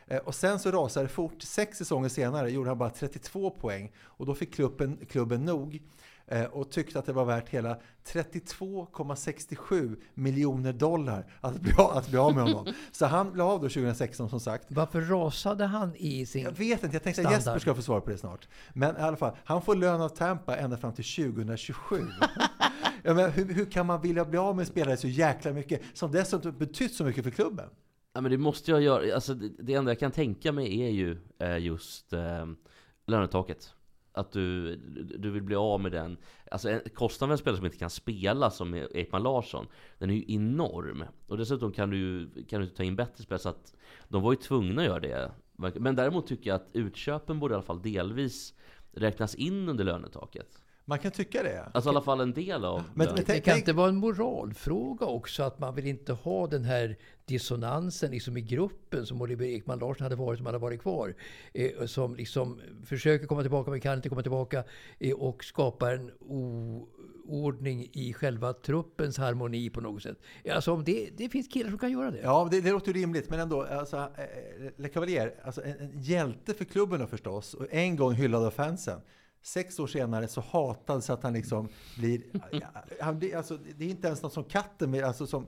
Eh, 0.06 0.18
och 0.18 0.34
sen 0.34 0.58
så 0.58 0.70
rasade 0.70 1.06
det 1.06 1.12
fort. 1.12 1.42
Sex 1.42 1.78
säsonger 1.78 2.08
senare 2.08 2.50
gjorde 2.50 2.70
han 2.70 2.78
bara 2.78 2.90
32 2.90 3.50
poäng. 3.50 3.92
Och 3.96 4.26
då 4.26 4.34
fick 4.34 4.54
klubben, 4.54 4.98
klubben 5.10 5.44
nog. 5.44 5.82
Eh, 6.26 6.44
Och 6.44 6.70
tyckte 6.70 6.98
att 6.98 7.06
det 7.06 7.12
var 7.12 7.24
värt 7.24 7.48
hela 7.48 7.78
32,67 8.06 9.96
miljoner 10.14 10.72
dollar 10.72 11.32
att 11.40 11.60
bli, 11.60 11.72
av- 11.72 11.90
att 11.96 12.08
bli 12.08 12.18
av 12.18 12.34
med 12.34 12.42
honom. 12.44 12.66
Så 12.92 13.06
han 13.06 13.32
blev 13.32 13.46
av 13.46 13.60
då 13.60 13.68
2016 13.68 14.30
som 14.30 14.40
sagt. 14.40 14.66
Varför 14.68 15.00
rasade 15.00 15.64
han 15.64 15.92
i 15.96 16.26
sin... 16.26 16.42
Jag 16.42 16.52
vet 16.52 16.82
inte, 16.84 16.96
jag 16.96 17.02
tänkte 17.02 17.08
att 17.08 17.14
Standard. 17.14 17.32
Jesper 17.38 17.58
ska 17.58 17.74
få 17.74 17.82
svar 17.82 18.00
på 18.00 18.10
det 18.10 18.18
snart. 18.18 18.48
Men 18.72 18.96
i 18.96 19.00
alla 19.00 19.16
fall, 19.16 19.36
han 19.44 19.62
får 19.62 19.74
lön 19.74 20.00
av 20.00 20.08
Tampa 20.08 20.56
ända 20.56 20.76
fram 20.76 20.92
till 20.92 21.04
2027. 21.34 21.96
ja, 23.02 23.14
men 23.14 23.30
hur, 23.30 23.54
hur 23.54 23.64
kan 23.70 23.86
man 23.86 24.00
vilja 24.00 24.24
bli 24.24 24.38
av 24.38 24.56
med 24.56 24.62
en 24.62 24.66
spelare 24.66 24.96
så 24.96 25.08
jäkla 25.08 25.52
mycket, 25.52 25.80
som 25.94 26.12
dessutom 26.12 26.58
betytt 26.58 26.94
så 26.94 27.04
mycket 27.04 27.24
för 27.24 27.30
klubben? 27.30 27.68
Ja, 28.14 28.20
men 28.20 28.30
det 28.30 28.38
måste 28.38 28.70
jag 28.70 28.80
göra. 28.82 29.14
Alltså, 29.14 29.34
det, 29.34 29.48
det 29.58 29.74
enda 29.74 29.90
jag 29.90 29.98
kan 29.98 30.10
tänka 30.10 30.52
mig 30.52 30.82
är 30.82 30.90
ju 30.90 31.18
eh, 31.38 31.58
just 31.58 32.12
eh, 32.12 32.46
lönetaket. 33.06 33.74
Att 34.16 34.32
du, 34.32 34.76
du 35.18 35.30
vill 35.30 35.42
bli 35.42 35.56
av 35.56 35.80
med 35.80 35.92
den. 35.92 36.16
Alltså 36.50 36.68
en- 36.70 36.80
kostnaden 36.94 37.38
för 37.38 37.50
en 37.50 37.56
spelare 37.56 37.56
som 37.56 37.66
inte 37.66 37.78
kan 37.78 37.90
spela 37.90 38.50
som 38.50 38.74
Ekman 38.74 39.22
Larsson, 39.22 39.66
den 39.98 40.10
är 40.10 40.14
ju 40.14 40.24
enorm. 40.34 41.04
Och 41.26 41.36
dessutom 41.38 41.72
kan 41.72 41.90
du 41.90 42.28
kan 42.48 42.60
du 42.60 42.66
ta 42.66 42.82
in 42.82 42.96
bättre 42.96 43.22
spelare, 43.24 43.42
så 43.42 43.48
att 43.48 43.74
de 44.08 44.22
var 44.22 44.32
ju 44.32 44.36
tvungna 44.36 44.82
att 44.82 44.88
göra 44.88 45.00
det. 45.00 45.30
Men 45.56 45.96
däremot 45.96 46.26
tycker 46.26 46.50
jag 46.50 46.54
att 46.56 46.68
utköpen 46.72 47.38
borde 47.40 47.52
i 47.52 47.54
alla 47.54 47.62
fall 47.62 47.82
delvis 47.82 48.54
räknas 48.92 49.34
in 49.34 49.68
under 49.68 49.84
lönetaket. 49.84 50.60
Man 50.86 50.98
kan 50.98 51.10
tycka 51.12 51.42
det. 51.42 51.70
Alltså 51.74 51.88
i 51.88 51.90
alla 51.90 52.00
fall 52.00 52.20
en 52.20 52.32
del 52.32 52.64
av 52.64 52.82
Men- 52.94 53.06
men 53.14 53.24
Det 53.26 53.40
kan 53.40 53.56
inte 53.56 53.72
vara 53.72 53.88
en 53.88 53.96
moralfråga 53.96 55.06
också 55.06 55.42
att 55.42 55.58
man 55.58 55.74
vill 55.74 55.86
inte 55.86 56.12
ha 56.12 56.46
den 56.46 56.64
här 56.64 56.96
dissonansen 57.26 58.10
liksom 58.10 58.36
i 58.36 58.40
gruppen 58.40 59.06
som 59.06 59.22
Oliver 59.22 59.46
Ekman 59.46 59.78
Larsson 59.78 60.02
hade 60.02 60.16
varit 60.16 60.40
om 60.40 60.46
han 60.46 60.54
hade 60.54 60.62
varit 60.62 60.82
kvar. 60.82 61.14
Eh, 61.52 61.86
som 61.86 62.16
liksom 62.16 62.60
försöker 62.84 63.26
komma 63.26 63.42
tillbaka 63.42 63.70
men 63.70 63.80
kan 63.80 63.96
inte 63.96 64.08
komma 64.08 64.22
tillbaka 64.22 64.64
eh, 64.98 65.14
och 65.14 65.44
skapar 65.44 65.94
en 65.94 66.10
oordning 66.20 67.90
i 67.92 68.12
själva 68.12 68.52
truppens 68.52 69.18
harmoni 69.18 69.70
på 69.70 69.80
något 69.80 70.02
sätt. 70.02 70.18
Alltså 70.50 70.72
om 70.72 70.84
det, 70.84 71.10
det 71.16 71.28
finns 71.28 71.48
killar 71.48 71.70
som 71.70 71.78
kan 71.78 71.92
göra 71.92 72.10
det. 72.10 72.20
Ja, 72.22 72.48
det, 72.50 72.60
det 72.60 72.70
låter 72.70 72.92
rimligt, 72.92 73.30
men 73.30 73.40
ändå. 73.40 73.62
Alltså, 73.62 73.96
eh, 73.96 74.70
Le 74.76 74.88
Cavalier, 74.88 75.34
alltså 75.44 75.64
en, 75.64 75.78
en 75.78 76.00
hjälte 76.02 76.54
för 76.54 76.64
klubben 76.64 77.00
då 77.00 77.06
förstås, 77.06 77.54
och 77.54 77.66
en 77.70 77.96
gång 77.96 78.12
hyllad 78.12 78.44
av 78.44 78.50
fansen. 78.50 79.00
Sex 79.42 79.78
år 79.78 79.86
senare 79.86 80.28
så 80.28 80.40
hatad 80.40 81.04
så 81.04 81.12
att 81.12 81.22
han 81.22 81.32
liksom 81.32 81.68
blir... 81.98 82.22
Han 83.00 83.18
blir 83.18 83.36
alltså, 83.36 83.58
det 83.76 83.84
är 83.84 83.88
inte 83.88 84.06
ens 84.06 84.22
något 84.22 84.32
som 84.32 84.44
katten, 84.44 85.04
alltså 85.04 85.26
som... 85.26 85.46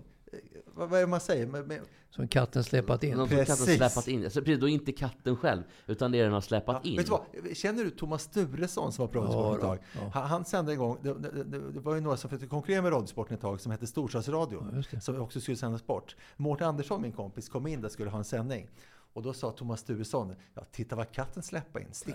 Vad, 0.74 0.88
vad 0.88 0.98
är 0.98 1.02
det 1.04 1.10
man 1.10 1.20
säger? 1.20 1.46
Med, 1.46 1.66
med, 1.68 1.80
Som 2.10 2.28
katten 2.28 2.64
släpat 2.64 3.02
in. 3.04 3.16
Någon 3.16 3.28
som 3.28 3.36
katten 3.36 3.56
Precis. 3.56 3.76
släpat 3.76 4.08
in. 4.08 4.24
Alltså, 4.24 4.40
precis, 4.40 4.60
då 4.60 4.68
är 4.68 4.72
inte 4.72 4.92
katten 4.92 5.36
själv, 5.36 5.62
utan 5.86 6.12
det 6.12 6.18
är 6.18 6.24
den 6.24 6.32
har 6.32 6.40
släpat 6.40 6.80
Ja, 6.84 6.90
in. 6.90 6.96
vet 6.96 7.06
du 7.06 7.12
vad? 7.12 7.56
Känner 7.56 7.84
du 7.84 7.90
Thomas 7.90 8.22
Sturesson 8.22 8.92
som 8.92 9.06
var 9.06 9.12
på 9.12 9.18
Radiosporten 9.18 9.68
Ja, 9.68 9.74
ett 9.74 9.80
tag? 9.94 10.02
ja. 10.04 10.10
Han, 10.20 10.28
han 10.30 10.44
sände 10.44 10.72
en 10.72 10.78
gång, 10.78 10.98
det, 11.02 11.14
det, 11.14 11.44
det, 11.44 11.70
det 11.72 11.80
var 11.80 11.94
ju 11.94 12.00
några 12.00 12.16
som 12.16 12.30
försökte 12.30 12.46
konkurrera 12.46 12.82
med 12.82 12.92
Radiosporten 12.92 13.34
ett 13.34 13.40
tag 13.40 13.60
som 13.60 13.72
hette 13.72 13.86
Storstadsradion. 13.86 14.84
som 15.00 15.20
också 15.20 15.40
skulle 15.40 15.56
sända 15.56 15.78
sport. 15.78 16.16
Mårten 16.36 16.66
Andersson, 16.68 17.02
min 17.02 17.12
kompis, 17.12 17.48
kom 17.48 17.66
in 17.66 17.80
där 17.80 17.86
och 17.86 17.92
skulle 17.92 18.10
ha 18.10 18.18
en 18.18 18.24
sändning. 18.24 18.68
Och 19.12 19.22
då 19.22 19.32
sa 19.32 19.50
Thomas 19.52 19.80
Sturesson, 19.80 20.34
ja 20.54 20.62
titta 20.72 20.96
vad 20.96 21.12
katten 21.12 21.42
släpper 21.42 21.80
in, 21.80 21.86
stick. 21.92 22.14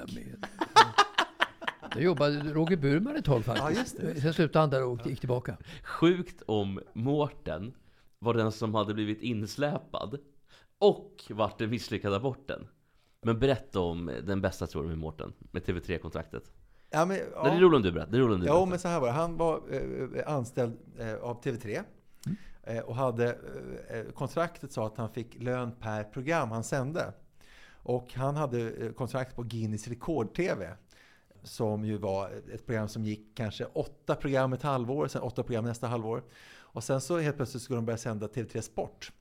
Det 1.95 2.01
jobbade 2.01 2.53
Roger 2.53 2.77
Burman 2.77 3.15
ett 3.15 3.25
tag 3.25 3.45
faktiskt. 3.45 3.65
Ja, 3.65 3.71
just 3.81 3.97
det. 4.15 4.21
Sen 4.21 4.34
slutade 4.34 4.60
han 4.63 4.69
där 4.69 4.84
och 4.84 5.07
gick 5.07 5.19
tillbaka. 5.19 5.57
Sjukt 5.84 6.41
om 6.45 6.79
Mårten 6.93 7.73
var 8.21 8.34
den 8.34 8.51
som 8.51 8.75
hade 8.75 8.93
blivit 8.93 9.21
insläpad 9.21 10.17
och 10.79 11.23
vart 11.29 11.60
den 11.60 11.69
misslyckade 11.69 12.15
aborten. 12.15 12.67
Men 13.21 13.39
berätta 13.39 13.79
om 13.79 14.05
den 14.23 14.41
bästa 14.41 14.67
storyn 14.67 14.89
med 14.89 14.97
Mårten, 14.97 15.34
med 15.51 15.63
TV3-kontraktet. 15.63 16.51
Ja, 16.89 17.05
men, 17.05 17.17
Det 17.17 17.23
är 17.23 17.53
ja. 17.53 17.60
roligt 17.60 17.75
om 17.75 17.81
du 17.81 17.91
berättar. 17.91 18.12
Det 18.12 18.17
är 18.17 18.21
roligt 18.21 18.34
om 18.36 18.39
du 18.39 18.45
Ja, 18.47 18.53
berättar. 18.53 18.69
men 18.69 18.79
så 18.79 18.88
här 18.88 18.99
var 18.99 19.07
det. 19.07 19.13
Han 19.13 19.38
var 19.38 19.62
eh, 20.15 20.34
anställd 20.34 20.77
eh, 20.99 21.15
av 21.15 21.43
TV3. 21.43 21.84
Eh, 22.63 22.79
och 22.79 22.95
hade 22.95 23.38
eh, 23.89 24.12
kontraktet 24.13 24.71
sa 24.71 24.88
att 24.88 24.97
han 24.97 25.10
fick 25.10 25.36
lön 25.43 25.71
per 25.79 26.03
program 26.03 26.51
han 26.51 26.63
sände. 26.63 27.13
Och 27.84 28.13
han 28.13 28.36
hade 28.36 28.71
eh, 28.71 28.91
kontrakt 28.91 29.36
på 29.36 29.43
Guinness 29.43 29.88
rekord-TV. 29.88 30.69
Som 31.43 31.86
ju 31.86 31.97
var 31.97 32.29
ett 32.53 32.65
program 32.65 32.88
som 32.88 33.03
gick 33.05 33.38
kanske 33.38 33.65
åtta 33.65 34.15
program 34.15 34.53
ett 34.53 34.62
halvår, 34.62 35.07
sen 35.07 35.21
åtta 35.21 35.43
program 35.43 35.65
nästa 35.65 35.88
halvår. 35.88 36.23
Och 36.73 36.84
sen 36.84 37.01
så 37.01 37.19
helt 37.19 37.36
plötsligt 37.36 37.63
skulle 37.63 37.77
de 37.77 37.86
börja 37.86 37.97
sända 37.97 38.27
TV3 38.27 38.62
Sport. 38.62 39.12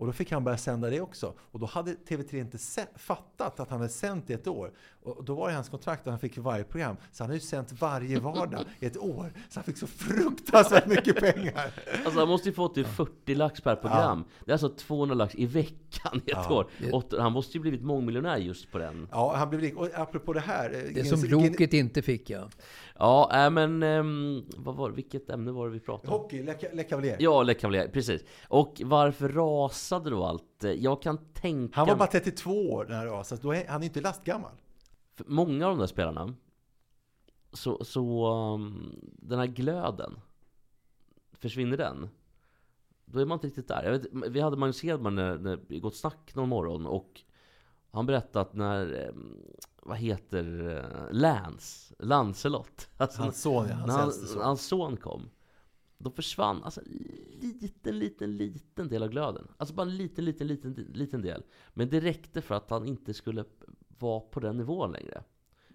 Och 0.00 0.06
då 0.06 0.12
fick 0.12 0.32
han 0.32 0.44
börja 0.44 0.58
sända 0.58 0.90
det 0.90 1.00
också. 1.00 1.34
Och 1.40 1.58
då 1.60 1.66
hade 1.66 1.92
TV3 1.92 2.34
inte 2.40 2.58
fattat 2.96 3.60
att 3.60 3.70
han 3.70 3.80
hade 3.80 3.92
sänt 3.92 4.30
i 4.30 4.32
ett 4.32 4.46
år. 4.46 4.72
Och 5.02 5.24
då 5.24 5.34
var 5.34 5.48
det 5.48 5.54
hans 5.54 5.68
kontrakt 5.68 6.00
att 6.06 6.10
han 6.10 6.18
fick 6.18 6.38
varje 6.38 6.64
program. 6.64 6.96
Så 7.12 7.22
han 7.22 7.30
har 7.30 7.34
ju 7.34 7.40
sänt 7.40 7.72
varje 7.80 8.20
vardag 8.20 8.64
i 8.80 8.86
ett 8.86 8.96
år. 8.98 9.32
Så 9.48 9.58
han 9.58 9.64
fick 9.64 9.76
så 9.78 9.86
fruktansvärt 9.86 10.86
mycket 10.86 11.16
pengar. 11.20 11.70
Alltså 12.04 12.20
han 12.20 12.28
måste 12.28 12.48
ju 12.48 12.54
fått 12.54 12.74
typ 12.74 12.86
40 12.86 13.34
lax 13.34 13.60
per 13.60 13.76
program. 13.76 14.24
Det 14.44 14.50
är 14.50 14.52
alltså 14.54 14.68
200 14.68 15.14
lax 15.14 15.34
i 15.34 15.46
veckan 15.46 16.20
i 16.26 16.30
ett 16.30 16.36
Ja. 16.48 16.54
år. 16.54 16.66
Och 16.92 17.04
han 17.18 17.32
måste 17.32 17.56
ju 17.56 17.60
blivit 17.60 17.82
mångmiljonär 17.82 18.36
just 18.36 18.72
på 18.72 18.78
den. 18.78 19.08
Ja, 19.10 19.34
han 19.36 19.50
blev 19.50 19.60
rik. 19.60 19.76
Och 19.76 19.88
apropå 19.94 20.32
det 20.32 20.40
här. 20.40 20.70
eh, 20.74 20.94
Det 20.94 21.04
som 21.04 21.24
Loket 21.28 21.72
inte 21.72 22.02
fick, 22.02 22.30
ja. 22.30 22.48
Ja, 22.98 23.44
äh, 23.44 23.50
men 23.50 23.82
ehm, 23.82 24.44
vad 24.56 24.74
var, 24.76 24.90
vilket 24.90 25.30
ämne 25.30 25.52
var 25.52 25.66
det 25.66 25.72
vi 25.72 25.80
pratade 25.80 26.14
om? 26.14 26.20
Hockey, 26.20 26.42
Le, 26.42 26.54
Le 26.72 26.82
Cavalier. 26.84 27.16
Ja, 27.20 27.42
Le 27.42 27.54
Cavalier, 27.54 27.88
precis. 27.88 28.24
Och 28.48 28.80
varför 28.84 29.28
rasade 29.90 30.10
då 30.10 30.24
allt? 30.24 30.64
Jag 30.78 31.02
kan 31.02 31.18
tänka 31.32 31.76
Han 31.76 31.88
var 31.88 31.96
bara 31.96 32.08
32 32.08 32.72
år 32.72 32.86
när 32.88 33.06
rasade. 33.06 33.42
Då 33.42 33.54
är 33.54 33.68
han 33.68 33.82
är 33.82 33.86
inte 33.86 34.00
lastgammal. 34.00 34.52
för 35.14 35.24
många 35.28 35.66
av 35.66 35.72
de 35.72 35.78
där 35.78 35.86
spelarna, 35.86 36.34
så, 37.52 37.84
så 37.84 38.32
um, 38.54 38.94
den 39.02 39.38
här 39.38 39.46
glöden, 39.46 40.20
försvinner 41.32 41.76
den? 41.76 42.08
Då 43.04 43.20
är 43.20 43.26
man 43.26 43.36
inte 43.36 43.46
riktigt 43.46 43.68
där. 43.68 43.90
Vet, 43.90 44.06
vi 44.30 44.40
hade 44.40 44.56
Magnus 44.56 44.82
Hedman 44.82 45.14
när, 45.14 45.38
när 45.38 45.58
vi 45.68 45.80
gått 45.80 45.96
snack 45.96 46.34
någon 46.34 46.48
morgon 46.48 46.86
och 46.86 47.20
han 47.90 48.06
berättade 48.06 48.40
att 48.40 48.54
när, 48.54 49.08
em, 49.08 49.36
vad 49.82 49.96
heter 49.96 50.76
eh, 50.76 51.12
Lance, 51.12 51.94
Lancelot, 51.98 52.88
alltså, 52.96 53.22
Hans 53.22 53.42
son, 53.42 53.66
ja. 53.68 53.74
Hans 53.74 53.92
han, 53.92 54.04
äldste 54.04 54.26
son. 54.26 54.42
hans 54.42 54.66
son 54.66 54.96
kom, 54.96 55.30
då 56.02 56.10
försvann 56.10 56.64
alltså 56.64 56.80
liten, 57.60 57.98
liten, 57.98 58.36
liten 58.36 58.88
del 58.88 59.02
av 59.02 59.08
glöden. 59.08 59.48
Alltså 59.56 59.74
bara 59.74 59.82
en 59.86 59.96
liten, 59.96 60.24
liten, 60.24 60.46
liten, 60.46 60.72
liten 60.94 61.22
del. 61.22 61.42
Men 61.74 61.88
det 61.88 62.00
räckte 62.00 62.40
för 62.42 62.54
att 62.54 62.70
han 62.70 62.86
inte 62.86 63.14
skulle 63.14 63.44
vara 63.98 64.20
på 64.20 64.40
den 64.40 64.56
nivån 64.56 64.92
längre. 64.92 65.22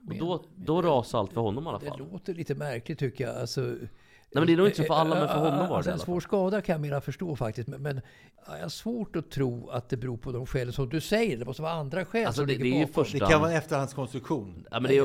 Och 0.10 0.16
då, 0.18 0.44
då 0.56 0.82
rasade 0.82 1.20
allt 1.22 1.34
för 1.34 1.42
honom 1.42 1.64
i 1.66 1.68
alla 1.70 1.80
Det 1.80 1.86
fall. 1.86 2.00
låter 2.12 2.34
lite 2.34 2.56
märkligt 2.56 3.00
tycker 3.00 3.24
jag. 3.28 3.36
Alltså, 3.36 3.62
Nej 3.62 3.80
men 4.42 4.48
det 4.48 4.54
är 4.54 4.58
nog 4.58 4.68
inte 4.68 4.78
så 4.78 4.84
för 4.84 4.94
alla, 4.94 5.16
men 5.16 5.28
för 5.28 5.36
honom 5.40 5.58
var 5.60 5.68
det 5.68 5.76
alltså, 5.76 5.92
En 5.92 6.00
svår 6.00 6.20
skada 6.20 6.62
kan 6.62 6.74
jag 6.74 6.82
mera 6.82 7.02
förstå 7.02 7.36
faktiskt. 7.36 7.68
Men, 7.68 7.82
men 7.82 8.02
jag 8.48 8.62
har 8.62 8.70
svårt 8.70 9.16
att 9.16 9.30
tro 9.32 9.70
att 9.70 9.90
det 9.90 9.98
beror 9.98 10.18
på 10.18 10.32
de 10.32 10.46
skäl 10.46 10.74
som 10.74 10.90
du 10.90 11.02
säger. 11.02 11.38
Det 11.38 11.46
måste 11.46 11.62
vara 11.62 11.72
andra 11.74 12.06
skäl 12.06 12.26
Alltså 12.26 12.40
som 12.42 12.48
det, 12.48 12.54
ligger 12.54 12.64
det 12.64 12.70
är 12.72 12.80
ju 12.80 12.86
bakom. 12.86 13.04
första... 13.04 13.26
Det 13.26 13.32
kan 13.32 13.42
vara 13.42 13.52
en 13.52 13.58
efterhandskonstruktion. 13.58 14.66
Ja, 14.72 14.80
men 14.80 14.92
det 14.92 14.98
är 14.98 15.05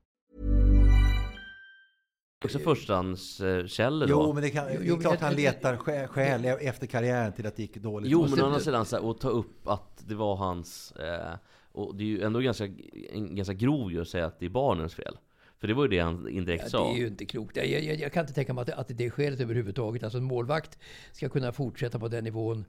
Också 2.45 2.59
förstahandskällor 2.59 4.07
då. 4.07 4.13
Jo, 4.13 4.33
men 4.33 4.43
det, 4.43 4.49
kan, 4.49 4.65
det 4.65 4.73
är 4.73 5.01
klart 5.01 5.19
han 5.21 5.33
letar 5.35 5.75
skä- 5.77 6.07
skäl 6.07 6.45
efter 6.45 6.87
karriären 6.87 7.33
till 7.33 7.47
att 7.47 7.55
det 7.55 7.61
gick 7.61 7.77
dåligt. 7.77 8.11
Jo, 8.11 8.27
men 8.29 8.41
å 8.41 8.45
andra 8.45 8.59
sidan 8.59 8.85
så 8.85 8.95
här, 9.01 9.11
att 9.11 9.19
ta 9.19 9.29
upp 9.29 9.67
att 9.67 10.03
det 10.07 10.15
var 10.15 10.35
hans... 10.35 10.91
Eh, 10.91 11.33
och 11.73 11.95
det 11.95 12.03
är 12.03 12.07
ju 12.07 12.21
ändå 12.21 12.39
ganska, 12.39 12.67
en, 13.13 13.35
ganska 13.35 13.53
grov 13.53 13.91
ju 13.91 14.01
att 14.01 14.07
säga 14.07 14.25
att 14.25 14.39
det 14.39 14.45
är 14.45 14.49
barnens 14.49 14.95
fel. 14.95 15.17
För 15.59 15.67
det 15.67 15.73
var 15.73 15.83
ju 15.83 15.89
det 15.89 15.99
han 15.99 16.29
indirekt 16.29 16.63
Ja, 16.63 16.69
sa. 16.69 16.87
det 16.87 16.97
är 16.97 16.99
ju 17.01 17.07
inte 17.07 17.25
klokt. 17.25 17.55
Jag, 17.55 17.67
jag, 17.67 17.95
jag 17.95 18.13
kan 18.13 18.21
inte 18.21 18.33
tänka 18.33 18.53
mig 18.53 18.61
att, 18.61 18.67
det- 18.67 18.75
att 18.75 18.87
det 18.87 19.05
är 19.05 19.09
skälet 19.09 19.39
överhuvudtaget. 19.39 20.03
Alltså 20.03 20.17
en 20.17 20.23
målvakt 20.23 20.79
ska 21.11 21.29
kunna 21.29 21.51
fortsätta 21.51 21.99
på 21.99 22.07
den 22.07 22.23
nivån. 22.23 22.65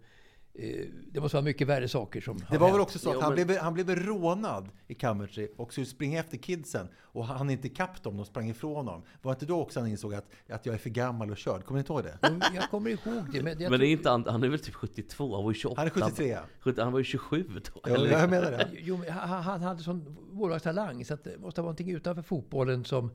Eh, 0.55 0.87
Det 1.13 1.21
måste 1.21 1.37
vara 1.37 1.45
mycket 1.45 1.69
värre 1.69 1.89
saker 1.89 2.21
som 2.21 2.39
Det 2.51 2.59
var 2.59 2.73
väl 2.73 2.81
också 2.81 2.99
så 2.99 3.09
att 3.11 3.15
Jo, 3.15 3.21
han, 3.21 3.35
men- 3.35 3.47
blev, 3.47 3.59
han 3.59 3.75
blev 3.75 3.91
rånad 3.91 4.69
i 4.89 4.95
Coventry 4.95 5.49
och 5.57 5.73
skulle 5.73 5.87
springa 5.87 6.21
efter 6.21 6.37
kidsen 6.37 6.89
och 7.03 7.27
han 7.27 7.51
inte 7.51 7.67
ikapp 7.67 8.03
dem, 8.03 8.17
de 8.17 8.27
sprang 8.27 8.51
ifrån 8.51 8.75
honom. 8.77 9.03
Var 9.23 9.33
inte 9.33 9.47
då 9.47 9.61
också 9.61 9.81
han 9.81 9.89
insåg 9.89 10.15
att, 10.15 10.25
att 10.49 10.67
jag 10.67 10.75
är 10.75 10.79
för 10.79 10.91
gammal 10.91 11.31
och 11.31 11.37
körd? 11.37 11.65
Kommer 11.65 11.79
ni 11.79 11.81
inte 11.81 11.93
ihåg 11.93 12.03
det? 12.05 12.19
Jo, 12.31 12.39
Jag 12.55 12.71
kommer 12.71 12.91
ihåg 12.91 13.33
det. 13.33 13.43
Men, 13.43 13.61
jag 13.61 13.71
Men 13.71 13.81
det 13.81 13.87
är 13.87 13.93
inte, 13.93 14.11
han, 14.11 14.25
han 14.29 14.43
är 14.45 14.49
väl 14.49 14.59
typ 14.59 14.75
72, 14.75 15.35
han 15.35 15.45
var 15.45 15.51
ju 15.51 15.55
28. 15.55 15.81
Han 15.81 15.87
är 15.87 15.91
73. 15.91 16.39
70 16.61 16.81
Han 16.83 16.93
var 16.93 16.99
ju 17.01 17.05
27 17.05 17.45
då. 17.75 17.81
Ja, 17.85 17.95
eller? 17.95 18.11
jag 18.11 18.31
menar 18.31 18.51
det. 18.51 18.69
Jo, 18.73 18.97
men 18.97 19.11
han, 19.13 19.43
han 19.43 19.63
hade 19.63 19.83
sån 19.83 20.17
målvaktstalang 20.33 21.05
så 21.05 21.15
att 21.15 21.25
det 21.25 21.39
måste 21.39 21.61
vara 21.61 21.67
någonting 21.67 21.91
utanför 21.91 22.23
fotbollen 22.23 22.85
som 22.85 23.11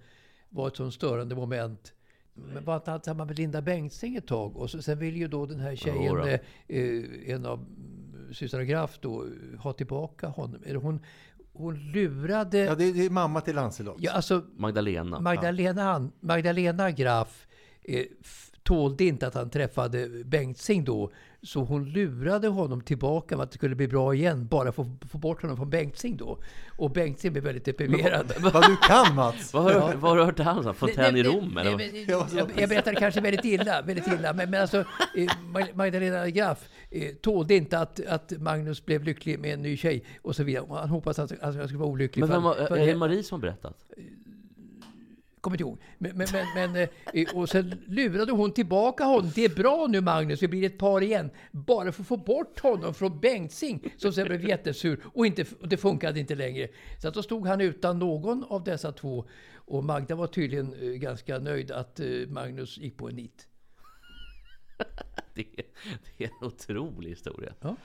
var 0.50 0.68
ett 0.68 0.76
sånt 0.76 0.94
störande 0.94 1.36
moment. 1.36 1.94
Men 2.54 2.66
var 2.66 2.76
inte 2.76 2.92
han 2.92 3.00
tillsammans 3.00 3.28
med 3.28 3.40
Linda 3.40 3.62
Bengtzing 3.62 4.16
ett 4.16 4.28
tag? 4.28 4.58
Och 4.58 4.70
så, 4.70 4.82
sen 4.82 5.00
vill 5.00 5.18
ju 5.18 5.28
då 5.28 5.46
den 5.46 5.60
här 5.60 5.76
tjejen, 5.76 6.16
då. 6.16 6.28
eh, 6.28 7.34
en 7.34 7.46
av 7.46 7.66
systrarna 8.32 8.64
Graff 8.64 9.00
då, 9.02 9.26
ha 9.60 9.74
tillbaka 9.74 10.28
honom. 10.28 10.62
Eller 10.66 10.80
hon, 10.80 11.00
hon 11.54 11.92
lurade... 11.92 12.58
Ja, 12.58 12.76
det, 12.76 12.92
det 12.92 13.06
är 13.06 13.10
mamma 13.10 13.42
till 13.42 13.56
Lancelot. 13.56 13.98
Ja, 14.00 14.12
alltså 14.12 14.44
Magdalena. 14.56 15.20
Magdalena, 15.20 16.10
Magdalena 16.20 16.92
Graff 16.92 17.48
eh, 17.84 18.06
tålde 18.68 19.04
inte 19.04 19.28
att 19.28 19.34
han 19.36 19.50
träffade 19.50 20.08
Bengtzing 20.26 20.84
då. 20.86 21.12
Så 21.42 21.64
hon 21.64 21.90
lurade 21.90 22.48
honom 22.48 22.82
tillbaka 22.82 23.38
med 23.38 23.44
att 23.44 23.52
det 23.52 23.58
skulle 23.58 23.76
bli 23.76 23.88
bra 23.88 24.14
igen. 24.16 24.48
Bara 24.48 24.72
för 24.72 24.84
att 24.84 25.10
få 25.12 25.18
bort 25.18 25.42
honom 25.42 25.58
från 25.58 25.70
Bengtzing 25.70 26.18
då. 26.18 26.40
Och 26.78 26.92
Bengtzing 26.92 27.32
blev 27.32 27.44
väldigt 27.44 27.66
deprimerad. 27.66 28.34
Vad 28.40 28.54
du 28.70 28.76
kan 28.78 29.16
Mats! 29.16 29.54
Vad 29.54 29.64
har, 29.64 29.72
vad 29.96 30.12
har 30.12 30.18
du 30.18 30.24
hört 30.24 30.38
det 30.38 30.44
här? 30.44 30.74
Fontän 30.74 31.16
i 31.16 31.24
Rom? 31.24 31.58
eller? 31.58 31.78
nej, 31.78 32.06
Ja, 32.08 32.28
men 32.30 32.38
Jag, 32.38 32.52
jag 32.58 32.70
berättade 32.70 32.96
kanske 32.96 33.22
väldigt 33.22 33.46
illa, 33.46 33.82
väldigt 33.82 34.08
illa. 34.08 34.34
Men, 34.34 34.50
men 34.52 34.62
alltså, 34.62 34.78
eh, 35.16 35.32
Mag- 35.54 35.74
Magdalena 35.76 36.30
Graff 36.30 36.70
eh, 36.92 37.10
tålde 37.22 37.56
inte 37.56 37.80
att, 37.80 38.06
att 38.08 38.34
Magnus 38.40 38.86
blev 38.86 39.04
lycklig 39.04 39.40
med 39.40 39.54
en 39.54 39.62
ny 39.62 39.78
tjej 39.78 40.04
och 40.22 40.36
så 40.36 40.44
vidare. 40.44 40.66
Han 40.70 40.90
hoppades 40.90 41.20
att, 41.20 41.32
han 41.42 41.54
skulle 41.54 41.80
vara 41.80 41.90
olycklig. 41.90 42.22
Men 42.22 42.30
vem 42.30 42.44
var, 42.44 42.56
han- 42.58 42.68
för 42.68 42.76
är 42.78 42.86
det 42.86 42.92
han- 42.92 43.00
Marie 43.00 43.24
som 43.24 43.36
har 43.36 43.42
berättat? 43.42 43.78
Kommer 45.48 45.56
inte 45.58 45.64
ihåg. 45.64 45.78
Men, 45.98 46.18
men, 46.18 46.28
men, 46.32 46.72
men, 46.74 46.88
eh, 47.14 47.36
och 47.36 47.50
sen 47.50 47.84
lurade 47.88 48.32
hon 48.32 48.52
tillbaka 48.52 49.04
honom. 49.04 49.32
Det 49.36 49.46
är 49.46 49.50
bra 49.56 49.88
nu 49.90 50.02
Magnus, 50.02 50.44
vi 50.44 50.48
blir 50.48 50.64
ett 50.64 50.78
par 50.78 51.02
igen. 51.04 51.30
Bara 51.52 51.92
för 51.92 52.02
att 52.02 52.08
få 52.08 52.18
bort 52.18 52.60
honom 52.60 52.94
från 52.94 53.20
Bengtzing 53.20 53.94
som 53.98 54.14
sen 54.14 54.28
blev 54.28 54.48
jättesur 54.50 55.04
och, 55.14 55.26
inte, 55.26 55.46
och 55.62 55.68
det 55.68 55.78
funkade 55.78 56.20
inte 56.20 56.36
längre. 56.36 56.68
Så 57.02 57.08
att 57.08 57.14
då 57.14 57.24
stod 57.24 57.48
han 57.48 57.62
utan 57.62 58.00
någon 58.00 58.44
av 58.44 58.64
dessa 58.64 58.92
två. 58.92 59.26
Och 59.56 59.84
Magda 59.84 60.16
var 60.16 60.28
tydligen 60.28 60.74
eh, 60.74 60.90
ganska 60.90 61.40
nöjd 61.40 61.72
att 61.72 62.00
eh, 62.00 62.08
Magnus 62.28 62.78
gick 62.78 62.98
på 62.98 63.10
en 63.10 63.16
nit. 63.16 63.48
Det, 65.34 65.42
är- 65.42 65.66
det 66.18 66.24
är 66.24 66.30
en 66.42 66.48
otrolig 66.48 67.10
historia. 67.10 67.54
Ja. 67.62 67.76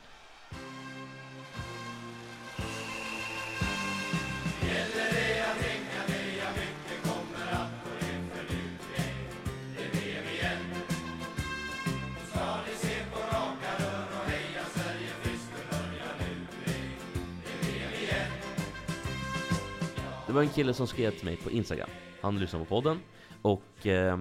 Det 20.33 20.37
var 20.37 20.43
en 20.43 20.49
kille 20.49 20.75
som 20.75 20.87
skrev 20.87 21.11
till 21.11 21.25
mig 21.25 21.37
på 21.37 21.51
Instagram. 21.51 21.89
Han 22.21 22.39
lyssnade 22.39 22.65
på 22.65 22.69
podden. 22.69 23.01
Och 23.43 23.87
eh, 23.87 24.21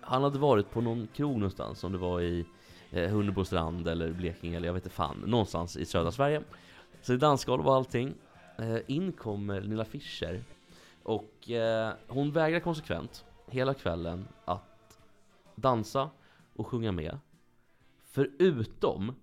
han 0.00 0.22
hade 0.22 0.38
varit 0.38 0.70
på 0.70 0.80
någon 0.80 1.08
krog 1.14 1.32
någonstans. 1.32 1.84
Om 1.84 1.92
det 1.92 1.98
var 1.98 2.20
i 2.20 2.46
eh, 2.90 3.10
Hunnebostrand 3.10 3.88
eller 3.88 4.12
Blekinge 4.12 4.56
eller 4.56 4.66
jag 4.66 4.74
vet 4.74 4.84
inte 4.84 4.96
fan. 4.96 5.22
Någonstans 5.26 5.76
i 5.76 5.84
södra 5.84 6.12
Sverige. 6.12 6.42
Så 7.02 7.12
det 7.12 7.16
är 7.16 7.20
dansgolv 7.20 7.66
och 7.66 7.74
allting. 7.74 8.14
Eh, 8.58 8.78
in 8.86 9.12
kommer 9.12 9.60
Nilla 9.60 9.84
Fischer. 9.84 10.44
Och 11.02 11.50
eh, 11.50 11.92
hon 12.08 12.32
vägrar 12.32 12.60
konsekvent 12.60 13.24
hela 13.46 13.74
kvällen 13.74 14.28
att 14.44 14.98
dansa 15.54 16.10
och 16.54 16.66
sjunga 16.66 16.92
med. 16.92 17.18
Förutom 18.02 19.14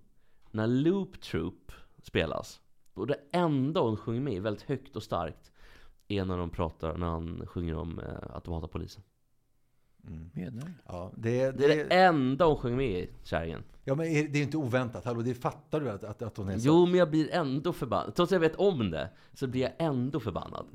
när 0.51 0.67
Loop 0.67 1.21
Troop 1.21 1.71
spelas. 2.03 2.61
Och 2.93 3.07
det 3.07 3.19
enda 3.31 3.81
hon 3.81 3.97
sjunger 3.97 4.21
med 4.21 4.41
väldigt 4.41 4.69
högt 4.69 4.95
och 4.95 5.03
starkt 5.03 5.50
är 6.17 6.25
när 6.25 6.37
de 6.37 6.49
pratar, 6.49 6.97
när 6.97 7.07
han 7.07 7.45
sjunger 7.47 7.75
om 7.75 7.99
eh, 7.99 8.35
att 8.35 8.43
de 8.43 8.53
hatar 8.53 8.67
polisen. 8.67 9.03
Menar 10.33 10.65
du? 10.65 10.71
Ja, 10.87 11.11
det, 11.17 11.51
Det 11.51 11.65
är 11.65 11.85
det 11.85 11.95
enda 11.95 12.45
hon 12.45 12.57
sjunger 12.57 12.77
med 12.77 12.99
i, 12.99 13.09
kärringen. 13.23 13.63
ja, 13.83 13.95
men 13.95 14.05
det 14.05 14.39
är 14.39 14.43
inte 14.43 14.57
oväntat. 14.57 15.05
Hallå, 15.05 15.21
det 15.21 15.33
fattar 15.33 15.79
du 15.79 15.89
att, 15.89 16.03
att, 16.03 16.21
att 16.21 16.37
hon 16.37 16.49
är 16.49 16.57
så? 16.57 16.67
Jo, 16.67 16.85
men 16.85 16.95
jag 16.95 17.09
blir 17.09 17.31
ändå 17.31 17.73
förbannad. 17.73 18.15
Trots 18.15 18.31
att 18.31 18.35
jag 18.35 18.39
vet 18.39 18.55
om 18.55 18.91
det, 18.91 19.09
så 19.33 19.47
blir 19.47 19.61
jag 19.61 19.71
ändå 19.77 20.19
förbannad. 20.19 20.65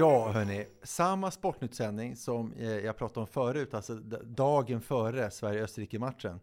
Ja, 0.00 0.30
hörni. 0.30 0.66
Samma 0.82 1.30
Sportnytt-sändning 1.30 2.16
som 2.16 2.52
eh, 2.52 2.68
jag 2.68 2.96
pratade 2.96 3.20
om 3.20 3.26
förut, 3.26 3.74
alltså 3.74 3.94
dagen 4.24 4.80
före 4.80 5.30
Sverige-Österrike-matchen, 5.30 6.40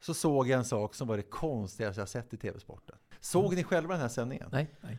så 0.00 0.14
såg 0.14 0.48
jag 0.48 0.58
en 0.58 0.64
sak 0.64 0.94
som 0.94 1.08
var 1.08 1.16
det 1.16 1.22
konstigaste 1.22 2.00
jag 2.00 2.08
sett 2.08 2.34
i 2.34 2.36
TV-sporten. 2.36 2.96
Såg 3.20 3.54
ni 3.54 3.64
själva 3.64 3.94
den 3.94 4.00
här 4.00 4.08
sändningen? 4.08 4.48
Nej, 4.52 4.70
nej. 4.80 4.98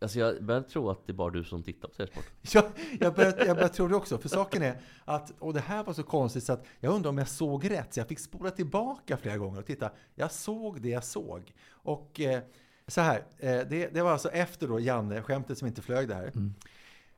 Alltså 0.00 0.18
jag 0.18 0.44
börjar 0.44 0.60
tro 0.60 0.90
att 0.90 1.06
det 1.06 1.12
är 1.12 1.14
bara 1.14 1.30
du 1.30 1.44
som 1.44 1.62
tittar 1.62 1.88
på 1.88 1.94
C-sport. 1.94 2.24
Ja, 2.54 2.68
jag 3.00 3.14
började, 3.14 3.46
jag 3.46 3.72
tro 3.72 3.88
det 3.88 3.96
också. 3.96 4.18
För 4.18 4.28
saken 4.28 4.62
är 4.62 4.80
att, 5.04 5.32
och 5.38 5.54
det 5.54 5.60
här 5.60 5.84
var 5.84 5.92
så 5.92 6.02
konstigt 6.02 6.44
så 6.44 6.52
att 6.52 6.64
jag 6.80 6.94
undrar 6.94 7.08
om 7.08 7.18
jag 7.18 7.28
såg 7.28 7.70
rätt. 7.70 7.94
Så 7.94 8.00
jag 8.00 8.08
fick 8.08 8.18
spola 8.18 8.50
tillbaka 8.50 9.16
flera 9.16 9.38
gånger 9.38 9.60
och 9.60 9.66
titta. 9.66 9.90
Jag 10.14 10.32
såg 10.32 10.80
det 10.80 10.88
jag 10.88 11.04
såg. 11.04 11.52
Och 11.70 12.20
eh, 12.20 12.42
så 12.86 13.00
här, 13.00 13.24
eh, 13.38 13.60
det, 13.70 13.94
det 13.94 14.02
var 14.02 14.12
alltså 14.12 14.28
efter 14.28 14.68
då 14.68 14.80
Janne, 14.80 15.22
skämtet 15.22 15.58
som 15.58 15.68
inte 15.68 15.82
flög 15.82 16.08
där. 16.08 16.32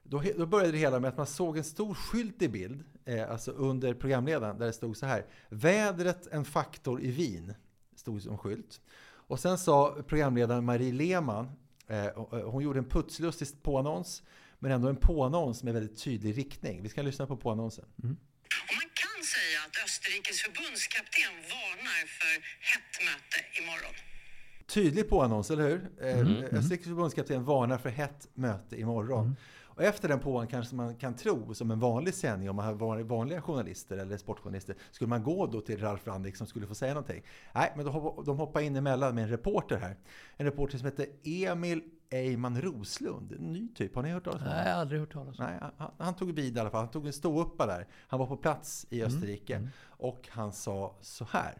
Då, 0.04 0.22
då 0.36 0.46
började 0.46 0.72
det 0.72 0.78
hela 0.78 1.00
med 1.00 1.08
att 1.08 1.16
man 1.16 1.26
såg 1.26 1.58
en 1.58 1.64
stor 1.64 1.94
skylt 1.94 2.42
i 2.42 2.48
bild, 2.48 2.84
eh, 3.04 3.30
alltså 3.30 3.50
under 3.50 3.94
programledaren, 3.94 4.58
där 4.58 4.66
det 4.66 4.72
stod 4.72 4.96
så 4.96 5.06
här. 5.06 5.26
Vädret 5.48 6.26
en 6.26 6.44
faktor 6.44 7.00
i 7.02 7.10
Wien, 7.10 7.54
stod 7.96 8.22
som 8.22 8.38
skylt. 8.38 8.80
Och 9.26 9.40
sen 9.40 9.58
sa 9.58 10.02
programledaren 10.06 10.64
Marie 10.64 10.92
Lehmann, 10.92 11.50
eh, 11.86 12.06
och 12.06 12.52
hon 12.52 12.62
gjorde 12.62 12.78
en 12.78 12.88
putslustig 12.88 13.62
påannons, 13.62 14.22
men 14.58 14.72
ändå 14.72 14.88
en 14.88 14.96
påannons 14.96 15.62
med 15.62 15.74
väldigt 15.74 16.02
tydlig 16.04 16.38
riktning. 16.38 16.82
Vi 16.82 16.88
ska 16.88 17.02
lyssna 17.02 17.26
på 17.26 17.36
påannonsen. 17.36 17.84
Och 18.68 18.74
man 18.80 18.90
kan 19.02 19.24
säga 19.34 19.58
att 19.66 19.84
Österrikes 19.84 20.42
förbundskapten 20.42 21.32
varnar 21.54 22.06
för 22.18 22.34
hett 22.70 22.94
möte 23.08 23.62
imorgon. 23.62 23.94
Tydlig 24.66 25.08
påannons, 25.08 25.50
eller 25.50 25.68
hur? 25.68 25.80
Eh, 26.00 26.58
Österrikes 26.58 26.86
förbundskapten 26.86 27.44
varnar 27.44 27.78
för 27.78 27.90
hett 27.90 28.28
möte 28.34 28.80
imorgon. 28.80 29.36
Och 29.76 29.82
efter 29.82 30.08
den 30.08 30.20
påan 30.20 30.46
kanske 30.46 30.74
man 30.74 30.96
kan 30.96 31.16
tro, 31.16 31.54
som 31.54 31.70
en 31.70 31.80
vanlig 31.80 32.14
sändning, 32.14 32.50
om 32.50 32.56
man 32.56 32.64
har 32.64 32.72
varit 32.74 33.06
vanliga 33.06 33.42
journalister 33.42 33.96
eller 33.96 34.16
sportjournalister, 34.16 34.76
skulle 34.90 35.08
man 35.08 35.22
gå 35.22 35.46
då 35.46 35.60
till 35.60 35.80
Ralf 35.80 36.06
Randik 36.06 36.36
som 36.36 36.46
skulle 36.46 36.66
få 36.66 36.74
säga 36.74 36.94
någonting? 36.94 37.22
Nej, 37.54 37.72
men 37.76 37.84
de 37.84 37.94
hopp- 37.94 38.26
de 38.26 38.38
hoppar 38.38 38.60
in 38.60 38.76
emellan 38.76 39.14
med 39.14 39.24
en 39.24 39.30
reporter 39.30 39.76
här. 39.76 39.96
En 40.36 40.46
reporter 40.46 40.78
som 40.78 40.84
heter 40.86 41.06
Emil 41.24 41.82
Eyman 42.10 42.62
Roslund, 42.62 43.32
en 43.32 43.52
ny 43.52 43.68
typ. 43.74 43.94
Har 43.94 44.02
ni 44.02 44.10
hört 44.10 44.24
talas 44.24 44.40
om 44.42 44.46
Nej, 44.46 44.52
honom? 44.54 44.66
jag 44.68 44.74
har 44.74 44.80
aldrig 44.80 45.00
hört 45.00 45.12
talas 45.12 45.38
om. 45.38 45.44
Nej, 45.44 45.58
han, 45.78 45.90
han 45.98 46.14
tog 46.16 46.32
vid 46.34 46.56
i 46.56 46.60
alla 46.60 46.70
fall. 46.70 46.80
Han 46.80 46.90
tog 46.90 47.06
en 47.06 47.12
ståuppa 47.12 47.66
där. 47.66 47.86
Han 48.08 48.18
var 48.20 48.26
på 48.26 48.36
plats 48.36 48.86
i 48.90 49.02
Österrike. 49.02 49.68
Och 49.86 50.28
han 50.30 50.52
sa 50.52 50.96
så 51.00 51.24
här. 51.30 51.52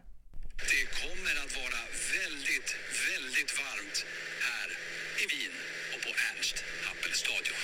Det 0.73 0.85
kommer 1.01 1.35
att 1.45 1.53
vara 1.63 1.81
väldigt, 2.17 2.71
väldigt 3.11 3.51
varmt 3.63 3.99
här 4.49 4.69
i 5.23 5.25
Wien 5.33 5.55
och 5.95 6.01
på 6.05 6.11
Ernst 6.29 6.57
Happel 6.87 7.13
stadion 7.23 7.61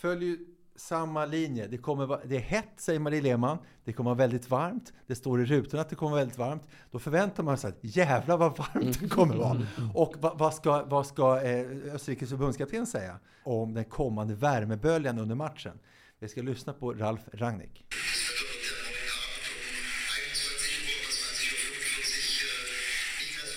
följer 0.00 0.36
samma 0.76 1.26
linje. 1.26 1.66
Det, 1.66 1.78
kommer 1.78 2.20
det 2.24 2.36
är 2.36 2.40
hett, 2.40 2.68
säger 2.76 3.00
Marie 3.00 3.22
Lehmann. 3.22 3.58
Det 3.84 3.92
kommer 3.92 4.10
vara 4.10 4.18
väldigt 4.18 4.50
varmt. 4.50 4.92
Det 5.06 5.14
står 5.14 5.42
i 5.42 5.44
rutorna 5.44 5.80
att 5.82 5.88
det 5.90 5.96
kommer 5.96 6.10
vara 6.10 6.20
väldigt 6.20 6.38
varmt. 6.38 6.62
Då 6.90 6.98
förväntar 6.98 7.42
man 7.42 7.58
sig 7.58 7.68
att 7.68 7.78
jävlar 7.80 8.36
vad 8.36 8.56
varmt 8.58 9.00
det 9.00 9.08
kommer 9.08 9.36
vara. 9.36 9.66
Och 9.94 10.14
vad, 10.18 10.38
vad 10.38 10.54
ska, 10.54 10.84
vad 10.84 11.06
ska 11.06 11.40
eh, 11.42 11.66
Österrikes 11.94 12.30
förbundskapten 12.30 12.86
säga 12.86 13.18
om 13.44 13.74
den 13.74 13.84
kommande 13.84 14.34
värmeböljan 14.34 15.18
under 15.18 15.34
matchen? 15.34 15.78
Vi 16.18 16.28
ska 16.28 16.42
lyssna 16.42 16.72
på 16.72 16.92
Ralf 16.92 17.20
Rangnick. 17.32 17.84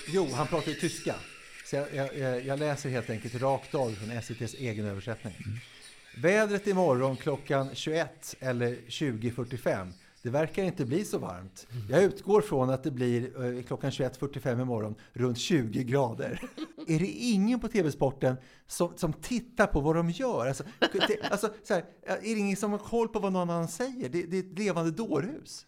Jo, 0.08 0.28
han 0.34 0.46
pratar 0.46 0.68
ju 0.68 0.74
tyska. 0.74 1.14
Så 1.64 1.76
jag, 1.76 1.94
jag, 1.94 2.18
jag- 2.18 2.44
jag 2.46 2.58
läser 2.58 2.88
helt 2.90 3.10
enkelt 3.10 3.34
rakt 3.34 3.74
av 3.74 3.90
från 3.90 4.10
SVTs 4.10 4.54
egen 4.54 4.86
översättning. 4.86 5.34
Vädret 6.16 6.66
imorgon 6.66 7.16
klockan 7.16 7.68
21 7.74 8.36
eller 8.40 8.76
20.45. 8.88 9.92
Det 10.24 10.30
verkar 10.30 10.62
inte 10.62 10.84
bli 10.84 11.04
så 11.04 11.18
varmt. 11.18 11.66
Jag 11.90 12.02
utgår 12.02 12.40
från 12.40 12.70
att 12.70 12.82
det 12.82 12.90
blir 12.90 13.44
eh, 13.56 13.62
klockan 13.62 13.90
21.45 13.90 14.62
imorgon 14.62 14.94
runt 15.12 15.38
20 15.38 15.84
grader. 15.84 16.42
Är 16.86 16.98
det 16.98 17.06
ingen 17.06 17.60
på 17.60 17.68
TV-sporten 17.68 18.36
som, 18.66 18.92
som 18.96 19.12
tittar 19.12 19.66
på 19.66 19.80
vad 19.80 19.96
de 19.96 20.10
gör? 20.10 20.46
Alltså, 20.46 20.64
det, 20.78 21.30
alltså, 21.30 21.48
så 21.62 21.74
här, 21.74 21.84
är 22.06 22.34
det 22.34 22.40
ingen 22.40 22.56
som 22.56 22.70
har 22.70 22.78
koll 22.78 23.08
på 23.08 23.18
vad 23.18 23.32
någon 23.32 23.50
annan 23.50 23.68
säger? 23.68 24.08
Det, 24.08 24.22
det 24.22 24.36
är 24.36 24.40
ett 24.40 24.58
levande 24.58 24.90
dårhus. 24.90 25.66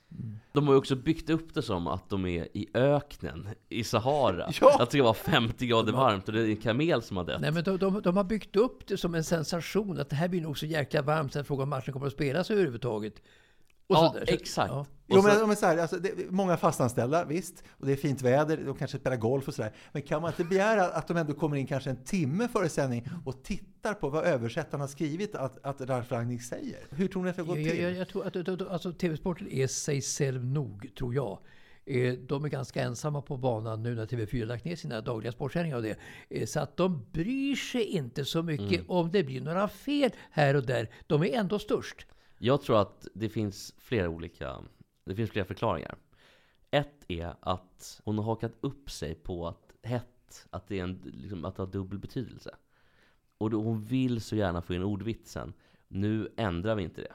De 0.52 0.66
har 0.66 0.74
ju 0.74 0.78
också 0.78 0.96
byggt 0.96 1.30
upp 1.30 1.54
det 1.54 1.62
som 1.62 1.86
att 1.86 2.08
de 2.08 2.26
är 2.26 2.48
i 2.56 2.68
öknen, 2.74 3.48
i 3.68 3.84
Sahara. 3.84 4.50
Ja. 4.60 4.82
Att 4.82 4.90
det 4.90 4.96
ska 4.96 5.02
vara 5.02 5.14
50 5.14 5.66
grader 5.66 5.92
varmt 5.92 6.28
och 6.28 6.34
det 6.34 6.42
är 6.42 6.50
en 6.50 6.56
kamel 6.56 7.02
som 7.02 7.16
har 7.16 7.24
dött. 7.24 7.40
Nej, 7.40 7.52
men 7.52 7.64
de, 7.64 7.78
de, 7.78 8.00
de 8.02 8.16
har 8.16 8.24
byggt 8.24 8.56
upp 8.56 8.86
det 8.86 8.96
som 8.96 9.14
en 9.14 9.24
sensation 9.24 10.00
att 10.00 10.10
det 10.10 10.16
här 10.16 10.28
blir 10.28 10.40
nog 10.40 10.58
så 10.58 10.66
jäkla 10.66 11.02
varmt 11.02 11.32
så 11.32 11.40
att 11.40 11.46
frågan 11.46 11.62
om 11.62 11.68
matchen 11.68 11.92
kommer 11.92 12.06
att 12.06 12.12
spelas 12.12 12.50
överhuvudtaget. 12.50 13.22
Och 13.88 13.96
Ja. 13.96 14.14
Så- 14.26 14.32
exakt. 14.32 14.70
ja. 14.72 14.86
Jo, 15.08 15.22
men, 15.22 15.46
men 15.46 15.56
så 15.56 15.66
här, 15.66 15.78
alltså, 15.78 15.96
det, 15.96 16.30
många 16.30 16.56
fastanställda, 16.56 17.24
visst. 17.24 17.64
Och 17.70 17.86
det 17.86 17.92
är 17.92 17.96
fint 17.96 18.22
väder, 18.22 18.56
de 18.56 18.76
kanske 18.76 18.98
spelar 18.98 19.16
golf 19.16 19.48
och 19.48 19.54
sådär. 19.54 19.72
Men 19.92 20.02
kan 20.02 20.22
man 20.22 20.30
inte 20.30 20.44
begära 20.44 20.84
att 20.84 21.08
de 21.08 21.16
ändå 21.16 21.32
kommer 21.34 21.56
in 21.56 21.66
kanske 21.66 21.90
en 21.90 22.04
timme 22.04 22.48
före 22.48 22.68
sändning 22.68 23.08
och 23.24 23.42
tittar 23.42 23.94
på 23.94 24.08
vad 24.08 24.24
översättaren 24.24 24.80
har 24.80 24.88
skrivit 24.88 25.34
att, 25.34 25.64
att 25.66 25.80
Ralf 25.80 26.12
Rangnick 26.12 26.42
säger? 26.42 26.78
Hur 26.90 27.08
tror 27.08 27.22
ni 27.24 27.30
att 27.30 27.36
det 27.36 27.42
har 27.42 27.46
gått 27.46 27.58
Jag, 27.58 27.70
till? 27.72 27.82
jag, 27.82 27.92
jag 27.92 28.08
tror 28.08 28.26
att 28.26 28.60
alltså, 28.70 28.92
TV-sporten 28.92 29.48
är 29.48 29.66
sig 29.66 30.02
själv 30.02 30.44
nog, 30.44 30.90
tror 30.98 31.14
jag. 31.14 31.38
Eh, 31.86 32.12
De 32.14 32.44
är 32.44 32.48
ganska 32.48 32.82
ensamma 32.82 33.22
på 33.22 33.36
banan 33.36 33.82
nu 33.82 33.94
när 33.94 34.06
TV4 34.06 34.44
lagt 34.44 34.64
ner 34.64 34.76
sina 34.76 35.00
dagliga 35.00 35.32
sportsändningar 35.32 35.80
det. 35.80 35.96
Eh, 36.30 36.46
Så 36.46 36.60
att 36.60 36.76
de 36.76 37.06
bryr 37.12 37.56
sig 37.56 37.84
inte 37.84 38.24
så 38.24 38.42
mycket 38.42 38.84
om 38.88 39.10
det 39.12 39.22
blir 39.24 39.40
några 39.40 39.68
fel 39.68 40.10
här 40.30 40.54
och 40.56 40.66
där. 40.66 40.90
De 41.06 41.22
är 41.22 41.32
ändå 41.38 41.58
störst. 41.58 42.06
Jag 42.38 42.62
tror 42.62 42.80
att 42.80 43.08
det 43.14 43.28
finns 43.28 43.74
flera 43.78 44.08
olika, 44.08 44.64
det 45.04 45.14
finns 45.14 45.30
flera 45.30 45.46
förklaringar. 45.46 45.98
Ett 46.70 47.04
är 47.08 47.34
att 47.40 48.00
hon 48.04 48.18
har 48.18 48.24
hakat 48.24 48.52
upp 48.60 48.90
sig 48.90 49.14
på 49.14 49.48
att 49.48 49.72
hett, 49.82 50.46
att 50.50 50.68
det, 50.68 50.78
är 50.78 50.82
en, 50.82 51.00
liksom, 51.04 51.44
att 51.44 51.56
det 51.56 51.62
har 51.62 51.66
dubbel 51.66 51.98
betydelse. 51.98 52.56
Och 53.38 53.50
då 53.50 53.62
hon 53.62 53.82
vill 53.82 54.20
så 54.20 54.36
gärna 54.36 54.62
få 54.62 54.74
in 54.74 54.82
ordvitsen. 54.82 55.52
Nu 55.88 56.28
ändrar 56.36 56.74
vi 56.74 56.82
inte 56.82 57.00
det. 57.00 57.12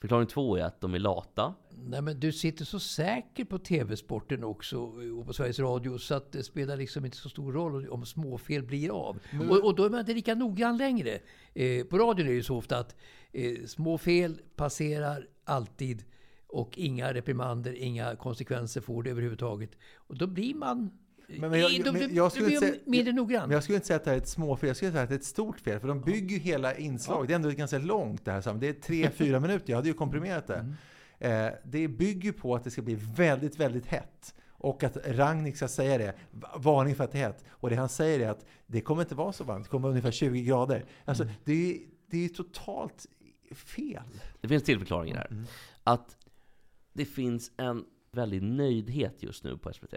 Förklaring 0.00 0.26
två 0.26 0.56
är 0.56 0.62
att 0.62 0.80
de 0.80 0.94
är 0.94 0.98
lata. 0.98 1.54
Nej, 1.70 2.02
men 2.02 2.20
du 2.20 2.32
sitter 2.32 2.64
så 2.64 2.80
säker 2.80 3.44
på 3.44 3.58
TV-sporten 3.58 4.44
också 4.44 4.78
och 5.18 5.26
på 5.26 5.32
Sveriges 5.32 5.58
Radio 5.58 5.98
så 5.98 6.14
att 6.14 6.32
det 6.32 6.42
spelar 6.42 6.76
liksom 6.76 7.04
inte 7.04 7.16
så 7.16 7.28
stor 7.28 7.52
roll 7.52 7.88
om 7.88 8.06
småfel 8.06 8.62
blir 8.62 8.90
av. 8.90 9.18
Och, 9.50 9.64
och 9.64 9.74
då 9.74 9.84
är 9.84 9.90
man 9.90 10.00
inte 10.00 10.14
lika 10.14 10.34
noggrann 10.34 10.76
längre. 10.76 11.18
Eh, 11.54 11.84
på 11.84 11.98
radion 11.98 12.26
är 12.26 12.30
det 12.30 12.36
ju 12.36 12.42
så 12.42 12.56
ofta 12.56 12.78
att 12.78 12.96
eh, 13.32 13.64
små 13.66 13.98
fel 13.98 14.40
passerar 14.56 15.28
alltid 15.44 16.04
och 16.46 16.78
inga 16.78 17.14
reprimander, 17.14 17.72
inga 17.72 18.16
konsekvenser 18.16 18.80
får 18.80 19.02
det 19.02 19.10
överhuvudtaget. 19.10 19.70
Och 19.96 20.18
då 20.18 20.26
blir 20.26 20.54
man 20.54 20.98
Men- 21.28 21.50
men 21.50 21.60
jag- 21.60 21.84
då, 21.84 21.92
men 21.92 22.14
jag 22.14 22.32
skulle 22.32 22.46
blir 22.46 22.56
man 22.60 22.68
säga- 22.68 22.80
mindre 22.86 23.12
noggrann. 23.12 23.42
Men 23.48 23.50
jag 23.54 23.62
skulle 23.62 23.76
inte 23.76 23.86
säga 23.86 23.96
att 23.96 24.04
det 24.04 24.10
här 24.10 24.16
är 24.16 24.20
ett 24.20 24.28
småfel, 24.28 24.66
jag 24.66 24.76
skulle 24.76 24.92
säga 24.92 25.02
att 25.02 25.08
det 25.08 25.14
är 25.14 25.18
ett 25.18 25.24
stort 25.24 25.60
fel. 25.60 25.80
För 25.80 25.88
de 25.88 26.00
bygger 26.00 26.36
ju 26.36 26.42
hela 26.42 26.74
inslag. 26.76 27.26
Det 27.28 27.32
är 27.32 27.36
ändå 27.36 27.50
ganska 27.50 27.78
långt 27.78 28.24
det 28.24 28.32
här. 28.32 28.54
Det 28.54 28.68
är 28.68 28.72
tre, 28.72 29.10
fyra 29.14 29.40
minuter. 29.40 29.70
Jag 29.70 29.76
hade 29.76 29.88
ju 29.88 29.94
komprimerat 29.94 30.46
det. 30.46 30.74
Eh, 31.18 31.48
det 31.64 31.88
bygger 31.88 32.32
på 32.32 32.54
att 32.54 32.64
det 32.64 32.70
ska 32.70 32.82
bli 32.82 32.94
väldigt, 33.16 33.56
väldigt 33.60 33.86
hett. 33.86 34.34
Och 34.58 34.84
att 34.84 34.96
Ragnik 35.06 35.56
ska 35.56 35.68
säga 35.68 35.98
det. 35.98 36.14
Va- 36.30 36.54
Varning 36.58 36.94
för 36.94 37.04
att 37.04 37.12
det 37.12 37.18
är 37.18 37.22
hett. 37.26 37.44
Och 37.48 37.70
det 37.70 37.76
han 37.76 37.88
säger 37.88 38.20
är 38.20 38.30
att 38.30 38.44
det 38.66 38.80
kommer 38.80 39.02
inte 39.02 39.14
vara 39.14 39.32
så 39.32 39.44
varmt. 39.44 39.64
Det 39.64 39.70
kommer 39.70 39.82
vara 39.82 39.90
ungefär 39.90 40.10
20 40.10 40.42
grader. 40.42 40.84
Alltså, 41.04 41.26
det, 41.44 41.52
är, 41.74 41.78
det 42.10 42.24
är 42.24 42.28
totalt 42.28 43.06
fel. 43.54 44.02
Det 44.40 44.48
finns 44.48 44.62
till 44.62 44.78
förklaringar 44.78 45.16
här. 45.16 45.44
Att 45.84 46.16
det 46.92 47.04
finns 47.04 47.50
en 47.56 47.84
väldig 48.12 48.42
nöjdhet 48.42 49.22
just 49.22 49.44
nu 49.44 49.58
på 49.58 49.72
SVT. 49.72 49.94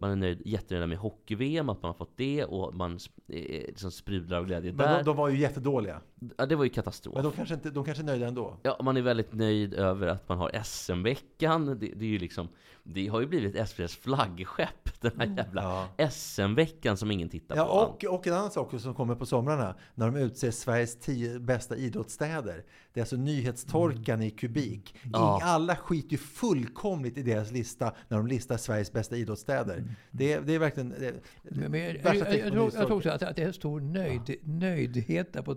Man 0.00 0.10
är 0.10 0.16
nöjd, 0.16 0.42
jättenöjd 0.44 0.88
med 0.88 0.98
hockey-VM, 0.98 1.68
att 1.68 1.82
man 1.82 1.88
har 1.88 1.94
fått 1.94 2.16
det 2.16 2.44
och 2.44 2.74
man 2.74 2.98
eh, 3.28 3.66
liksom 3.66 3.90
sprudlar 3.90 4.38
av 4.38 4.46
glädje 4.46 4.72
Men 4.72 4.86
där. 4.86 4.98
de, 4.98 5.04
de 5.04 5.16
var 5.16 5.28
ju 5.28 5.38
jättedåliga. 5.38 6.00
Ja, 6.36 6.46
det 6.46 6.56
var 6.56 6.64
ju 6.64 6.70
katastrof. 6.70 7.14
Men 7.14 7.24
de 7.24 7.32
kanske, 7.32 7.54
inte, 7.54 7.70
de 7.70 7.84
kanske 7.84 8.02
är 8.02 8.06
nöjda 8.06 8.26
ändå. 8.28 8.56
Ja, 8.62 8.78
man 8.82 8.96
är 8.96 9.02
väldigt 9.02 9.32
nöjd 9.32 9.74
över 9.74 10.06
att 10.06 10.28
man 10.28 10.38
har 10.38 10.50
SM-veckan. 10.64 11.66
Det, 11.66 11.74
det 11.74 12.04
är 12.04 12.08
ju 12.08 12.18
liksom, 12.18 12.48
det 12.82 13.06
har 13.06 13.20
ju 13.20 13.26
blivit 13.26 13.54
SVTs 13.56 13.96
flaggskepp, 13.96 15.00
den 15.00 15.12
här 15.18 15.26
jävla 15.36 15.88
SM-veckan 16.10 16.96
som 16.96 17.10
ingen 17.10 17.28
tittar 17.28 17.54
på. 17.56 17.60
Ja, 17.60 17.86
och, 17.86 18.04
och 18.14 18.26
en 18.26 18.32
annan 18.34 18.50
sak 18.50 18.80
som 18.80 18.94
kommer 18.94 19.14
på 19.14 19.26
somrarna, 19.26 19.74
när 19.94 20.06
de 20.06 20.16
utser 20.16 20.50
Sveriges 20.50 21.00
tio 21.00 21.38
bästa 21.38 21.76
idrottsstäder. 21.76 22.64
Det 22.92 23.00
är 23.00 23.02
alltså 23.02 23.16
nyhetstorkan 23.16 24.22
i 24.22 24.30
kubik. 24.30 24.94
Ja. 25.12 25.38
I, 25.40 25.44
alla 25.44 25.76
skiter 25.76 26.10
ju 26.10 26.18
fullkomligt 26.18 27.18
i 27.18 27.22
deras 27.22 27.50
lista 27.52 27.92
när 28.08 28.16
de 28.16 28.26
listar 28.26 28.56
Sveriges 28.56 28.92
bästa 28.92 29.16
idrottsstäder. 29.16 29.84
Det, 30.10 30.32
är- 30.32 30.40
det 30.40 30.54
är 30.54 30.58
verkligen... 30.58 30.88
Det, 30.90 31.14
Men, 31.42 31.70
men, 31.70 31.80
jag, 31.80 31.92
värsta 31.94 32.36
jag, 32.36 32.38
jag, 32.38 32.44
på 32.44 32.50
tror, 32.50 32.70
jag 32.74 32.86
tror 32.86 32.96
också 32.96 33.10
att, 33.10 33.22
att 33.22 33.36
det 33.36 33.42
är 33.42 33.46
en 33.46 33.52
stor 33.52 33.80
nöjd, 33.80 34.36
nöjdhet 34.42 35.32
där 35.32 35.42
på 35.42 35.54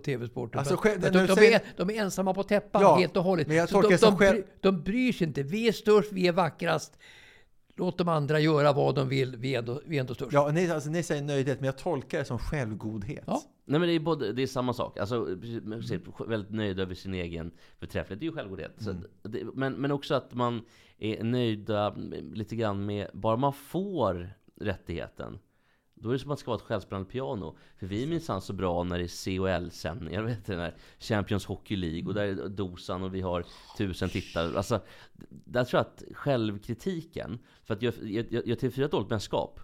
TV-sporten. 0.54 0.58
Alltså, 0.58 0.76
själv- 0.76 1.00
när 1.02 1.10
de, 1.20 1.26
de, 1.26 1.34
säger- 1.34 1.60
är, 1.60 1.62
de 1.76 1.90
är 1.90 1.94
ensamma 2.02 2.34
på 2.34 2.42
täppan 2.42 2.82
Ja, 2.82 2.94
helt 2.96 3.16
och 3.16 3.24
hållet. 3.24 3.46
men 3.46 3.56
jag 3.56 3.68
Så 3.68 3.72
tolkar 3.82 3.98
de, 3.98 4.06
de, 4.06 4.16
själv- 4.18 4.42
de 4.60 4.82
bryr 4.82 5.12
sig 5.12 5.26
inte. 5.26 5.42
Vi 5.42 5.68
är 5.68 5.72
störst, 5.72 6.12
vi 6.12 6.26
är 6.28 6.32
vackrast. 6.32 6.98
Låt 7.76 7.98
de 7.98 8.08
andra 8.08 8.40
göra 8.40 8.72
vad 8.72 8.94
de 8.94 9.08
vill. 9.08 9.36
Vi 9.36 9.54
är 9.54 9.58
ändå, 9.58 9.80
vi 9.86 9.96
är 9.96 10.00
ändå 10.00 10.14
störst. 10.14 10.32
ja, 10.32 10.50
ni, 10.52 10.70
alltså, 10.70 10.90
ni 10.90 11.02
säger 11.02 11.22
nöjdhet, 11.22 11.60
men 11.60 11.66
jag 11.66 11.78
tolkar 11.78 12.18
det 12.18 12.24
som 12.24 12.38
självgodhet. 12.38 13.24
Ja. 13.26 13.42
Nej 13.66 13.80
men 13.80 13.88
det 13.88 13.94
är, 13.94 14.00
både, 14.00 14.32
det 14.32 14.42
är 14.42 14.46
samma 14.46 14.72
sak. 14.72 14.98
Alltså, 14.98 15.24
precis, 15.40 15.62
man 15.64 15.82
ser 15.82 16.26
väldigt 16.28 16.50
nöjd 16.50 16.80
över 16.80 16.94
sin 16.94 17.14
egen 17.14 17.50
förträfflighet. 17.80 18.20
Det 18.20 18.24
är 18.26 18.28
ju 18.30 18.32
självgodhet. 18.36 18.72
Så 18.78 18.90
Mm. 18.90 19.02
det, 19.22 19.44
men, 19.54 19.72
men 19.72 19.90
också 19.90 20.14
att 20.14 20.34
man 20.34 20.62
är 20.98 21.22
nöjda 21.24 21.94
lite 22.32 22.56
grann 22.56 22.86
med, 22.86 23.10
bara 23.12 23.36
man 23.36 23.52
får 23.52 24.30
rättigheten. 24.60 25.38
Då 25.94 26.08
är 26.08 26.12
det 26.12 26.18
som 26.18 26.30
att 26.30 26.38
det 26.38 26.40
ska 26.40 26.50
vara 26.50 26.60
ett 26.60 26.66
självspelande 26.66 27.10
piano. 27.10 27.56
För 27.76 27.86
vi 27.86 28.02
är 28.02 28.06
minsann 28.06 28.42
så 28.42 28.52
bra 28.52 28.84
när 28.84 28.98
det 28.98 29.04
är 29.04 29.08
CHL-sändningar, 29.08 30.22
vet 30.22 30.46
du, 30.46 30.72
Champions 30.98 31.46
Hockey 31.46 31.76
League. 31.76 32.06
Och 32.06 32.14
där 32.14 32.24
är 32.24 32.48
Dosan 32.48 33.02
och 33.02 33.14
vi 33.14 33.20
har 33.20 33.44
tusen 33.78 34.08
tittare. 34.08 34.56
Alltså, 34.56 34.80
där 35.28 35.64
tror 35.64 35.78
jag 35.78 35.86
att 35.86 36.02
självkritiken, 36.16 37.38
för 37.64 37.74
att 37.74 37.82
gör, 37.82 37.92
gör, 37.92 38.24
gör 38.30 38.56
TV4 38.56 38.84
ett 38.84 38.90
dåligt 38.90 39.10
mästerskap, 39.10 39.60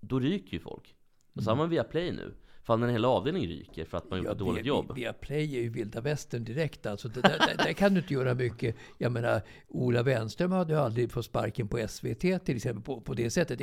då 0.00 0.20
ryker 0.20 0.52
ju 0.52 0.60
folk. 0.60 0.94
Och 1.32 1.42
så 1.42 1.50
har 1.50 1.56
man 1.56 1.70
via 1.70 1.84
Play 1.84 2.12
nu. 2.12 2.34
När 2.68 2.86
en 2.86 2.92
hel 2.92 3.04
avdelning 3.04 3.46
ryker 3.48 3.84
för 3.84 3.98
att 3.98 4.10
man 4.10 4.18
gjort 4.18 4.28
ett 4.28 4.38
dåligt 4.38 4.64
via- 4.64 4.68
jobb. 4.68 4.92
Via 4.94 5.12
Play 5.12 5.56
är 5.56 5.62
ju 5.62 5.68
vilda 5.68 6.00
västern 6.00 6.44
direkt. 6.44 6.86
Alltså, 6.86 7.08
det, 7.08 7.20
där, 7.20 7.38
där, 7.38 7.56
där 7.64 7.72
kan 7.72 7.94
du 7.94 8.00
inte 8.00 8.14
göra 8.14 8.34
mycket. 8.34 8.76
Jag 8.98 9.12
menar, 9.12 9.42
Ola 9.68 10.02
Wenström 10.02 10.52
hade 10.52 10.72
ju 10.72 10.78
aldrig 10.78 11.12
fått 11.12 11.24
sparken 11.24 11.68
på 11.68 11.88
SVT 11.88 12.20
till 12.20 12.56
exempel 12.56 12.82
på, 12.82 13.00
på 13.00 13.14
det 13.14 13.30
sättet. 13.30 13.60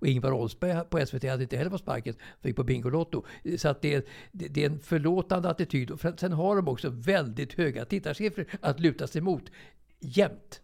Och 0.00 0.06
Ingvar 0.08 0.32
Oldsberg 0.32 0.84
på 0.90 1.06
SVT 1.06 1.24
hade 1.24 1.42
inte 1.42 1.56
heller 1.56 1.70
fått 1.70 1.80
sparken, 1.80 2.14
för 2.40 2.48
gick 2.48 2.56
på 2.56 2.64
Bingolotto. 2.64 3.22
Så 3.58 3.68
att 3.68 3.82
det, 3.82 3.94
är- 3.94 4.02
det, 4.32 4.48
det 4.48 4.62
är 4.64 4.70
en 4.70 4.78
förlåtande 4.80 5.50
attityd. 5.50 5.90
Och 5.90 6.00
sen 6.00 6.32
har 6.32 6.56
de 6.56 6.68
också 6.68 6.88
väldigt 6.90 7.52
höga 7.52 7.84
tittarsiffror 7.84 8.46
att 8.60 8.80
luta 8.80 9.06
sig 9.06 9.20
mot 9.22 9.42
jämt. 10.00 10.60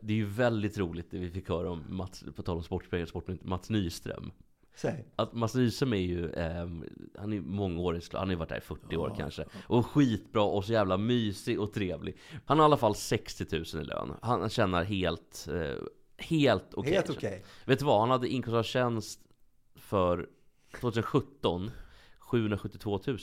Det 0.00 0.12
är 0.12 0.16
ju 0.16 0.26
väldigt 0.26 0.78
roligt 0.78 1.10
det 1.10 1.18
vi 1.18 1.30
fick 1.30 1.48
höra 1.48 1.70
om 1.70 1.84
Mats, 1.88 2.24
på 2.36 2.42
tal 2.42 2.56
om 2.56 2.62
sportspelare, 2.62 3.38
Mats 3.42 3.70
Nyström. 3.70 4.32
Säg. 4.74 5.04
Att 5.16 5.32
Mats 5.32 5.54
Nyström 5.54 5.92
är 5.92 5.96
ju, 5.96 6.32
ehm, 6.32 6.84
han 7.18 7.32
är 7.32 7.40
mångårig, 7.40 8.02
han 8.12 8.28
har 8.28 8.30
ju 8.30 8.36
varit 8.36 8.48
där 8.48 8.56
i 8.56 8.60
40 8.60 8.96
år 8.96 9.14
kanske. 9.16 9.44
Och 9.66 9.86
skitbra 9.86 10.42
och 10.42 10.64
så 10.64 10.72
jävla 10.72 10.96
mysig 10.96 11.60
och 11.60 11.72
trevlig. 11.72 12.16
Han 12.44 12.58
har 12.58 12.64
i 12.64 12.66
alla 12.66 12.76
fall 12.76 12.94
60 12.94 13.46
000 13.74 13.82
i 13.82 13.86
lön. 13.86 14.12
Han 14.22 14.48
tjänar 14.48 14.84
helt, 14.84 15.48
eh, 15.52 15.82
helt 16.18 16.74
okej. 16.74 16.92
Helt 16.92 17.10
okej. 17.10 17.44
Vet 17.64 17.78
du 17.78 17.84
vad? 17.84 18.00
Han 18.00 18.10
hade 18.10 18.28
inkomst 18.28 18.56
av 18.56 18.62
tjänst 18.62 19.20
för 19.74 20.28
2017 20.80 21.70
772 22.18 23.00
000. 23.06 23.18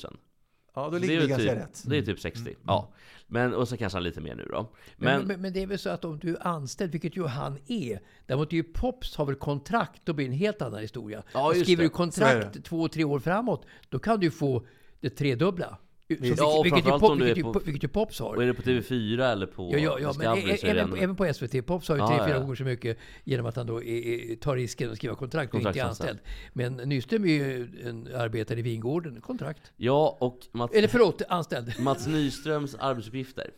Ja, 0.78 0.90
då 0.90 0.98
ligger 0.98 1.08
det 1.08 1.16
är 1.16 1.22
vi 1.22 1.28
ganska 1.28 1.54
typ, 1.54 1.62
rätt. 1.62 1.84
Det 1.86 1.98
är 1.98 2.02
typ 2.02 2.20
60. 2.20 2.56
Ja. 2.68 2.94
Men, 3.28 3.54
och 3.54 3.68
så 3.68 3.78
kanske 3.78 3.96
han 3.96 4.04
lite 4.04 4.22
mer 4.22 4.36
nu 4.36 4.48
då. 4.52 4.72
Men, 4.98 5.20
Men, 5.20 5.28
men, 5.28 5.42
men 5.42 5.54
det 5.54 5.62
är 5.64 5.68
väl 5.68 5.80
så 5.80 5.90
att 5.90 6.06
om 6.06 6.20
du 6.20 6.36
är 6.36 6.48
anställd, 6.48 6.92
vilket 6.92 7.18
ju 7.18 7.26
han 7.26 7.58
är. 7.68 8.00
Däremot 8.26 8.52
är 8.52 8.56
ju 8.56 8.64
Pops 8.64 9.16
har 9.16 9.26
väl 9.26 9.36
kontrakt, 9.36 10.02
då 10.04 10.14
blir 10.14 10.26
det 10.26 10.34
en 10.34 10.38
helt 10.38 10.62
annan 10.62 10.80
historia. 10.80 11.24
Ja, 11.34 11.54
Skriver 11.54 11.84
det. 11.84 11.90
du 11.90 11.90
kontrakt 11.90 12.64
två, 12.64 12.88
tre 12.88 13.04
år 13.04 13.20
framåt, 13.20 13.66
då 13.90 14.00
kan 14.00 14.20
du 14.20 14.32
få 14.32 14.66
det 15.00 15.10
tredubbla. 15.10 15.78
Vilket, 16.10 16.38
Ja, 16.40 16.62
vilket, 16.64 16.86
Pop, 16.86 17.18
vilket, 17.20 17.38
ju, 17.38 17.44
på- 17.44 17.62
vilket 17.66 17.84
ju 17.84 17.88
Pops 17.88 18.20
har. 18.20 18.36
och 18.36 18.44
är 18.44 18.48
det 18.48 18.54
på 18.54 18.62
TV4 18.62 19.32
eller 19.32 19.46
på 19.46 19.70
Ja, 19.74 19.78
ja, 19.80 20.00
ja 20.00 20.08
Discovery 20.08 20.58
så 20.58 20.68
är 20.68 20.70
även, 20.72 20.90
ännu- 20.94 20.98
även 21.04 21.16
på 21.16 21.34
SVT. 21.34 21.66
Pops 21.66 21.90
har 21.90 21.96
ju 21.96 22.08
tre, 22.08 22.16
ja, 22.18 22.26
fyra 22.26 22.36
ja. 22.36 22.42
gånger 22.42 22.56
så 22.56 22.64
mycket 22.64 22.98
genom 23.24 23.46
att 23.46 23.56
han 23.56 23.68
då 23.68 23.84
är, 23.84 24.36
tar 24.36 24.56
risken 24.56 24.92
att 24.92 24.98
skriva 24.98 25.16
kontrakt 25.16 25.54
och 25.54 25.60
inte 25.60 25.80
är 25.80 25.84
anställd. 25.84 26.20
Men 26.54 26.74
Nyström 26.76 27.24
är 27.24 27.28
ju 27.28 27.70
en 27.86 28.08
arbetare 28.16 28.60
i 28.60 28.62
Vingården, 28.62 29.22
kontrakt. 29.22 29.72
Ja, 29.78 30.18
och 30.20 30.40
Mats, 30.52 30.74
Eller 30.74 30.88
förlåt, 30.88 31.22
anställd. 31.30 31.74
Mats 31.80 32.08
Nyströms 32.08 32.76
arbetsuppgifter 32.76 33.52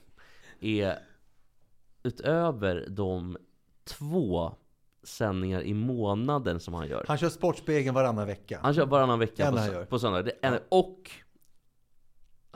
är 0.60 1.00
utöver 2.04 2.86
de 2.89 3.38
två 3.84 4.56
sändningar 5.04 5.62
i 5.62 5.74
månaden 5.74 6.60
som 6.60 6.74
han 6.74 6.88
gör. 6.88 7.06
Han 7.08 7.18
kör 7.18 7.30
Sportspegeln 7.30 7.95
varannan 7.95 8.28
vecka. 8.28 8.60
Han 8.62 8.74
kör 8.74 8.86
varannan 8.86 9.20
vecka 9.20 9.52
på, 9.52 9.86
på 9.86 10.00
söndag. 10.00 10.22
Det 10.24 10.34
är, 10.41 10.60
och 10.70 11.12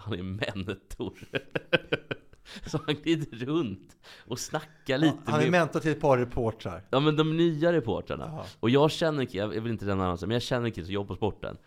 han 0.04 0.14
är 0.20 0.24
mentor. 0.24 1.14
Så 2.66 2.80
han 2.86 2.95
glider 2.95 3.45
runt 3.45 3.97
och 4.28 4.39
snackar 4.39 4.97
lite 4.97 5.18
Han 5.26 5.36
är 5.39 5.43
med 5.43 5.51
mentor 5.51 5.80
till 5.80 5.91
ett 5.91 6.01
par 6.01 6.18
reportrar. 6.18 6.84
Ja 6.89 6.99
men 6.99 7.16
de 7.16 7.38
nya 7.38 7.74
reportrarna. 7.74 8.26
Jaha. 8.26 8.45
Och 8.60 8.70
jag 8.70 8.91
känner 8.91 9.28
jag 9.32 9.47
vill 9.47 9.72
inte 9.72 9.86
nämna 9.86 10.04
namnet, 10.04 10.22
men 10.22 10.32
jag 10.32 10.41
känner 10.41 10.66
en 10.66 10.72
kille 10.72 10.86
som 10.86 10.93
jobbar 10.93 11.08
på 11.08 11.16
sporten. 11.16 11.58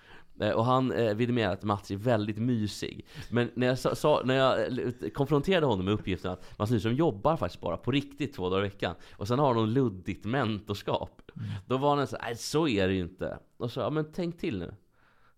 Eh, 0.41 0.51
Och 0.51 0.65
han 0.65 0.93
eh, 0.93 1.15
vidimerar 1.15 1.53
att 1.53 1.63
Mats 1.63 1.91
är 1.91 1.97
väldigt 1.97 2.39
mysig. 2.39 3.07
Men 3.31 3.51
när 3.55 3.67
jag, 3.67 3.79
sa, 3.79 3.95
sa, 3.95 4.23
när 4.25 4.35
jag 4.35 4.79
eh, 4.79 5.11
konfronterade 5.15 5.67
honom 5.67 5.85
med 5.85 5.95
uppgiften 5.95 6.31
att 6.31 6.59
Mats 6.59 6.71
Nyström 6.71 6.95
jobbar 6.95 7.37
faktiskt 7.37 7.61
bara 7.61 7.77
på 7.77 7.91
riktigt 7.91 8.35
två 8.35 8.49
dagar 8.51 8.65
i 8.65 8.69
veckan. 8.69 8.95
Och 9.17 9.29
sen 9.29 9.39
har 9.39 9.55
han 9.55 9.73
luddigt 9.73 10.25
mentorskap. 10.25 11.23
Då 11.67 11.77
var 11.77 11.97
han 11.97 12.07
så 12.07 12.17
nej 12.23 12.37
så 12.37 12.69
är 12.69 12.89
det 12.89 12.95
ju 12.95 13.01
inte. 13.01 13.39
Och 13.57 13.71
så, 13.73 13.81
ja 13.81 13.91
men 13.91 14.13
tänk 14.13 14.39
till 14.39 14.59
nu. 14.59 14.75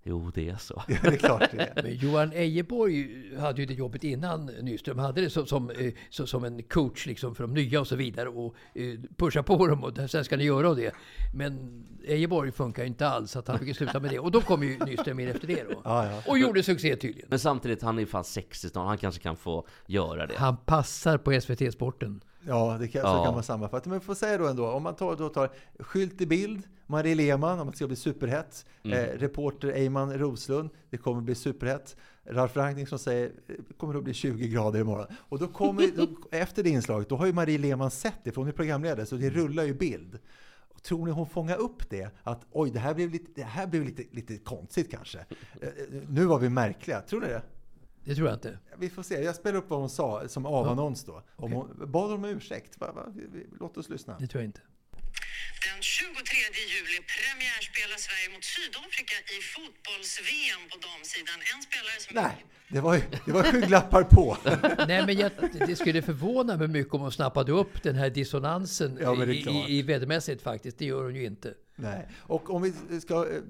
Jo 0.09 0.30
det 0.34 0.48
är 0.48 0.56
så. 0.56 0.82
Ja, 0.88 0.96
det 1.02 1.09
är 1.09 1.16
klart 1.16 1.50
det 1.50 1.72
är. 1.76 1.82
Men 1.82 1.96
Johan 1.96 2.32
Ejeborg 2.32 3.09
hade 3.38 3.61
ju 3.61 3.66
det 3.66 3.74
jobbet 3.74 4.04
innan 4.04 4.46
Nyström 4.46 4.98
hade 4.98 5.20
det 5.20 5.30
som, 5.30 5.46
som, 5.46 5.70
eh, 5.70 5.92
som 6.09 6.44
en 6.44 6.62
coach 6.62 7.06
liksom 7.06 7.34
för 7.34 7.44
de 7.44 7.54
nya 7.54 7.80
och 7.80 7.86
så 7.86 7.96
vidare 7.96 8.28
och 8.28 8.54
eh, 8.74 8.98
pusha 9.16 9.42
på 9.42 9.66
dem 9.66 9.84
och 9.84 10.11
sen 10.11 10.24
ska 10.24 10.36
ni 10.36 10.44
göra 10.44 10.74
det. 10.74 10.94
Men 11.34 11.84
Ejeborg 12.06 12.52
funkar 12.52 12.82
ju 12.82 12.88
inte 12.88 13.09
alls 13.09 13.30
så 13.30 13.38
att 13.38 13.48
han 13.48 13.59
fick 13.59 13.76
sluta 13.76 14.00
med 14.00 14.11
det. 14.11 14.18
Och 14.18 14.30
då 14.30 14.40
kom 14.40 14.62
ju 14.62 14.78
Nyström 14.78 15.20
in 15.20 15.28
efter 15.28 15.46
det 15.46 15.64
då. 15.70 15.80
Ja, 15.84 16.06
ja. 16.11 16.22
Och 16.26 16.38
gjorde 16.38 16.62
succé 16.62 16.96
tydligen. 16.96 17.28
Men 17.30 17.38
samtidigt, 17.38 17.82
han 17.82 17.96
är 17.96 18.00
ju 18.00 18.06
fan 18.06 18.24
60 18.24 18.68
snart, 18.68 18.86
han 18.86 18.98
kanske 18.98 19.22
kan 19.22 19.36
få 19.36 19.66
göra 19.86 20.26
det. 20.26 20.34
Han 20.36 20.56
passar 20.56 21.18
på 21.18 21.40
SVT-sporten. 21.40 22.20
Ja, 22.49 22.76
det 22.80 22.88
kan, 22.88 23.03
så 23.03 23.09
Ja. 23.09 23.24
kan 23.24 23.34
man 23.34 23.42
sammanfatta. 23.42 23.90
Men 23.90 24.01
får 24.01 24.14
säga 24.14 24.38
då 24.38 24.46
ändå, 24.46 24.66
om 24.70 24.82
man 24.82 24.94
tar, 24.96 25.16
då 25.16 25.28
tar 25.28 25.51
skylt 25.78 26.20
i 26.20 26.26
bild, 26.26 26.62
Marie 26.86 27.14
Lehmann, 27.14 27.59
om 27.61 27.70
det 27.70 27.76
ska 27.76 27.86
bli 27.86 27.96
superhett. 27.96 28.66
Mm. 28.82 28.99
Eh, 28.99 29.18
reporter 29.18 29.68
Eyman 29.68 30.18
Roslund, 30.18 30.70
det 30.90 30.96
kommer 30.96 31.20
bli 31.20 31.34
superhett. 31.34 31.96
Ralf 32.24 32.57
Rangnick 32.57 32.88
som 32.88 32.99
säger, 32.99 33.32
det 33.46 33.74
kommer 33.78 33.94
att 33.94 34.05
bli 34.05 34.14
20 34.14 34.49
grader 34.49 34.80
imorgon. 34.80 35.07
Och 35.18 35.38
då 35.38 35.46
kommer, 35.49 35.96
då, 35.96 36.07
efter 36.30 36.62
det 36.62 36.70
inslaget, 36.70 37.09
då 37.09 37.16
har 37.16 37.26
ju 37.26 37.32
Marie 37.32 37.59
Lehmann 37.59 37.90
sett 37.90 38.18
det, 38.24 38.32
för 38.32 38.40
hon 38.40 38.49
är 38.49 38.53
programledare, 38.53 39.07
så 39.07 39.16
det 39.16 39.30
rullar 39.30 39.64
ju 39.64 39.74
bild. 39.74 40.18
Tror 40.82 41.07
ni 41.07 41.12
hon 41.12 41.26
fångar 41.26 41.57
upp 41.57 41.90
det? 41.90 42.11
Att 42.22 42.46
oj, 42.51 42.70
det 42.70 42.78
här 42.78 42.94
blev 42.94 43.11
lite, 43.11 43.30
det 43.34 43.42
här 43.42 43.66
blev 43.66 43.84
lite, 43.84 44.03
lite 44.11 44.36
konstigt 44.38 44.90
kanske. 44.90 45.18
Eh, 45.61 45.68
eh, 45.68 45.72
nu 46.09 46.24
var 46.24 46.38
vi 46.38 46.49
märkliga, 46.49 47.01
tror 47.01 47.20
ni 47.20 47.26
det? 47.26 47.42
Det 48.09 48.14
tror 48.14 48.28
jag 48.28 48.36
inte. 48.36 48.59
Vi 48.78 48.90
får 48.90 49.02
se. 49.02 49.14
Jag 49.22 49.34
spelar 49.36 49.59
upp 49.59 49.70
vad 49.70 49.80
hon 49.80 49.90
sa 49.90 50.28
som 50.28 50.46
avannons 50.46 51.04
då. 51.04 51.22
Om 51.36 51.52
hon, 51.52 51.90
bad 51.92 52.11
hon 52.11 52.24
om 52.24 52.24
ursäkt? 52.24 52.80
Va, 52.80 52.92
va? 52.92 53.06
Låt 53.61 53.76
oss 53.76 53.88
lyssna. 53.88 54.16
Det 54.20 54.26
tror 54.26 54.42
jag 54.42 54.48
inte. 54.48 54.61
Den 55.66 55.82
23 55.82 56.12
juli 56.74 56.98
premiärspelar 57.16 57.96
Sverige 58.06 58.28
mot 58.34 58.44
Sydafrika 58.44 59.14
i 59.36 59.38
fotbolls-VM 59.54 60.62
på 60.70 60.76
damsidan. 60.86 61.38
En 61.54 61.62
spelare 61.62 61.98
som... 62.00 62.14
Nej, 62.22 62.44
det 62.68 62.80
var, 62.80 62.94
ju- 62.94 63.02
det 63.26 63.32
var 63.32 63.42
skygglappar 63.42 64.02
på. 64.02 64.36
Nej, 64.88 65.06
men 65.06 65.16
jag, 65.18 65.30
det 65.66 65.76
skulle 65.76 66.02
förvåna 66.02 66.56
mig 66.56 66.68
mycket 66.68 66.94
om 66.94 67.00
hon 67.00 67.12
snappade 67.12 67.52
upp 67.52 67.82
den 67.82 67.94
här 67.94 68.11
dissonansen 68.11 68.98
Ja, 69.00 69.24
i, 69.24 69.30
i, 69.30 69.78
i 69.78 69.82
vädermässigt 69.82 70.42
faktiskt. 70.42 70.78
Det 70.78 70.84
gör 70.84 71.02
hon 71.04 71.14
ju 71.14 71.24
inte. 71.24 71.54
Nej. 71.76 72.09
Och 72.18 72.50
om 72.50 72.62
vi, 72.62 73.00
ska, 73.00 73.14
eh, 73.30 73.40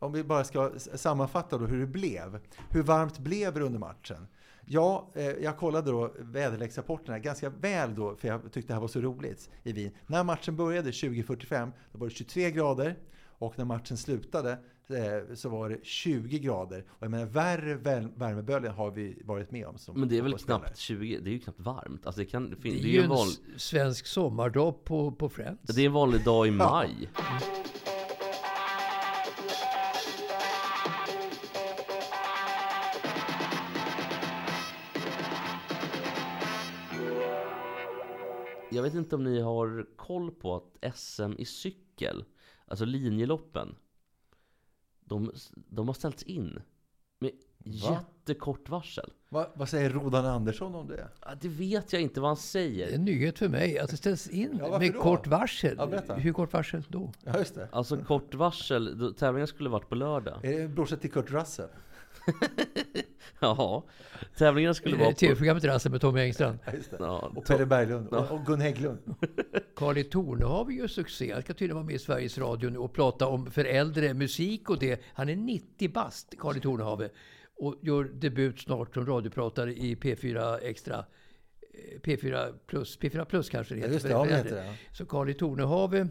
om 0.00 0.12
vi 0.12 0.24
bara 0.24 0.44
ska 0.44 0.70
sammanfatta 0.78 1.58
då 1.58 1.66
hur 1.66 1.80
det 1.80 1.86
blev. 1.86 2.40
Hur 2.70 2.82
varmt 2.82 3.18
blev 3.18 3.54
det 3.54 3.60
under 3.60 3.78
matchen? 3.78 4.26
Ja, 4.70 5.10
eh, 5.14 5.26
jag 5.26 5.56
kollade 5.56 5.90
då 5.90 6.12
väderleksrapporterna 6.18 7.18
ganska 7.18 7.50
väl 7.50 7.94
då, 7.94 8.16
för 8.16 8.28
jag 8.28 8.52
tyckte 8.52 8.72
det 8.72 8.74
här 8.74 8.80
var 8.80 8.88
så 8.88 9.00
roligt 9.00 9.50
i 9.62 9.72
Wien. 9.72 9.92
När 10.06 10.24
matchen 10.24 10.56
började 10.56 10.90
20.45, 10.90 11.72
då 11.92 11.98
var 11.98 12.06
det 12.06 12.14
23 12.14 12.50
grader. 12.50 12.96
Och 13.40 13.58
när 13.58 13.64
matchen 13.64 13.96
slutade 13.96 14.50
eh, 14.88 15.34
så 15.34 15.48
var 15.48 15.70
det 15.70 15.84
20 15.84 16.38
grader. 16.38 16.84
Och 16.88 17.02
jag 17.02 17.10
menar, 17.10 17.26
värre 17.26 17.74
värmeböljan 18.16 18.74
har 18.74 18.90
vi 18.90 19.22
varit 19.24 19.50
med 19.50 19.66
om 19.66 19.78
som 19.78 20.00
Men 20.00 20.08
det 20.08 20.18
är 20.18 20.22
väl 20.22 20.38
knappt 20.38 20.76
20, 20.76 21.20
det 21.20 21.30
är 21.30 21.32
ju 21.32 21.38
knappt 21.38 21.60
varmt. 21.60 22.06
Alltså 22.06 22.20
det, 22.20 22.26
kan, 22.26 22.50
det, 22.50 22.56
Det 22.62 22.68
är 22.68 22.72
det 22.72 22.78
är 22.78 22.92
ju 22.92 22.98
en 22.98 23.04
en 23.04 23.10
vanlig, 23.10 23.36
svensk 23.56 24.06
sommardag 24.06 24.84
på, 24.84 25.12
på 25.12 25.28
Friends. 25.28 25.74
det 25.74 25.82
är 25.82 25.86
en 25.86 25.92
vanlig 25.92 26.24
dag 26.24 26.46
i 26.46 26.50
maj. 26.50 27.08
Jag 38.70 38.82
vet 38.82 38.94
inte 38.94 39.14
om 39.14 39.24
ni 39.24 39.40
har 39.40 39.86
koll 39.96 40.30
på 40.30 40.56
att 40.56 40.94
SM 40.96 41.32
i 41.38 41.44
cykel, 41.44 42.24
alltså 42.66 42.84
linjeloppen, 42.84 43.74
de, 45.00 45.32
de 45.54 45.86
har 45.88 45.94
ställts 45.94 46.22
in 46.22 46.60
med 47.18 47.30
jättekort 47.64 48.68
varsel. 48.68 49.12
Va, 49.28 49.46
vad 49.54 49.68
säger 49.68 49.90
Rodan 49.90 50.26
Andersson 50.26 50.74
om 50.74 50.88
det? 50.88 51.08
Ja, 51.20 51.34
det 51.40 51.48
vet 51.48 51.92
jag 51.92 52.02
inte 52.02 52.20
vad 52.20 52.28
han 52.30 52.36
Det 52.36 52.40
är 52.40 52.42
säger. 52.42 52.94
en 52.94 53.04
nyhet 53.04 53.38
för 53.38 53.48
mig 53.48 53.78
att 53.78 53.90
det 53.90 53.96
ställs 53.96 54.28
in 54.28 54.56
Ja, 54.60 54.78
med 54.78 54.92
då? 54.92 55.00
kort 55.02 55.26
varsel. 55.26 55.76
Ja. 55.78 56.14
Hur 56.14 56.32
kort 56.32 56.52
varsel 56.52 56.84
då? 56.88 57.12
Ja, 57.24 57.38
just 57.38 57.54
det. 57.54 57.68
Alltså 57.72 57.96
kort 57.96 58.34
varsel, 58.34 59.14
tävlingen 59.18 59.46
skulle 59.46 59.68
varit 59.68 59.88
på 59.88 59.94
lördag. 59.94 60.44
Är 60.44 60.58
det 60.58 60.68
brorsa 60.68 60.96
till 60.96 61.10
Kurt 61.12 61.30
Russell? 61.30 61.68
Ja, 63.40 63.84
tävlingen 64.38 64.74
skulle 64.74 64.96
vara 64.96 65.10
på... 65.10 65.16
TV-programmet 65.16 65.64
Rasse 65.64 65.90
med 65.90 66.00
Tommy 66.00 66.20
Engstrand. 66.20 66.58
Ja, 66.66 66.72
just 66.72 66.90
det. 66.90 66.96
Ja, 67.00 67.32
Och 67.36 67.44
Pelle 67.46 67.66
Berglund. 67.66 68.08
Och, 68.08 68.30
och 68.30 68.46
Gun 68.46 68.60
Hägglund. 68.60 68.98
Carl 69.76 69.98
i 69.98 70.04
Tornehave 70.04 70.74
gör 70.74 70.86
succé. 70.86 71.32
Han 71.32 71.42
ska 71.42 71.52
tydligen 71.52 71.76
vara 71.76 71.86
med 71.86 71.94
i 71.94 71.98
Sveriges 71.98 72.38
Radio 72.38 72.70
nu 72.70 72.78
och 72.78 72.92
prata 72.92 73.26
om 73.26 73.50
för 73.50 73.64
äldre 73.64 74.14
musik 74.14 74.70
och 74.70 74.78
det. 74.78 75.00
Han 75.14 75.28
är 75.28 75.36
90 75.36 75.92
bast, 75.92 76.34
Carl 76.38 76.56
i 76.56 76.60
Tornehave. 76.60 77.08
Och 77.56 77.74
gör 77.82 78.04
debut 78.04 78.60
snart 78.60 78.94
som 78.94 79.06
radiopratare 79.06 79.72
i 79.74 79.94
P4 79.94 80.58
Extra. 80.62 80.96
Eh, 80.96 82.00
P4 82.00 82.54
plus, 82.66 82.98
P4 82.98 83.24
plus 83.24 83.50
kanske 83.50 83.74
det 83.74 83.80
Ja, 83.80 83.86
heter. 83.86 83.94
just 83.94 84.02
det. 84.06 84.08
för- 84.12 84.18
Ja, 84.18 84.24
för 84.24 84.30
det 84.32 84.38
äldre. 84.38 84.54
heter 84.60 84.70
det. 84.90 84.96
Så 84.96 85.06
Carl 85.06 85.28
eh, 85.94 86.06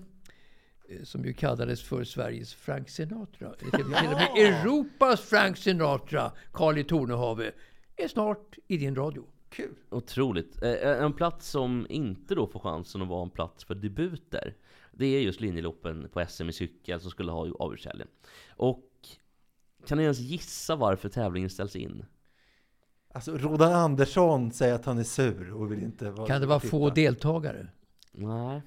som 1.04 1.26
ju 1.26 1.34
kallades 1.34 1.84
för 1.84 2.04
Sveriges 2.04 2.54
Frank 2.54 2.90
Sinatra, 2.90 3.54
eller 3.60 3.72
till 3.72 3.86
och 3.86 3.90
med 3.90 4.30
Europas 4.38 5.22
Frank 5.22 5.58
Sinatra, 5.58 6.32
Carl 6.52 6.78
i 6.78 6.84
Tornehave, 6.84 7.52
är 7.96 8.08
snart 8.08 8.58
i 8.68 8.78
din 8.78 8.96
radio. 8.96 9.26
Kul. 9.50 9.76
Otroligt. 9.90 10.64
Eh, 10.64 11.04
En 11.04 11.14
plats 11.14 11.50
som 11.50 11.88
inte 11.90 12.36
då 12.36 12.48
får 12.48 12.60
chansen 12.60 13.02
att 13.02 13.08
vara 13.08 13.24
en 13.24 13.30
plats 13.30 13.64
för 13.64 13.76
debuter 13.76 14.56
Det 14.92 15.06
är 15.06 15.22
just 15.22 15.42
linjeloppen 15.42 16.10
på 16.14 16.26
SM 16.30 16.50
i 16.50 16.54
cykel 16.54 17.00
som 17.02 17.12
skulle 17.12 17.32
ha 17.32 17.52
avgörshelgen 17.60 18.08
Och 18.50 18.84
kan 19.86 19.98
ni 19.98 20.04
ens 20.04 20.20
gissa 20.20 20.76
varför 20.76 21.10
tävlingen 21.10 21.50
ställs 21.50 21.76
in? 21.76 22.06
Alltså, 23.14 23.38
Rodan 23.38 23.74
Andersson 23.74 24.52
säger 24.52 24.74
att 24.74 24.86
han 24.86 24.98
är 24.98 25.04
sur 25.04 25.54
och 25.54 25.72
vill 25.72 25.84
inte 25.84 26.10
vara 26.10 26.28
Kan 26.28 26.42
det 26.42 26.48
vara 26.48 26.60
få 26.60 26.90
deltagare? 26.90 27.68
Nej 28.12 28.62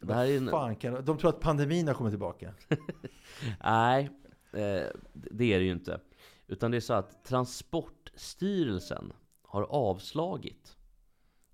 det 0.00 0.14
här 0.14 0.26
är 0.26 0.36
en, 0.36 0.50
Fan, 0.50 0.76
kan, 0.76 1.04
de 1.04 1.18
tror 1.18 1.28
att 1.28 1.40
pandemin 1.40 1.86
har 1.88 1.94
kommit 1.94 2.12
tillbaka. 2.12 2.52
Nej, 3.64 4.10
eh, 4.52 4.86
det 5.12 5.52
är 5.52 5.58
det 5.58 5.64
ju 5.64 5.72
inte 5.72 6.00
Utan 6.46 6.70
det 6.70 6.76
är 6.76 6.80
så 6.80 6.94
att 6.94 7.24
Transportstyrelsen 7.24 9.12
har 9.42 9.62
avslagit 9.62 10.76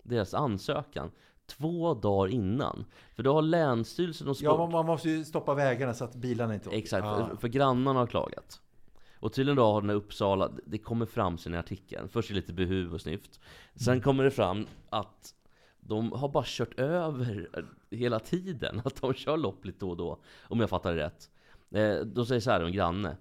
deras 0.02 0.34
ansökan 0.34 1.10
två 1.46 1.94
dagar 1.94 2.32
innan 2.32 2.84
För 3.14 3.22
då 3.22 3.34
har 3.34 3.42
Länsstyrelsen 3.42 4.28
och 4.28 4.36
Sport 4.36 4.44
Ja, 4.44 4.66
man, 4.66 4.86
måste 4.86 5.10
ju 5.10 5.24
stoppa 5.24 5.54
vägarna 5.54 5.94
så 5.94 6.04
att 6.04 6.14
bilarna 6.14 6.54
inte 6.54 6.68
åker. 6.68 6.78
Exakt, 6.78 7.04
för, 7.04 7.36
för 7.36 7.48
grannarna 7.48 7.98
har 8.00 8.06
klagat. 8.06 8.60
Och 9.20 9.32
tydligen 9.32 9.56
då 9.56 9.62
har 9.64 9.80
den 9.80 9.90
här 9.90 9.96
Uppsala, 9.96 10.50
det 10.66 10.78
kommer 10.78 11.06
fram 11.06 11.38
sen 11.38 11.54
i 11.54 11.56
artikeln. 11.56 12.08
Först 12.08 12.30
är 12.30 12.34
det 12.34 12.40
lite 12.40 12.52
behuv 12.52 12.94
och 12.94 13.00
snyft. 13.00 13.40
Sen 13.74 13.92
Mm. 13.92 14.02
kommer 14.02 14.24
det 14.24 14.30
fram 14.30 14.66
att 14.90 15.34
de 15.86 16.12
har 16.12 16.28
bara 16.28 16.44
kört 16.46 16.78
över 16.78 17.48
hela 17.90 18.18
tiden. 18.18 18.82
Att 18.84 19.00
de 19.00 19.14
kör 19.14 19.36
lopp 19.36 19.64
lite 19.64 19.78
då 19.78 19.90
och 19.90 19.96
då. 19.96 20.18
Om 20.42 20.60
jag 20.60 20.70
fattar 20.70 20.94
det 20.94 21.02
rätt. 21.04 21.30
Eh, 21.70 22.06
då 22.06 22.24
säger 22.24 22.40
så 22.40 22.50
här 22.50 22.60
en 22.60 22.72
granne. 22.72 23.16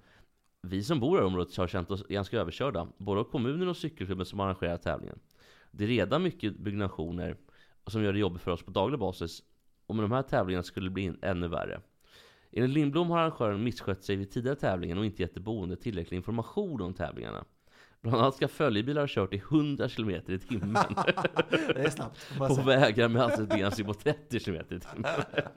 Vi 0.61 0.83
som 0.83 0.99
bor 0.99 1.19
i 1.19 1.23
området 1.23 1.57
har 1.57 1.67
känt 1.67 1.91
oss 1.91 2.03
ganska 2.07 2.39
överkörda. 2.39 2.87
Både 2.97 3.19
av 3.19 3.23
kommunen 3.23 3.67
och 3.67 3.77
cykelklubben 3.77 4.25
som 4.25 4.39
arrangerar 4.39 4.77
tävlingen. 4.77 5.19
Det 5.71 5.83
är 5.83 5.87
redan 5.87 6.23
mycket 6.23 6.57
byggnationer 6.57 7.37
som 7.87 8.03
gör 8.03 8.13
det 8.13 8.19
jobbigt 8.19 8.41
för 8.41 8.51
oss 8.51 8.63
på 8.63 8.71
daglig 8.71 8.99
basis. 8.99 9.43
Och 9.85 9.95
med 9.95 10.03
de 10.03 10.11
här 10.11 10.21
tävlingarna 10.21 10.63
skulle 10.63 10.85
det 10.85 10.93
bli 10.93 11.13
ännu 11.21 11.47
värre. 11.47 11.81
Enligt 12.51 12.73
Lindblom 12.73 13.09
har 13.09 13.19
arrangören 13.19 13.63
misskött 13.63 14.03
sig 14.03 14.15
vid 14.15 14.31
tidigare 14.31 14.55
tävlingen 14.55 14.97
och 14.97 15.05
inte 15.05 15.21
gett 15.21 15.33
de 15.33 15.39
boende 15.39 15.75
tillräcklig 15.75 16.17
information 16.17 16.81
om 16.81 16.93
tävlingarna. 16.93 17.45
Bland 18.01 18.17
annat 18.17 18.35
ska 18.35 18.47
följebilar 18.47 19.01
ha 19.01 19.07
kört 19.09 19.33
i 19.33 19.37
100 19.37 19.89
km 19.89 20.09
i 20.09 20.39
timmen 20.39 20.73
Det 21.49 21.85
är 21.85 21.89
snabbt. 21.89 22.37
på 22.37 22.55
säga. 22.55 22.65
vägar 22.65 23.07
med 23.07 23.21
hastighetsbegränsning 23.21 23.87
på 23.87 23.93
30 23.93 24.39
km 24.39 24.55
i 24.69 24.79
timmen. 24.79 25.11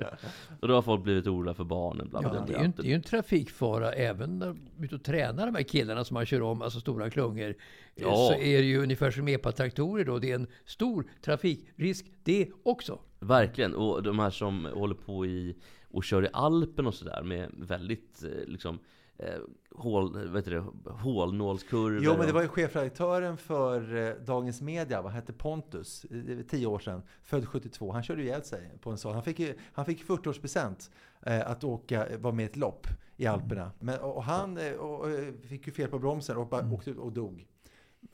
Och 0.60 0.68
då 0.68 0.74
har 0.74 0.82
folk 0.82 1.02
blivit 1.02 1.26
oroliga 1.26 1.54
för 1.54 1.64
barnen. 1.64 2.08
Bla, 2.08 2.20
Ja, 2.22 2.44
det 2.46 2.54
är 2.54 2.58
ju 2.58 2.64
en, 2.64 2.72
det 2.76 2.82
är 2.82 2.86
ju 2.86 2.94
en 2.94 3.02
trafikfara 3.02 3.92
även 3.92 4.38
när 4.38 4.46
de 4.46 4.58
är 4.80 4.84
ute 4.84 4.94
och 4.94 5.04
tränar 5.04 5.46
de 5.46 5.54
här 5.54 5.62
killarna 5.62 6.04
som 6.04 6.14
man 6.14 6.26
kör 6.26 6.42
om, 6.42 6.62
alltså 6.62 6.80
stora 6.80 7.10
klungor. 7.10 7.48
Eh, 7.48 7.54
Ja. 7.94 8.16
Så 8.16 8.34
är 8.40 8.58
det 8.58 8.66
ju 8.66 8.82
ungefär 8.82 9.10
som 9.10 9.28
epatraktorer 9.28 10.04
då. 10.04 10.18
Det 10.18 10.30
är 10.30 10.34
en 10.34 10.46
stor 10.64 11.06
trafikrisk 11.24 12.06
det 12.24 12.48
också. 12.62 12.98
Verkligen, 13.20 13.74
och 13.74 14.02
de 14.02 14.18
här 14.18 14.30
som 14.30 14.64
håller 14.74 14.94
på 14.94 15.26
i 15.26 15.56
och 15.90 16.04
kör 16.04 16.24
i 16.24 16.28
Alpen 16.32 16.86
och 16.86 16.94
sådär 16.94 17.22
med 17.22 17.50
väldigt 17.58 18.24
eh, 18.24 18.46
liksom 18.46 18.78
eh, 19.18 19.34
hål, 19.70 20.28
vet 20.28 20.44
du 20.44 20.50
det, 20.50 20.64
hålnålskurvor. 20.90 22.04
Jo, 22.04 22.16
men 22.16 22.26
det 22.26 22.32
var 22.32 22.42
ju 22.42 22.48
chefredaktören 22.48 23.36
för 23.36 23.96
eh, 23.96 24.14
Dagens 24.14 24.60
Media, 24.60 25.02
vad 25.02 25.12
hette 25.12 25.32
Pontus, 25.32 26.04
eh, 26.04 26.38
tio 26.48 26.66
år 26.66 26.78
sedan, 26.78 27.02
född 27.22 27.48
72. 27.48 27.92
Han 27.92 28.02
körde 28.02 28.22
ju 28.22 28.28
ihjäl 28.28 28.44
sig 28.44 28.70
på 28.80 28.90
en 28.90 28.98
sån. 28.98 29.14
Han 29.14 29.22
fick, 29.22 29.40
han 29.72 29.84
fick 29.84 30.04
40-årspresent 30.04 30.90
eh, 31.22 31.50
att 31.50 31.64
åka, 31.64 32.06
vara 32.18 32.34
med 32.34 32.42
i 32.42 32.46
ett 32.46 32.56
lopp 32.56 32.86
i 33.16 33.26
Alperna. 33.26 33.70
Men, 33.80 33.98
och, 33.98 34.16
och 34.16 34.24
han 34.24 34.58
eh, 34.58 34.72
och, 34.72 35.10
eh, 35.10 35.32
fick 35.48 35.66
ju 35.66 35.72
fel 35.72 35.88
på 35.88 35.98
bromsen 35.98 36.36
och 36.36 36.48
bara 36.48 36.72
åkte 36.72 36.90
ut 36.90 36.98
och 36.98 37.12
dog. 37.12 37.46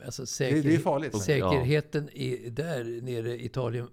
Alltså 0.05 0.21
Det, 0.21 0.27
säker, 0.27 0.63
det 0.63 0.75
är 0.75 0.79
farligt. 0.79 1.21
säkerheten 1.21 2.09
i, 2.09 2.49
där 2.49 3.01
nere 3.01 3.29
i 3.35 3.45
Italien, 3.45 3.87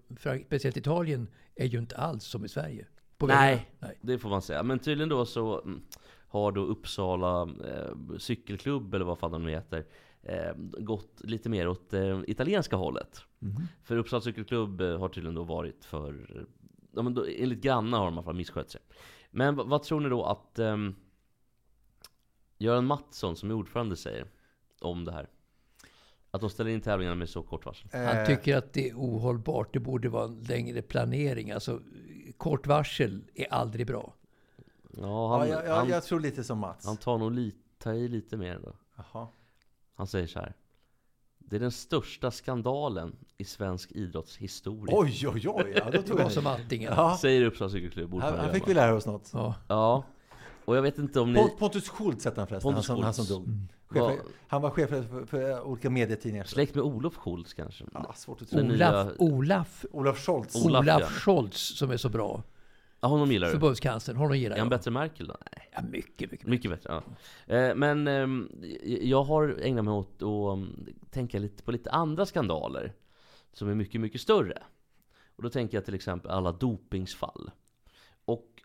speciellt 0.46 0.76
Italien, 0.76 1.28
är 1.54 1.66
ju 1.66 1.78
inte 1.78 1.96
alls 1.96 2.24
som 2.24 2.44
i 2.44 2.48
Sverige. 2.48 2.86
Nej, 3.20 3.70
Nej. 3.78 3.98
det 4.00 4.18
får 4.18 4.28
man 4.28 4.42
säga. 4.42 4.62
Men 4.62 4.78
tydligen 4.78 5.08
då 5.08 5.26
så 5.26 5.60
mm, 5.60 5.82
har 6.28 6.52
då 6.52 6.60
Uppsala 6.60 7.42
eh, 7.42 8.18
cykelklubb, 8.18 8.94
eller 8.94 9.04
vad 9.04 9.18
fan 9.18 9.30
de 9.30 9.42
nu 9.42 9.50
heter, 9.50 9.86
eh, 10.22 10.52
gått 10.78 11.20
lite 11.24 11.48
mer 11.48 11.68
åt 11.68 11.92
eh, 11.94 12.20
italienska 12.26 12.76
hållet. 12.76 13.22
För 13.82 13.96
Uppsala 13.96 14.20
cykelklubb 14.20 14.80
eh, 14.80 14.98
har 14.98 15.08
tydligen 15.08 15.34
då 15.34 15.44
varit 15.44 15.84
för, 15.84 16.46
ja, 16.94 17.02
men 17.02 17.14
då, 17.14 17.26
enligt 17.38 17.60
grannar 17.60 17.98
har 17.98 18.04
de 18.04 18.14
i 18.14 18.16
alla 18.16 18.22
fall 18.24 18.34
misskött 18.34 18.70
sig. 18.70 18.80
Men 19.30 19.56
vad, 19.56 19.68
vad 19.68 19.82
tror 19.82 20.00
ni 20.00 20.08
då 20.08 20.24
att 20.24 20.58
eh, 20.58 20.76
Göran 22.58 22.86
Mattsson 22.86 23.36
som 23.36 23.50
är 23.50 23.54
ordförande 23.54 23.96
säger 23.96 24.26
om 24.80 25.04
det 25.04 25.12
här? 25.12 25.28
Att 26.30 26.40
de 26.40 26.50
ställer 26.50 26.70
in 26.70 26.80
tävlingarna 26.80 27.16
med 27.16 27.28
så 27.28 27.42
kort 27.42 27.66
varsel? 27.66 27.88
Han 27.92 28.16
Eh, 28.16 28.26
tycker 28.26 28.56
att 28.56 28.72
det 28.72 28.88
är 28.88 28.94
ohållbart. 28.94 29.72
Det 29.72 29.80
borde 29.80 30.08
vara 30.08 30.24
en 30.24 30.40
längre 30.40 30.82
planering. 30.82 31.50
Alltså, 31.50 31.80
kort 32.36 32.66
varsel 32.66 33.24
är 33.34 33.52
aldrig 33.52 33.86
bra. 33.86 34.14
Ja, 35.00 35.06
ja, 35.06 35.38
han, 35.38 35.48
jag, 35.48 35.64
jag, 35.66 35.74
han, 35.76 35.88
jag 35.88 36.04
tror 36.04 36.20
lite 36.20 36.44
som 36.44 36.58
Mats. 36.58 36.86
han 36.86 36.96
tar 36.96 37.18
nog 37.18 37.32
lite, 37.32 37.58
tar 37.78 37.92
i 37.92 38.08
lite 38.08 38.36
mer 38.36 38.60
då. 38.64 38.72
Jaha. 39.12 39.26
Han 39.94 40.06
säger 40.06 40.26
så 40.26 40.38
här. 40.38 40.54
Det 41.38 41.56
är 41.56 41.60
den 41.60 41.72
största 41.72 42.30
skandalen 42.30 43.16
i 43.36 43.44
svensk 43.44 43.92
idrottshistoria. 43.92 44.96
Oj, 44.98 45.28
oj, 45.28 45.48
oj. 45.48 45.72
Ja, 45.76 45.84
då 45.84 45.90
Det 45.90 46.02
tog 46.02 46.16
var 46.16 46.22
han 46.22 46.32
som 46.32 46.44
i. 46.44 46.48
antingen. 46.48 46.92
Ja, 46.96 47.18
Säger 47.20 47.44
Uppsala 47.44 47.70
cykelklubb. 47.70 48.14
han 48.20 48.52
fick 48.52 48.68
vi 48.68 48.74
lära 48.74 48.94
oss 48.94 49.06
något. 49.06 49.30
Ja. 49.32 49.54
Ja. 49.68 50.04
Och 50.64 50.76
jag 50.76 50.82
vet 50.82 50.98
inte 50.98 51.20
om 51.20 51.32
ni... 51.32 51.40
Pont- 51.40 51.58
Pontus 51.58 51.88
Schultz 51.88 52.24
hette 52.24 52.40
han 52.40 52.48
förresten, 52.48 52.74
han 52.74 52.82
som, 52.82 53.02
han 53.02 53.14
som 53.14 53.24
Schultz. 53.26 53.46
dog. 53.46 53.58
Vad- 53.88 54.10
Chef, 54.10 54.20
han 54.48 54.62
var 54.62 54.70
chef 54.70 54.88
för, 54.90 55.26
för 55.26 55.60
olika 55.62 55.90
medietidningar. 55.90 56.44
Släkt 56.44 56.74
med 56.74 56.84
Olof 56.84 57.14
Scholz 57.16 57.54
kanske? 57.54 57.84
Ja, 57.94 58.12
svårt 58.16 58.42
att 58.42 58.48
tro. 58.48 58.60
Olaf, 58.60 58.78
nya- 58.78 59.14
Olaf, 59.18 59.84
Olof 59.92 60.18
Scholz. 60.18 60.56
Olaf, 60.64 60.82
Olaf 60.82 61.00
ja. 61.00 61.06
Scholz 61.06 61.56
som 61.78 61.90
är 61.90 61.96
så 61.96 62.08
bra. 62.08 62.42
Ja, 63.00 63.08
honom 63.08 63.32
gillar 63.32 63.46
du? 63.46 63.52
Förbundskanslern. 63.52 64.16
Honom 64.16 64.38
gillar 64.38 64.56
Är 64.56 64.60
han 64.60 64.66
jag. 64.70 64.78
bättre 64.78 64.88
än 64.88 64.92
Merkel 64.92 65.26
då? 65.26 65.36
Nej. 65.56 65.68
Ja, 65.72 65.82
mycket, 65.82 66.30
mycket. 66.30 66.46
Mycket 66.46 66.70
bättre, 66.70 67.02
ja. 67.46 67.54
Eh, 67.54 67.74
Men 67.74 68.08
ehm, 68.08 68.48
jag 69.00 69.22
har 69.22 69.58
ägnat 69.62 69.84
mig 69.84 69.94
åt 69.94 70.14
att 70.16 70.22
um, 70.22 70.86
tänka 71.10 71.38
lite 71.38 71.62
på 71.62 71.72
lite 71.72 71.90
andra 71.90 72.26
skandaler 72.26 72.92
som 73.52 73.68
är 73.68 73.74
mycket, 73.74 74.00
mycket 74.00 74.20
större. 74.20 74.62
Och 75.36 75.42
då 75.42 75.50
tänker 75.50 75.76
jag 75.76 75.84
till 75.84 75.94
exempel 75.94 76.30
alla 76.30 76.52
dopingsfall. 76.52 77.50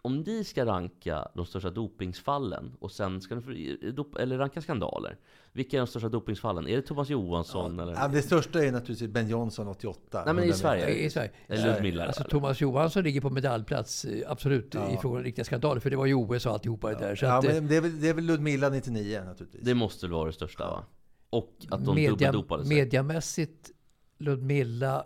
Om 0.06 0.22
ni 0.22 0.43
ska 0.43 0.66
ranka 0.66 1.28
de 1.36 1.45
största 1.45 1.70
dopingsfallen 1.70 2.76
och 2.80 2.91
sen 2.91 3.22
ska 3.22 3.36
ni 3.36 3.78
eller 4.20 4.38
ranka 4.38 4.62
skandaler. 4.62 5.18
Vilka 5.51 5.78
är 5.78 5.82
de 5.82 5.88
största 5.88 6.10
dopingsfallen? 6.10 6.68
Är 6.68 6.76
det 6.76 6.82
Thomas 6.82 7.10
Johansson 7.10 7.80
eller? 7.80 7.93
Ja, 7.93 7.99
men 7.99 8.12
det 8.12 8.22
största 8.22 8.64
är 8.66 8.72
naturligtvis 8.72 9.10
Ben 9.12 9.28
Johnson 9.30 9.68
88. 9.68 10.24
Nej 10.26 10.34
men 10.34 10.43
i 10.43 10.47
100 10.47 10.58
Sverige? 10.58 10.89
I 10.89 11.10
Sverige. 11.10 11.32
Eller 11.47 11.74
Ludmilla? 11.74 12.06
Alltså 12.06 12.22
eller? 12.22 12.30
Thomas 12.30 12.62
Johansson 12.62 13.04
ligger 13.04 13.22
på 13.22 13.30
medaljplats, 13.30 14.06
eh, 14.06 14.32
absolut, 14.32 14.74
Ja. 14.74 14.89
i 14.93 14.97
fråga 14.97 15.18
om 15.18 15.24
riktiga 15.24 15.45
skandaler. 15.45 15.80
För 15.82 15.89
det 15.89 15.95
var 15.95 16.06
ju 16.06 16.14
OS 16.14 16.45
och 16.45 16.51
alltihopa 16.51 16.89
det 16.89 16.95
där. 16.99 17.16
Så 17.16 17.26
Ja, 17.26 17.38
att, 17.38 17.45
eh, 17.45 17.54
men 17.54 17.68
det 17.68 17.76
är, 17.76 17.82
väl, 17.82 18.01
det 18.01 18.10
är 18.10 18.14
väl 18.14 18.24
Ludmilla 18.24 18.70
99 18.70 19.22
naturligtvis. 19.26 19.62
Det 19.66 19.74
måste 19.74 20.06
väl 20.06 20.14
vara 20.14 20.26
det 20.28 20.34
största 20.34 20.68
va? 20.68 20.84
Och 21.30 21.54
att 21.70 21.86
de 21.86 21.95
media, 21.95 22.10
dubbeldopade 22.12 22.66
sig. 22.66 22.76
mediamässigt, 22.76 23.72
Ludmilla 24.18 25.06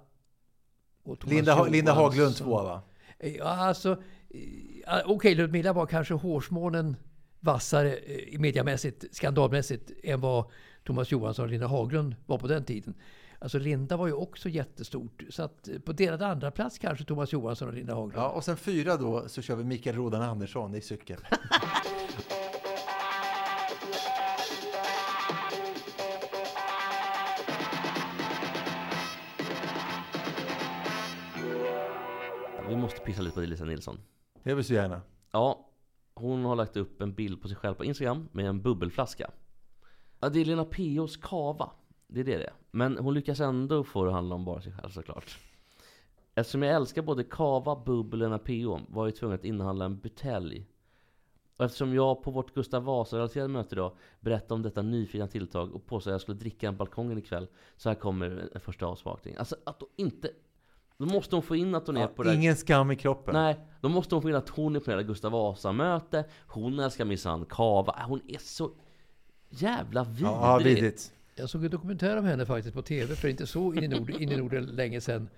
och 1.03 1.19
Thomas 1.19 1.33
Linda, 1.35 1.53
Ha- 1.55 1.65
Linda 1.67 1.91
Johansson. 1.91 2.03
Haglund 2.19 2.35
två 2.35 2.63
va? 2.63 2.81
Ja, 3.19 3.43
alltså, 3.45 3.97
eh, 4.87 5.01
okej, 5.05 5.35
Ludmilla 5.35 5.73
var 5.73 5.85
kanske 5.85 6.13
hårsmånen 6.13 6.95
vassare 7.39 7.93
eh, 7.95 8.39
mediamässigt, 8.39 9.05
skandalmässigt, 9.15 9.91
än 10.03 10.21
vad 10.21 10.45
Thomas 10.83 11.11
Johansson 11.11 11.45
och 11.45 11.51
Linda 11.51 11.67
Haglund 11.67 12.15
var 12.25 12.37
på 12.37 12.47
den 12.47 12.63
tiden. 12.63 12.93
Alltså 13.39 13.59
Linda 13.59 13.97
var 13.97 14.07
ju 14.07 14.13
också 14.13 14.49
jättestort. 14.49 15.23
Så 15.29 15.43
att 15.43 15.67
eh, 15.67 15.79
på 15.79 15.91
delad 15.91 16.21
andra 16.21 16.51
plats 16.51 16.77
kanske 16.77 17.05
Thomas 17.05 17.33
Johansson 17.33 17.67
och 17.67 17.73
Linda 17.73 17.93
Haglund. 17.93 18.23
Ja, 18.23 18.29
och 18.29 18.43
sen 18.43 18.57
fyra 18.57 18.97
då 18.97 19.29
så 19.29 19.41
kör 19.41 19.55
vi 19.55 19.63
Mikael 19.63 19.95
Rodan 19.95 20.21
Andersson 20.21 20.75
i 20.75 20.81
cykel. 20.81 21.17
Vi 32.69 32.75
måste 32.75 32.99
pissa 32.99 33.21
lite 33.21 33.35
på 33.35 33.41
Lisa 33.41 33.65
Nilsson. 33.65 33.99
Det 34.47 34.55
vill 34.55 34.65
så 34.65 34.73
gärna. 34.73 35.01
Ja, 35.31 35.69
hon 36.13 36.45
har 36.45 36.55
lagt 36.55 36.77
upp 36.77 37.01
en 37.01 37.13
bild 37.13 37.41
på 37.41 37.47
sig 37.47 37.57
själv 37.57 37.75
på 37.75 37.85
Instagram 37.85 38.29
med 38.31 38.45
en 38.45 38.61
bubbelflaska. 38.61 39.31
Ja, 40.19 40.29
det 40.29 40.41
är 40.41 40.45
Lena 40.45 40.65
P.O.s 40.65 41.17
kava. 41.17 41.71
Det 42.07 42.19
är 42.19 42.23
det 42.23 42.37
det 42.37 42.43
är. 42.43 42.53
Men 42.71 42.97
hon 42.97 43.13
lyckas 43.13 43.39
ändå 43.39 43.83
få 43.83 44.03
det 44.03 44.09
att 44.09 44.15
handla 44.15 44.35
om 44.35 44.45
bara 44.45 44.61
sig 44.61 44.71
själv 44.71 44.89
såklart. 44.89 45.39
Eftersom 46.35 46.63
jag 46.63 46.75
älskar 46.75 47.01
både 47.01 47.23
kava, 47.23 47.75
bubbel 47.75 48.21
och 48.21 48.27
Lena 48.27 48.39
P.O. 48.39 48.79
var 48.89 49.07
jag 49.07 49.15
tvungen 49.15 49.35
att 49.35 49.45
inhandla 49.45 49.85
en 49.85 49.99
butelj. 49.99 50.65
Och 51.57 51.65
eftersom 51.65 51.93
jag 51.93 52.23
på 52.23 52.31
vårt 52.31 52.53
Gustav 52.53 52.83
Vasa-relaterade 52.83 53.49
möte 53.49 53.75
idag 53.75 53.91
berättade 54.19 54.53
om 54.53 54.61
detta 54.61 54.81
nyfina 54.81 55.27
tilltag 55.27 55.75
och 55.75 55.85
påstod 55.85 56.11
att 56.11 56.13
jag 56.13 56.21
skulle 56.21 56.37
dricka 56.37 56.67
en 56.67 56.77
balkongen 56.77 57.17
ikväll. 57.17 57.47
Så 57.77 57.89
här 57.89 57.95
kommer 57.95 58.49
en 58.53 58.61
första 58.61 58.85
avsmakning. 58.85 59.35
Alltså 59.35 59.55
att 59.65 59.79
då 59.79 59.87
inte... 59.95 60.29
Då 60.99 61.05
måste 61.05 61.35
hon 61.35 61.43
få 61.43 61.55
in 61.55 61.75
att 61.75 61.87
hon 61.87 61.97
är 61.97 62.01
Ja, 62.01 62.07
på 62.07 62.23
det 62.23 62.35
ingen 62.35 62.55
skam 62.55 62.91
i 62.91 62.95
kroppen. 62.95 63.33
Nej, 63.33 63.59
då 63.81 63.89
måste 63.89 64.15
hon 64.15 64.21
få 64.21 64.29
in 64.29 64.35
att 64.35 64.49
hon 64.49 64.75
är 64.75 64.79
på 64.79 64.91
det 64.91 64.97
där 64.97 65.03
Gustav 65.03 65.31
Vasa-möte 65.31 66.25
Hon 66.47 66.79
älskar 66.79 67.05
minsann 67.05 67.45
kava 67.45 68.03
Hon 68.07 68.21
är 68.27 68.37
så 68.39 68.71
jävla 69.49 70.03
vidrig 70.03 70.27
Ja, 70.27 70.57
vidrigt. 70.63 71.11
Jag 71.35 71.49
såg 71.49 71.65
en 71.65 71.71
dokumentär 71.71 72.17
om 72.17 72.25
henne 72.25 72.45
faktiskt 72.45 72.75
på 72.75 72.81
TV 72.81 73.15
för 73.15 73.27
inte 73.27 73.47
så 73.47 73.73
in 73.73 73.83
i, 73.83 73.87
Nord, 73.87 74.09
in 74.09 74.31
i 74.31 74.37
Norden 74.37 74.65
länge 74.65 75.01
sedan. 75.01 75.29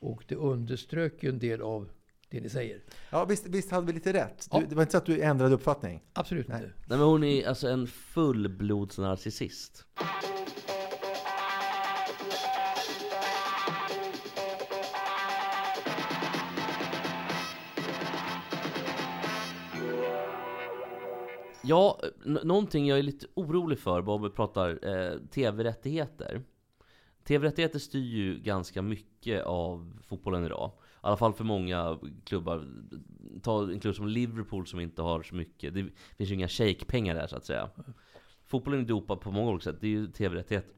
Och 0.00 0.24
det 0.28 0.34
underströk 0.34 1.22
ju 1.22 1.28
en 1.28 1.38
del 1.38 1.62
av 1.62 1.88
det 2.28 2.40
ni 2.40 2.48
säger. 2.48 2.82
Ja, 3.10 3.24
visst, 3.24 3.46
visst 3.46 3.70
hade 3.70 3.86
vi 3.86 3.92
lite 3.92 4.12
rätt? 4.12 4.48
Du, 4.50 4.56
Ja. 4.58 4.62
Det 4.68 4.74
var 4.74 4.82
inte 4.82 4.92
så 4.92 4.98
att 4.98 5.06
du 5.06 5.20
ändrade 5.20 5.54
uppfattning? 5.54 6.02
Absolut 6.12 6.48
Nej. 6.48 6.62
inte. 6.62 6.74
Nej 6.86 6.98
men 6.98 7.06
hon 7.06 7.24
är 7.24 7.48
alltså 7.48 7.68
en 7.68 7.86
fullblodsnarcissist 7.86 9.86
Ja, 21.70 22.00
någonting 22.24 22.86
jag 22.86 22.98
är 22.98 23.02
lite 23.02 23.26
orolig 23.34 23.78
för, 23.78 24.02
bara 24.02 24.16
om 24.16 24.22
vi 24.22 24.30
pratar 24.30 24.88
eh, 24.88 25.18
tv-rättigheter. 25.30 26.42
Tv-rättigheter 27.24 27.78
styr 27.78 28.04
ju 28.04 28.38
ganska 28.38 28.82
mycket 28.82 29.44
av 29.44 29.92
fotbollen 30.06 30.44
idag. 30.44 30.72
I 30.78 30.98
alla 31.00 31.16
fall 31.16 31.32
för 31.32 31.44
många 31.44 31.98
klubbar. 32.24 32.68
Ta 33.42 33.62
en 33.62 33.80
klubb 33.80 33.94
som 33.94 34.08
Liverpool 34.08 34.66
som 34.66 34.80
inte 34.80 35.02
har 35.02 35.22
så 35.22 35.34
mycket. 35.34 35.74
Det 35.74 35.88
finns 36.16 36.30
ju 36.30 36.34
inga 36.34 36.48
shake-pengar 36.48 37.14
där 37.14 37.26
så 37.26 37.36
att 37.36 37.44
säga. 37.44 37.70
Fotbollen 38.46 38.80
är 38.80 38.84
dopad 38.84 39.20
på 39.20 39.30
många 39.30 39.50
olika 39.50 39.64
sätt. 39.64 39.80
Det 39.80 39.86
är 39.86 39.90
ju 39.90 40.06
tv-rättigheter. 40.06 40.74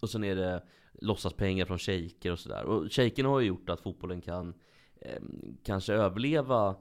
Och 0.00 0.10
sen 0.10 0.24
är 0.24 0.36
det 0.36 0.62
låtsaspengar 0.92 1.66
från 1.66 1.78
shejker 1.78 2.32
och 2.32 2.38
sådär. 2.38 2.64
Och 2.64 2.92
shejkerna 2.92 3.28
har 3.28 3.40
ju 3.40 3.46
gjort 3.46 3.70
att 3.70 3.80
fotbollen 3.80 4.20
kan 4.20 4.54
eh, 5.00 5.22
kanske 5.62 5.94
överleva 5.94 6.76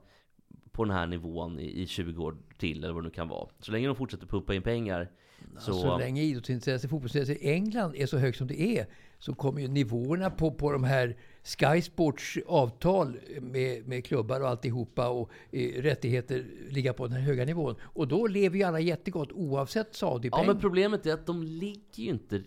på 0.71 0.85
den 0.85 0.93
här 0.93 1.07
nivån 1.07 1.59
i, 1.59 1.81
i 1.81 1.87
20 1.87 2.23
år 2.23 2.37
till, 2.57 2.83
eller 2.83 2.93
vad 2.93 3.03
det 3.03 3.07
nu 3.07 3.13
kan 3.13 3.27
vara. 3.27 3.49
Så 3.59 3.71
länge 3.71 3.87
de 3.87 3.95
fortsätter 3.95 4.27
pumpa 4.27 4.53
in 4.53 4.61
pengar 4.61 5.11
så... 5.59 5.73
Så 5.73 5.97
länge 5.97 6.21
idrottsintresse, 6.21 6.87
fotbollsintresse 6.87 7.33
i 7.33 7.51
England 7.51 7.95
är 7.95 8.05
så 8.05 8.17
högt 8.17 8.37
som 8.37 8.47
det 8.47 8.61
är 8.61 8.85
så 9.21 9.33
kommer 9.35 9.61
ju 9.61 9.67
nivåerna 9.67 10.29
på, 10.29 10.51
på 10.51 10.71
de 10.71 10.83
här 10.83 11.17
Sky 11.43 11.81
Sports 11.81 12.37
avtal 12.47 13.19
med, 13.41 13.87
med 13.87 14.05
klubbar 14.05 14.41
och 14.41 14.49
alltihopa 14.49 15.09
och 15.09 15.31
eh, 15.51 15.81
rättigheter 15.81 16.45
ligga 16.69 16.93
på 16.93 17.07
den 17.07 17.15
här 17.15 17.21
höga 17.21 17.45
nivån. 17.45 17.75
Och 17.81 18.07
då 18.07 18.27
lever 18.27 18.57
ju 18.57 18.63
alla 18.63 18.79
jättegott 18.79 19.31
oavsett 19.31 19.87
Ja 19.87 19.93
Saudi-peng. 19.93 20.45
men 20.47 20.59
problemet 20.59 21.05
är 21.05 21.13
att 21.13 21.25
de 21.25 21.43
ligger 21.43 22.03
ju 22.03 22.09
inte... 22.09 22.43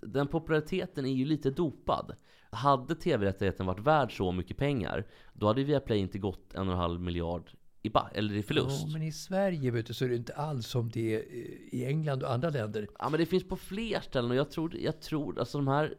Den 0.00 0.26
populariteten 0.26 1.06
är 1.06 1.12
ju 1.12 1.24
lite 1.24 1.50
dopad. 1.50 2.14
Hade 2.50 2.94
tv-rättigheten 2.94 3.66
varit 3.66 3.80
värd 3.80 4.16
så 4.16 4.32
mycket 4.32 4.56
pengar, 4.56 5.06
då 5.32 5.46
hade 5.46 5.64
Viaplay 5.64 5.98
inte 5.98 6.18
gått 6.18 6.54
en 6.54 6.68
och 6.68 6.74
en 6.74 6.80
halv 6.80 7.00
miljard 7.00 7.50
i, 7.82 7.92
eller 8.14 8.34
i 8.34 8.42
förlust. 8.42 8.82
Ja, 8.86 8.92
men 8.92 9.02
i 9.02 9.12
Sverige 9.12 9.70
vet 9.70 9.86
du, 9.86 9.94
så 9.94 10.04
är 10.04 10.08
det 10.08 10.16
inte 10.16 10.34
alls 10.34 10.66
som 10.66 10.90
det 10.90 11.14
är 11.14 11.24
i 11.74 11.84
England 11.84 12.22
och 12.22 12.32
andra 12.32 12.50
länder. 12.50 12.88
Ja 12.98 13.08
men 13.08 13.20
det 13.20 13.26
finns 13.26 13.48
på 13.48 13.56
fler 13.56 14.00
ställen 14.00 14.30
och 14.30 14.36
jag 14.36 14.50
tror, 14.50 14.76
jag 14.76 15.00
tror 15.00 15.38
alltså 15.38 15.58
de 15.58 15.68
här 15.68 15.94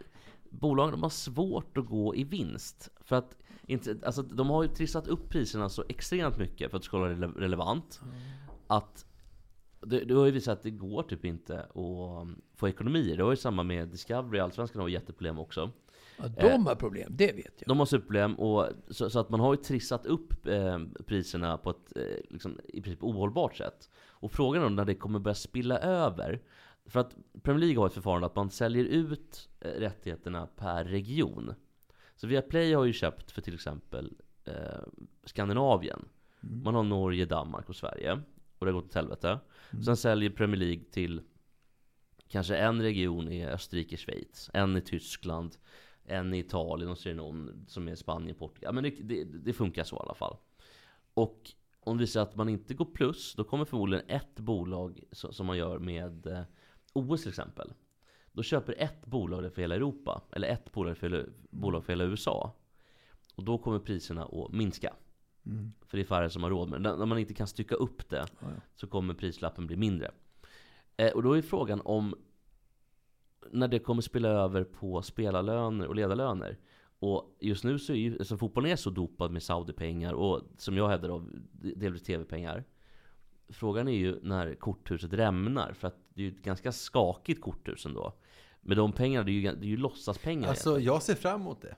bolagen 0.49 0.91
de 0.91 1.03
har 1.03 1.09
svårt 1.09 1.77
att 1.77 1.85
gå 1.85 2.15
i 2.15 2.23
vinst. 2.23 2.89
För 3.01 3.15
att 3.15 3.37
inte, 3.65 3.97
alltså, 4.05 4.21
de 4.21 4.49
har 4.49 4.63
ju 4.63 4.69
trissat 4.69 5.07
upp 5.07 5.29
priserna 5.29 5.69
så 5.69 5.83
extremt 5.89 6.37
mycket 6.37 6.69
för 6.71 6.77
att 6.77 6.83
det 6.83 6.85
ska 6.85 6.99
vara 6.99 7.13
rele- 7.13 7.39
relevant. 7.39 8.01
Att 8.67 9.05
det, 9.81 9.99
det 9.99 10.13
har 10.13 10.25
ju 10.25 10.31
visat 10.31 10.57
att 10.57 10.63
det 10.63 10.71
går 10.71 11.03
typ 11.03 11.25
inte 11.25 11.59
att 11.59 12.27
få 12.55 12.69
ekonomi. 12.69 13.15
Det 13.17 13.23
var 13.23 13.31
ju 13.31 13.37
samma 13.37 13.63
med 13.63 13.87
Discovery, 13.87 14.39
Allsvenskan 14.39 14.81
har 14.81 14.89
jätteproblem 14.89 15.39
också. 15.39 15.71
Ja, 16.17 16.29
de 16.37 16.65
har 16.65 16.75
problem, 16.75 17.13
det 17.17 17.31
vet 17.31 17.53
jag. 17.57 17.67
De 17.67 17.79
har 17.79 17.85
superproblem 17.85 18.35
och 18.35 18.67
så, 18.89 19.09
så 19.09 19.19
att 19.19 19.29
man 19.29 19.39
har 19.39 19.53
ju 19.53 19.61
trissat 19.61 20.05
upp 20.05 20.47
eh, 20.47 20.79
priserna 21.05 21.57
på 21.57 21.69
ett 21.69 21.97
eh, 21.97 22.03
liksom, 22.29 22.59
i 22.63 22.81
princip 22.81 23.03
ohållbart 23.03 23.57
sätt. 23.57 23.89
Och 24.09 24.31
frågan 24.31 24.63
är 24.63 24.69
när 24.69 24.85
det 24.85 24.95
kommer 24.95 25.19
börja 25.19 25.35
spilla 25.35 25.79
över. 25.79 26.41
För 26.85 26.99
att 26.99 27.15
Premier 27.43 27.59
League 27.59 27.79
har 27.79 27.87
ett 27.87 27.93
förfarande 27.93 28.25
att 28.27 28.35
man 28.35 28.49
säljer 28.49 28.85
ut 28.85 29.49
eh, 29.59 29.69
rättigheterna 29.69 30.47
per 30.47 30.85
region. 30.85 31.53
Så 32.15 32.27
Viaplay 32.27 32.73
har 32.73 32.85
ju 32.85 32.93
köpt 32.93 33.31
för 33.31 33.41
till 33.41 33.53
exempel 33.53 34.13
eh, 34.45 34.53
Skandinavien. 35.23 36.05
Man 36.39 36.75
har 36.75 36.83
Norge, 36.83 37.25
Danmark 37.25 37.69
och 37.69 37.75
Sverige. 37.75 38.21
Och 38.59 38.65
det 38.65 38.71
har 38.71 38.81
gått 38.81 38.89
åt 38.89 38.95
helvete. 38.95 39.39
Sen 39.85 39.97
säljer 39.97 40.29
Premier 40.29 40.59
League 40.59 40.83
till 40.91 41.21
kanske 42.27 42.57
en 42.57 42.81
region 42.81 43.27
i 43.27 43.45
Österrike, 43.45 43.97
Schweiz. 43.97 44.49
En 44.53 44.77
i 44.77 44.81
Tyskland. 44.81 45.55
En 46.05 46.33
i 46.33 46.39
Italien 46.39 46.91
och 46.91 46.97
så 46.97 47.09
är 47.09 47.13
det 47.13 47.17
någon 47.17 47.65
som 47.67 47.87
är 47.87 47.95
Spanien, 47.95 48.35
Portugal. 48.35 48.73
Men 48.73 48.83
det, 48.83 48.89
det, 48.89 49.23
det 49.23 49.53
funkar 49.53 49.83
så 49.83 49.95
i 49.95 49.99
alla 49.99 50.13
fall. 50.13 50.35
Och 51.13 51.51
om 51.79 51.97
det 51.97 52.01
visar 52.01 52.21
att 52.21 52.35
man 52.35 52.49
inte 52.49 52.73
går 52.73 52.85
plus, 52.85 53.35
då 53.35 53.43
kommer 53.43 53.65
förmodligen 53.65 54.05
ett 54.07 54.39
bolag 54.39 55.03
som 55.11 55.45
man 55.45 55.57
gör 55.57 55.79
med 55.79 56.27
eh, 56.27 56.41
OS 56.93 57.21
till 57.21 57.29
exempel. 57.29 57.73
Då 58.31 58.43
köper 58.43 58.75
ett 58.77 59.05
bolag 59.05 59.43
det 59.43 59.51
för 59.51 59.61
hela 59.61 59.75
Europa, 59.75 60.21
eller 60.31 60.47
ett 60.47 60.71
bolag 60.71 60.97
för 60.97 61.09
hela, 61.09 61.23
bolag 61.49 61.85
för 61.85 61.93
hela 61.93 62.03
USA. 62.03 62.55
Och 63.35 63.43
då 63.43 63.57
kommer 63.57 63.79
priserna 63.79 64.25
att 64.25 64.51
minska. 64.51 64.93
För 65.85 65.97
det 65.97 66.03
är 66.03 66.05
färre 66.05 66.29
som 66.29 66.43
har 66.43 66.49
råd 66.49 66.69
med 66.69 66.81
det. 66.81 66.95
När 66.95 67.05
man 67.05 67.19
inte 67.19 67.33
kan 67.33 67.47
stycka 67.47 67.75
upp 67.75 68.09
det 68.09 68.25
så 68.75 68.87
kommer 68.87 69.13
prislappen 69.13 69.67
bli 69.67 69.75
mindre. 69.75 70.11
Eh, 70.97 71.11
och 71.11 71.23
då 71.23 71.33
är 71.37 71.41
frågan 71.41 71.81
om 71.85 72.15
när 73.51 73.67
det 73.67 73.79
kommer 73.79 74.01
spela 74.01 74.29
över 74.29 74.63
på 74.63 75.01
spelarlöner 75.01 75.87
och 75.87 75.95
ledarlöner. 75.95 76.57
Och 76.99 77.37
just 77.39 77.63
nu 77.63 77.79
så 77.79 77.93
är 77.93 77.97
ju, 77.97 78.17
alltså 78.19 78.37
fotbollen 78.37 78.71
är 78.71 78.75
så 78.75 78.89
dopad 78.89 79.31
med 79.31 79.43
Saudi-pengar 79.43 80.13
och 80.13 80.41
som 80.57 80.77
jag 80.77 80.89
hävdar 80.89 81.09
av 81.09 81.29
delvis 81.51 82.03
TV-pengar. 82.03 82.63
Frågan 83.49 83.87
är 83.87 83.97
ju 83.97 84.19
när 84.21 84.55
korthuset 84.55 85.13
rämnar, 85.13 85.73
för 85.73 85.87
att 85.87 85.97
det 86.13 86.21
är 86.21 86.25
ju 86.25 86.31
ett 86.31 86.43
ganska 86.43 86.71
skakigt 86.71 87.41
korthus 87.41 87.85
ändå. 87.85 88.13
Med 88.61 88.77
de 88.77 88.91
pengarna, 88.91 89.25
det 89.25 89.31
är 89.31 89.33
ju, 89.33 89.41
det 89.41 89.65
är 89.65 89.69
ju 89.69 89.77
låtsaspengar 89.77 90.49
Alltså, 90.49 90.79
jag 90.79 91.03
ser 91.03 91.15
fram 91.15 91.41
emot 91.41 91.61
det. 91.61 91.75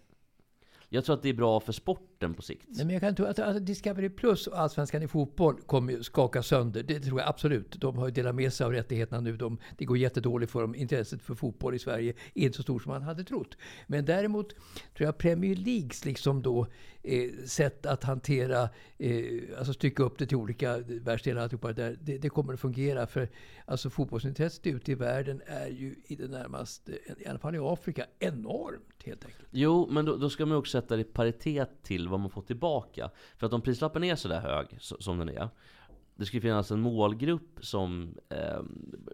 Jag 0.94 1.06
tror 1.06 1.16
att 1.16 1.22
det 1.22 1.30
är 1.30 1.34
bra 1.34 1.60
för 1.60 1.74
sporten 1.74 2.34
på 2.34 2.42
sikt. 2.42 2.68
Nej, 2.68 2.86
men 2.86 2.94
jag 2.94 3.02
kan 3.02 3.16
tro 3.16 3.26
att, 3.26 3.40
alltså, 3.40 3.60
Discovery 3.60 4.10
Plus 4.10 4.48
och 4.48 4.60
Allsvenskan 4.60 5.04
i 5.04 5.08
fotboll 5.08 5.62
kommer 5.62 5.94
ju 5.94 6.04
skaka 6.04 6.44
sönder. 6.44 6.84
Det 6.84 7.00
tror 7.00 7.20
jag 7.20 7.30
absolut. 7.30 7.76
De 7.82 7.98
har 7.98 8.06
ju 8.06 8.12
delat 8.12 8.36
med 8.36 8.54
sig 8.54 8.66
av 8.66 8.72
rättigheterna 8.72 9.22
nu. 9.22 9.38
De, 9.38 9.58
det 9.78 9.86
går 9.86 9.98
jättedåligt 9.98 10.52
för 10.52 10.62
dem. 10.62 10.76
Intresset 10.76 11.22
för 11.22 11.36
fotboll 11.36 11.76
i 11.76 11.80
Sverige 11.80 12.14
är 12.34 12.44
inte 12.46 12.56
så 12.56 12.64
stort 12.64 12.84
som 12.84 12.92
man 12.92 13.02
hade 13.02 13.24
trott. 13.24 13.58
Men 13.88 14.06
däremot 14.06 14.50
tror 14.98 15.06
jag 15.06 15.18
Premier 15.18 15.56
Leagues 15.56 16.06
liksom 16.06 16.42
då, 16.42 16.68
eh, 17.04 17.30
sätt 17.46 17.86
att 17.86 18.04
hantera, 18.04 18.70
eh, 18.98 19.58
alltså 19.58 19.74
stycka 19.74 20.04
upp 20.04 20.18
det 20.18 20.26
till 20.26 20.38
olika 20.38 20.78
världsdelar, 20.78 21.42
alltihopa 21.42 21.68
det 21.68 21.74
där, 21.74 21.98
det, 22.02 22.18
det 22.18 22.30
kommer 22.30 22.54
att 22.54 22.60
fungera. 22.60 23.08
För 23.08 23.30
alltså 23.66 23.90
fotbollsintresset 23.90 24.68
ute 24.68 24.92
i 24.92 24.96
världen 24.96 25.42
är 25.46 25.68
ju 25.68 25.96
i 26.06 26.16
det 26.16 26.28
närmaste, 26.28 26.92
i 27.18 27.28
alla 27.28 27.40
fall 27.40 27.56
i 27.56 27.60
Afrika, 27.60 28.06
enormt 28.20 28.93
helt 29.06 29.26
enkelt. 29.26 29.48
Jo, 29.52 29.88
men 29.92 30.06
då, 30.06 30.18
då 30.18 30.30
ska 30.30 30.46
man 30.46 30.58
också 30.58 30.72
sätta 30.82 30.96
det 30.96 31.02
i 31.02 31.04
paritet 31.04 31.84
till 31.84 32.08
vad 32.08 32.20
man 32.20 32.30
får 32.30 32.42
tillbaka. 32.42 33.10
För 33.38 33.48
att 33.48 33.54
om 33.54 33.62
prislappen 33.62 34.04
är 34.04 34.16
sådär 34.16 34.40
hög 34.40 34.78
så, 34.80 34.98
som 35.00 35.18
den 35.18 35.30
är. 35.30 35.50
Det 36.16 36.26
ska 36.26 36.42
finnas 36.42 36.72
en 36.72 36.80
målgrupp 36.80 37.60
som 37.62 38.18
eh, 38.30 38.60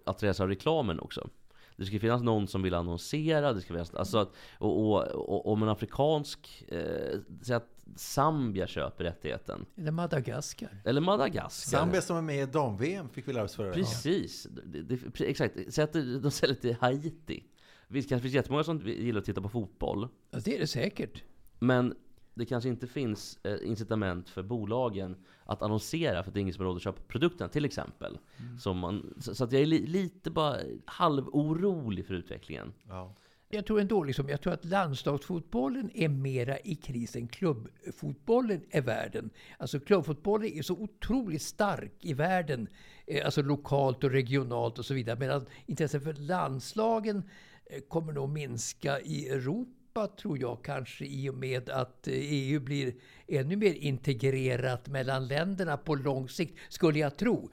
attraheras 0.06 0.40
av 0.40 0.48
reklamen 0.48 1.00
också. 1.00 1.30
Det 1.76 1.86
ska 1.86 2.00
finnas 2.00 2.22
någon 2.22 2.48
som 2.48 2.62
vill 2.62 2.74
annonsera, 2.74 3.54
det 3.54 3.62
ska 3.62 3.74
finnas, 3.74 3.94
alltså 3.94 4.18
att, 4.18 4.34
och, 4.58 4.92
och, 4.92 5.04
och 5.08 5.52
om 5.52 5.64
en 5.64 5.70
afrikansk, 5.70 6.66
eh, 6.68 7.20
säg 7.42 7.56
att 7.56 7.80
Zambia 7.96 8.68
köper 8.68 9.04
rättigheten. 9.04 9.66
Eller 9.76 9.92
Madagaskar. 9.92 10.82
Eller 10.86 11.02
Madagaskar. 11.02 11.78
Zambia 11.78 12.02
som 12.02 12.18
är 12.18 12.22
med 12.22 12.50
i 12.50 12.52
dam-VM 12.52 13.10
fick 13.10 13.28
vi 13.28 13.34
lära 13.34 13.44
oss 13.44 13.56
förra. 13.56 13.74
Precis, 13.74 14.48
det, 14.66 14.82
det, 14.82 15.22
exakt. 15.22 15.56
Säg 15.70 15.84
att 15.84 15.94
de 15.94 16.32
säljer 16.32 16.56
till 16.56 16.76
Haiti. 16.80 17.44
Visst 17.92 18.10
kanske 18.10 18.22
det 18.22 18.30
finns 18.30 18.36
jättemånga 18.36 18.64
som 18.64 18.80
gillar 18.80 19.20
att 19.20 19.26
titta 19.26 19.42
på 19.42 19.50
fotboll. 19.50 20.08
Ja, 20.32 20.40
det 20.46 20.56
är 20.56 20.60
det 20.60 20.68
säkert. 20.68 21.24
Men 21.60 21.96
det 22.34 22.46
kanske 22.46 22.70
inte 22.70 22.88
finns 22.88 23.40
eh, 23.44 23.58
incitament 23.64 24.30
för 24.30 24.44
bolagen 24.44 25.16
att 25.46 25.62
annonsera 25.62 26.24
för 26.24 26.30
att 26.30 26.34
det 26.34 26.40
är 26.40 26.42
ingen 26.42 26.54
som 26.54 26.66
har 26.66 26.68
råd 26.68 26.78
att 26.78 26.84
köpa 26.84 27.02
produkterna 27.08 27.50
till 27.50 27.66
exempel. 27.66 28.18
Som 28.60 28.78
man, 28.78 29.14
så, 29.20 29.36
så 29.36 29.44
att 29.44 29.52
jag 29.52 29.62
är 29.62 29.66
li, 29.66 29.88
lite 29.88 30.32
bara 30.32 30.58
halvorolig 30.86 32.06
för 32.06 32.14
utvecklingen. 32.14 32.74
Ja. 32.88 33.16
Jag 33.52 33.66
tror 33.66 33.80
ändå 33.80 34.04
liksom, 34.04 34.30
jag 34.30 34.42
tror 34.42 34.54
att 34.54 34.66
landslagsfotbollen 34.66 35.92
är 35.94 36.10
mera 36.10 36.60
i 36.60 36.76
kris 36.76 37.16
än 37.16 37.28
klubbfotbollen 37.28 38.62
är 38.70 38.82
världen. 38.82 39.30
Alltså 39.58 39.80
klubbfotbollen 39.80 40.48
är 40.54 40.62
så 40.62 40.74
otroligt 40.74 41.42
stark 41.42 41.94
i 42.00 42.14
världen, 42.14 42.68
eh, 43.08 43.26
alltså 43.26 43.42
lokalt 43.42 44.04
och 44.04 44.12
regionalt 44.12 44.80
och 44.80 44.86
så 44.86 44.94
vidare. 44.94 45.20
Medan 45.20 45.46
intresset 45.66 46.04
för 46.04 46.14
landslagen 46.14 47.18
eh, 47.18 47.24
Eh, 47.70 47.80
kommer 47.82 48.14
nog 48.14 48.30
minska 48.30 49.00
i 49.00 49.30
Europa 49.30 50.08
tror 50.22 50.38
jag 50.40 50.64
kanske 50.64 51.06
i 51.06 51.30
och 51.30 51.34
med 51.36 51.70
att 51.70 52.08
eh, 52.08 52.14
EU 52.18 52.60
blir 52.60 52.94
ännu 53.28 53.56
mer 53.56 53.74
integrerat 53.74 54.88
mellan 54.88 55.28
länderna 55.28 55.78
på 55.78 55.96
lång 55.96 56.30
sikt, 56.30 56.58
skulle 56.70 57.00
jag 57.00 57.18
tro. 57.18 57.50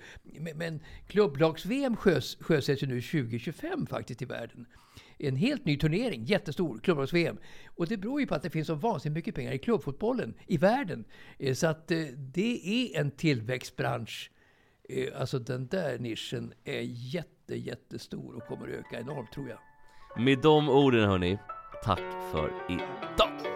Men, 0.55 0.81
klubblags-VM 1.07 1.97
sjös- 1.97 2.37
sjösätts 2.43 2.83
ju 2.83 2.87
nu 2.87 3.01
2025 3.03 3.87
faktiskt 3.87 4.23
i 4.23 4.25
världen 4.25 4.67
en 5.19 5.37
helt 5.37 5.65
ny 5.65 5.77
turnering, 5.79 6.25
jättestor, 6.25 6.79
klubblags-VM. 6.79 7.39
Och 7.67 7.87
det 7.87 7.97
beror 7.97 8.21
ju 8.21 8.27
på 8.27 8.35
att 8.35 8.43
det 8.43 8.51
finns 8.51 8.67
så 8.67 8.75
vansinnigt 8.75 9.15
mycket 9.17 9.35
pengar 9.35 9.53
i 9.53 9.59
klubbfotbollen 9.59 10.35
i 10.47 10.57
världen. 10.57 11.05
Eh, 11.39 11.55
så 11.55 11.67
att 11.67 11.89
det 12.17 12.61
är 12.95 13.01
en 13.01 13.11
tillväxtbransch. 13.11 14.31
Alltså 15.17 15.39
den 15.39 15.67
där 15.67 15.99
nischen 15.99 16.53
är 16.65 16.81
jätte, 16.83 17.57
jättestor 17.57 18.37
och 18.37 18.43
kommer 18.47 18.69
att 18.69 18.75
öka 18.75 19.01
enormt 19.01 19.33
tror 19.33 19.49
jag. 19.49 19.59
Med 20.19 20.39
de 20.39 20.69
orden 20.69 21.09
hörni, 21.09 21.39
tack 21.85 22.03
för 22.33 22.51
idag! 22.69 23.56